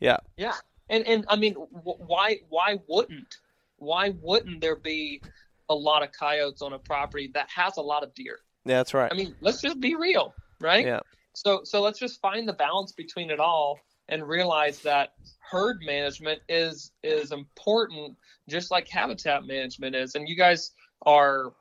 yeah 0.00 0.18
Yeah, 0.36 0.54
and 0.88 1.06
and 1.06 1.24
I 1.28 1.36
mean, 1.36 1.54
wh- 1.54 2.00
why 2.00 2.38
why 2.48 2.78
wouldn't 2.88 3.36
why 3.76 4.10
wouldn't 4.22 4.60
there 4.60 4.76
be 4.76 5.20
a 5.68 5.74
lot 5.74 6.02
of 6.02 6.10
coyotes 6.12 6.62
on 6.62 6.72
a 6.72 6.78
property 6.78 7.30
that 7.34 7.48
has 7.54 7.76
a 7.76 7.82
lot 7.82 8.02
of 8.02 8.14
deer? 8.14 8.38
yeah 8.64 8.76
that's 8.78 8.94
right 8.94 9.10
I 9.12 9.14
mean, 9.14 9.34
let's 9.40 9.60
just 9.60 9.80
be 9.80 9.94
real, 9.94 10.34
right? 10.60 10.84
Yeah. 10.86 11.00
So 11.34 11.60
so 11.64 11.82
let's 11.82 11.98
just 11.98 12.20
find 12.20 12.48
the 12.48 12.52
balance 12.52 12.92
between 12.92 13.30
it 13.30 13.40
all 13.40 13.78
and 14.08 14.26
realize 14.26 14.80
that 14.82 15.12
herd 15.40 15.78
management 15.82 16.40
is 16.48 16.92
is 17.02 17.32
important 17.32 18.16
just 18.48 18.70
like 18.70 18.88
habitat 18.88 19.46
management 19.46 19.94
is 19.94 20.14
and 20.14 20.28
you 20.28 20.36
guys 20.36 20.72
are 21.06 21.52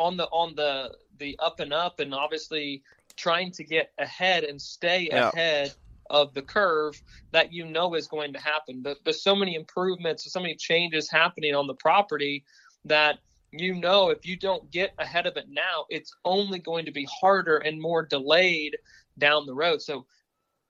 on 0.00 0.16
the 0.16 0.24
on 0.26 0.54
the 0.56 0.96
the 1.18 1.38
up 1.38 1.60
and 1.60 1.72
up 1.72 2.00
and 2.00 2.14
obviously 2.14 2.82
trying 3.16 3.52
to 3.52 3.62
get 3.62 3.92
ahead 3.98 4.44
and 4.44 4.60
stay 4.60 5.08
Yeah. 5.12 5.28
ahead 5.28 5.74
of 6.08 6.32
the 6.34 6.42
curve 6.42 7.00
that 7.30 7.52
you 7.52 7.64
know 7.66 7.94
is 7.94 8.08
going 8.08 8.32
to 8.32 8.40
happen. 8.40 8.82
But 8.82 8.96
there's 9.04 9.22
so 9.22 9.36
many 9.36 9.54
improvements, 9.54 10.30
so 10.32 10.40
many 10.40 10.56
changes 10.56 11.08
happening 11.10 11.54
on 11.54 11.66
the 11.66 11.74
property 11.74 12.44
that 12.86 13.18
you 13.52 13.74
know 13.74 14.08
if 14.08 14.24
you 14.26 14.36
don't 14.36 14.68
get 14.70 14.92
ahead 14.98 15.26
of 15.26 15.36
it 15.36 15.48
now, 15.50 15.84
it's 15.90 16.12
only 16.24 16.58
going 16.58 16.86
to 16.86 16.92
be 16.92 17.06
harder 17.20 17.58
and 17.58 17.80
more 17.80 18.04
delayed 18.04 18.76
down 19.18 19.44
the 19.46 19.54
road. 19.54 19.82
So 19.82 20.06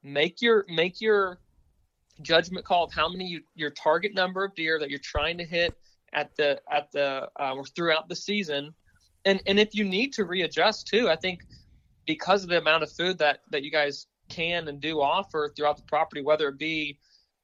make 0.03 0.43
your 0.43 0.65
make 0.69 1.01
your 1.01 1.39
judgment 2.23 2.65
call 2.67 2.85
of 2.85 2.93
how 2.93 3.09
many 3.09 3.27
you, 3.27 3.41
your 3.55 3.71
target 3.71 4.13
number 4.15 4.45
of 4.45 4.55
deer 4.55 4.79
that 4.81 4.91
you're 4.91 4.99
trying 4.99 5.39
to 5.39 5.45
hit 5.45 5.75
at 6.13 6.35
the 6.37 6.61
at 6.71 6.91
the 6.93 7.29
uh, 7.39 7.55
or 7.55 7.65
throughout 7.65 8.09
the 8.09 8.17
season, 8.17 8.75
and 9.25 9.41
and 9.47 9.59
if 9.59 9.75
you 9.75 9.85
need 9.85 10.13
to 10.15 10.25
readjust 10.25 10.87
too, 10.87 11.09
I 11.09 11.17
think 11.17 11.43
because 12.07 12.43
of 12.43 12.49
the 12.49 12.59
amount 12.59 12.83
of 12.83 12.93
food 12.93 13.19
that 13.19 13.41
that 13.51 13.63
you 13.63 13.71
guys 13.71 14.07
can 14.29 14.69
and 14.69 14.81
do 14.81 15.01
offer 15.01 15.53
throughout 15.55 15.77
the 15.77 15.83
property, 15.85 16.23
whether 16.23 16.49
it 16.49 16.59
be 16.59 16.99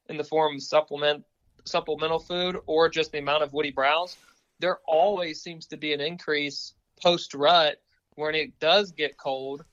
in 0.09 0.17
the 0.17 0.23
form 0.23 0.55
of 0.55 0.63
supplement 0.63 1.23
supplemental 1.65 2.19
food 2.19 2.57
or 2.65 2.89
just 2.89 3.11
the 3.11 3.19
amount 3.19 3.43
of 3.43 3.53
woody 3.53 3.71
browse, 3.71 4.17
there 4.59 4.79
always 4.87 5.41
seems 5.41 5.65
to 5.67 5.77
be 5.77 5.93
an 5.93 6.01
increase 6.01 6.73
post 7.01 7.33
rut 7.33 7.77
when 8.15 8.33
it 8.33 8.57
does 8.59 8.91
get 8.91 9.17
cold 9.17 9.63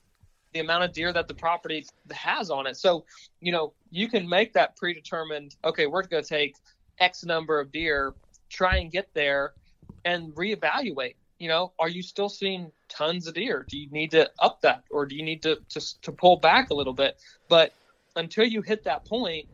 the 0.53 0.61
amount 0.61 0.83
of 0.85 0.93
deer 0.93 1.11
that 1.11 1.27
the 1.27 1.33
property 1.33 1.85
has 2.11 2.49
on 2.49 2.65
it. 2.65 2.77
So, 2.77 3.05
you 3.41 3.51
know, 3.51 3.73
you 3.91 4.07
can 4.07 4.27
make 4.27 4.53
that 4.53 4.77
predetermined, 4.77 5.55
okay, 5.65 5.85
we're 5.85 6.03
going 6.03 6.23
to 6.23 6.29
take 6.29 6.55
X 6.99 7.25
number 7.25 7.59
of 7.59 7.73
deer, 7.73 8.13
try 8.49 8.77
and 8.77 8.89
get 8.89 9.13
there 9.13 9.53
and 10.05 10.33
reevaluate. 10.33 11.15
You 11.39 11.49
know, 11.49 11.73
are 11.79 11.89
you 11.89 12.01
still 12.01 12.29
seeing 12.29 12.71
tons 12.87 13.27
of 13.27 13.33
deer? 13.33 13.65
Do 13.69 13.77
you 13.77 13.89
need 13.89 14.11
to 14.11 14.29
up 14.39 14.61
that 14.61 14.83
or 14.89 15.05
do 15.05 15.15
you 15.15 15.23
need 15.23 15.41
to, 15.43 15.57
to, 15.69 16.01
to 16.01 16.11
pull 16.11 16.37
back 16.37 16.69
a 16.69 16.73
little 16.73 16.93
bit? 16.93 17.17
But 17.49 17.73
until 18.15 18.45
you 18.45 18.61
hit 18.61 18.85
that 18.85 19.05
point, 19.05 19.47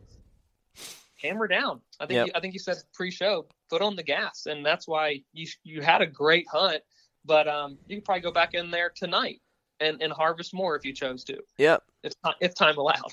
hammer 1.22 1.46
down. 1.46 1.80
I 2.00 2.06
think 2.06 2.16
Yep. 2.16 2.26
you, 2.26 2.32
I 2.34 2.40
think 2.40 2.54
you 2.54 2.60
said 2.60 2.76
pre-show, 2.92 3.46
foot 3.70 3.82
on 3.82 3.96
the 3.96 4.02
gas, 4.02 4.46
and 4.46 4.64
that's 4.66 4.86
why 4.86 5.22
you 5.32 5.46
you 5.62 5.80
had 5.80 6.02
a 6.02 6.06
great 6.06 6.46
hunt. 6.48 6.82
But 7.24 7.46
um, 7.48 7.78
you 7.86 7.96
can 7.96 8.04
probably 8.04 8.22
go 8.22 8.32
back 8.32 8.54
in 8.54 8.70
there 8.70 8.90
tonight 8.90 9.40
and, 9.80 10.02
and 10.02 10.12
harvest 10.12 10.52
more 10.52 10.76
if 10.76 10.84
you 10.84 10.92
chose 10.92 11.24
to, 11.24 11.38
yep 11.58 11.82
if 12.02 12.12
if 12.40 12.54
time 12.54 12.76
allowed. 12.76 13.12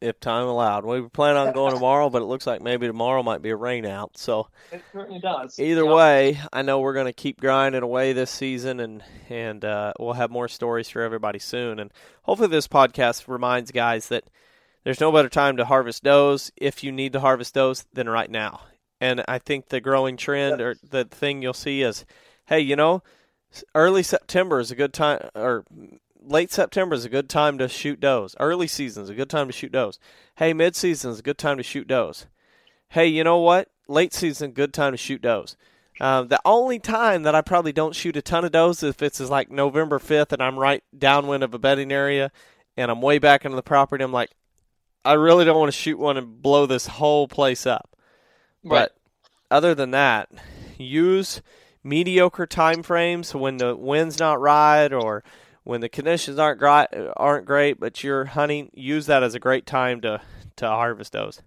If 0.00 0.20
time 0.20 0.46
allowed 0.46 0.84
we 0.84 1.00
were 1.00 1.08
planning 1.08 1.38
on 1.38 1.52
going 1.54 1.72
tomorrow 1.74 2.10
but 2.10 2.20
it 2.22 2.26
looks 2.26 2.46
like 2.46 2.60
maybe 2.60 2.86
tomorrow 2.86 3.22
might 3.22 3.40
be 3.42 3.50
a 3.50 3.56
rain 3.56 3.86
out 3.86 4.16
so 4.16 4.46
It 4.70 4.82
certainly 4.92 5.20
does. 5.20 5.58
Either 5.58 5.84
Yep. 5.84 5.94
way, 5.94 6.40
I 6.52 6.62
know 6.62 6.80
we're 6.80 6.92
going 6.94 7.06
to 7.06 7.12
keep 7.12 7.40
grinding 7.40 7.82
away 7.82 8.12
this 8.12 8.30
season, 8.30 8.80
and 8.80 9.02
and 9.28 9.64
uh, 9.64 9.92
we'll 9.98 10.12
have 10.14 10.30
more 10.30 10.48
stories 10.48 10.88
for 10.88 11.00
everybody 11.02 11.38
soon. 11.38 11.78
And 11.78 11.92
hopefully, 12.22 12.48
this 12.48 12.68
podcast 12.68 13.26
reminds 13.28 13.70
guys 13.70 14.08
that 14.08 14.24
there's 14.84 15.00
no 15.00 15.12
better 15.12 15.28
time 15.28 15.56
to 15.56 15.64
harvest 15.64 16.02
does 16.02 16.52
if 16.56 16.82
you 16.84 16.92
need 16.92 17.12
to 17.14 17.20
harvest 17.20 17.54
does 17.54 17.86
than 17.92 18.08
right 18.08 18.30
now. 18.30 18.60
And 19.00 19.22
I 19.28 19.38
think 19.38 19.68
the 19.68 19.80
growing 19.80 20.16
trend 20.16 20.60
or 20.60 20.74
the 20.82 21.04
thing 21.04 21.42
you'll 21.42 21.54
see 21.54 21.82
is 21.82 22.04
hey, 22.46 22.60
you 22.60 22.76
know, 22.76 23.02
early 23.74 24.02
September 24.02 24.60
is 24.60 24.70
a 24.70 24.76
good 24.76 24.92
time, 24.92 25.28
or 25.34 25.64
late 26.26 26.52
September 26.52 26.94
is 26.94 27.04
a 27.04 27.08
good 27.08 27.28
time 27.28 27.58
to 27.58 27.68
shoot 27.68 28.00
does. 28.00 28.34
Early 28.38 28.66
season 28.66 29.04
is 29.04 29.10
a 29.10 29.14
good 29.14 29.30
time 29.30 29.46
to 29.46 29.52
shoot 29.52 29.72
does. 29.72 29.98
Hey, 30.36 30.52
mid 30.52 30.76
season 30.76 31.10
is 31.12 31.20
a 31.20 31.22
good 31.22 31.38
time 31.38 31.56
to 31.56 31.62
shoot 31.62 31.86
does. 31.86 32.26
Hey, 32.90 33.06
you 33.06 33.24
know 33.24 33.38
what? 33.38 33.70
Late 33.88 34.12
season, 34.12 34.52
good 34.52 34.74
time 34.74 34.92
to 34.92 34.96
shoot 34.96 35.22
does. 35.22 35.56
Um, 36.00 36.28
the 36.28 36.40
only 36.44 36.78
time 36.78 37.22
that 37.22 37.34
I 37.34 37.40
probably 37.40 37.72
don't 37.72 37.94
shoot 37.94 38.16
a 38.16 38.22
ton 38.22 38.44
of 38.44 38.52
does 38.52 38.82
if 38.82 39.02
it's 39.02 39.18
like 39.20 39.50
November 39.50 39.98
5th 39.98 40.32
and 40.32 40.42
I'm 40.42 40.58
right 40.58 40.84
downwind 40.96 41.42
of 41.42 41.54
a 41.54 41.58
bedding 41.58 41.90
area 41.90 42.30
and 42.76 42.90
I'm 42.90 43.00
way 43.00 43.18
back 43.18 43.44
into 43.44 43.56
the 43.56 43.62
property. 43.62 44.04
I'm 44.04 44.12
like, 44.12 44.30
I 45.04 45.14
really 45.14 45.44
don't 45.44 45.58
want 45.58 45.72
to 45.72 45.78
shoot 45.78 45.98
one 45.98 46.16
and 46.16 46.42
blow 46.42 46.66
this 46.66 46.86
whole 46.86 47.28
place 47.28 47.64
up. 47.64 47.96
Right. 48.62 48.90
But 48.90 48.96
other 49.50 49.74
than 49.74 49.92
that, 49.92 50.28
use 50.76 51.40
mediocre 51.82 52.46
time 52.46 52.82
frames 52.82 53.34
when 53.34 53.56
the 53.56 53.74
wind's 53.76 54.18
not 54.18 54.40
right 54.40 54.92
or 54.92 55.22
when 55.66 55.80
the 55.80 55.88
conditions 55.88 56.38
aren't 56.38 56.58
great, 56.60 56.86
aren't 57.16 57.44
great, 57.44 57.80
but 57.80 58.02
you're 58.04 58.24
hunting. 58.24 58.70
Use 58.72 59.06
that 59.06 59.22
as 59.22 59.34
a 59.34 59.40
great 59.40 59.66
time 59.66 60.00
to 60.02 60.20
to 60.56 60.66
harvest 60.66 61.12
those. 61.12 61.42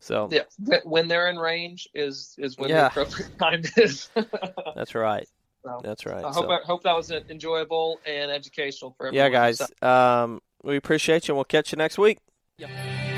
So 0.00 0.28
Yeah, 0.32 0.42
when 0.84 1.06
they're 1.06 1.30
in 1.30 1.36
range 1.38 1.88
is 1.94 2.34
is 2.38 2.58
when 2.58 2.70
Yeah. 2.70 2.88
the 2.88 3.02
appropriate 3.02 3.38
time 3.38 3.62
is. 3.76 4.10
that's 4.74 4.94
right. 4.96 5.28
So, 5.64 5.80
That's 5.84 6.04
right. 6.06 6.24
I 6.24 6.32
So- 6.32 6.42
hope 6.42 6.50
I 6.50 6.58
hope 6.66 6.82
that 6.82 6.96
was 6.96 7.12
enjoyable 7.12 8.00
and 8.04 8.32
educational 8.32 8.94
for 8.98 9.06
everyone. 9.06 9.30
yeah, 9.32 9.38
guys. 9.38 9.62
Um, 9.80 10.40
we 10.64 10.76
appreciate 10.76 11.28
you. 11.28 11.32
and 11.32 11.36
We'll 11.36 11.44
catch 11.44 11.70
you 11.70 11.76
next 11.76 11.98
week. 11.98 12.18
Yep. 12.58 13.11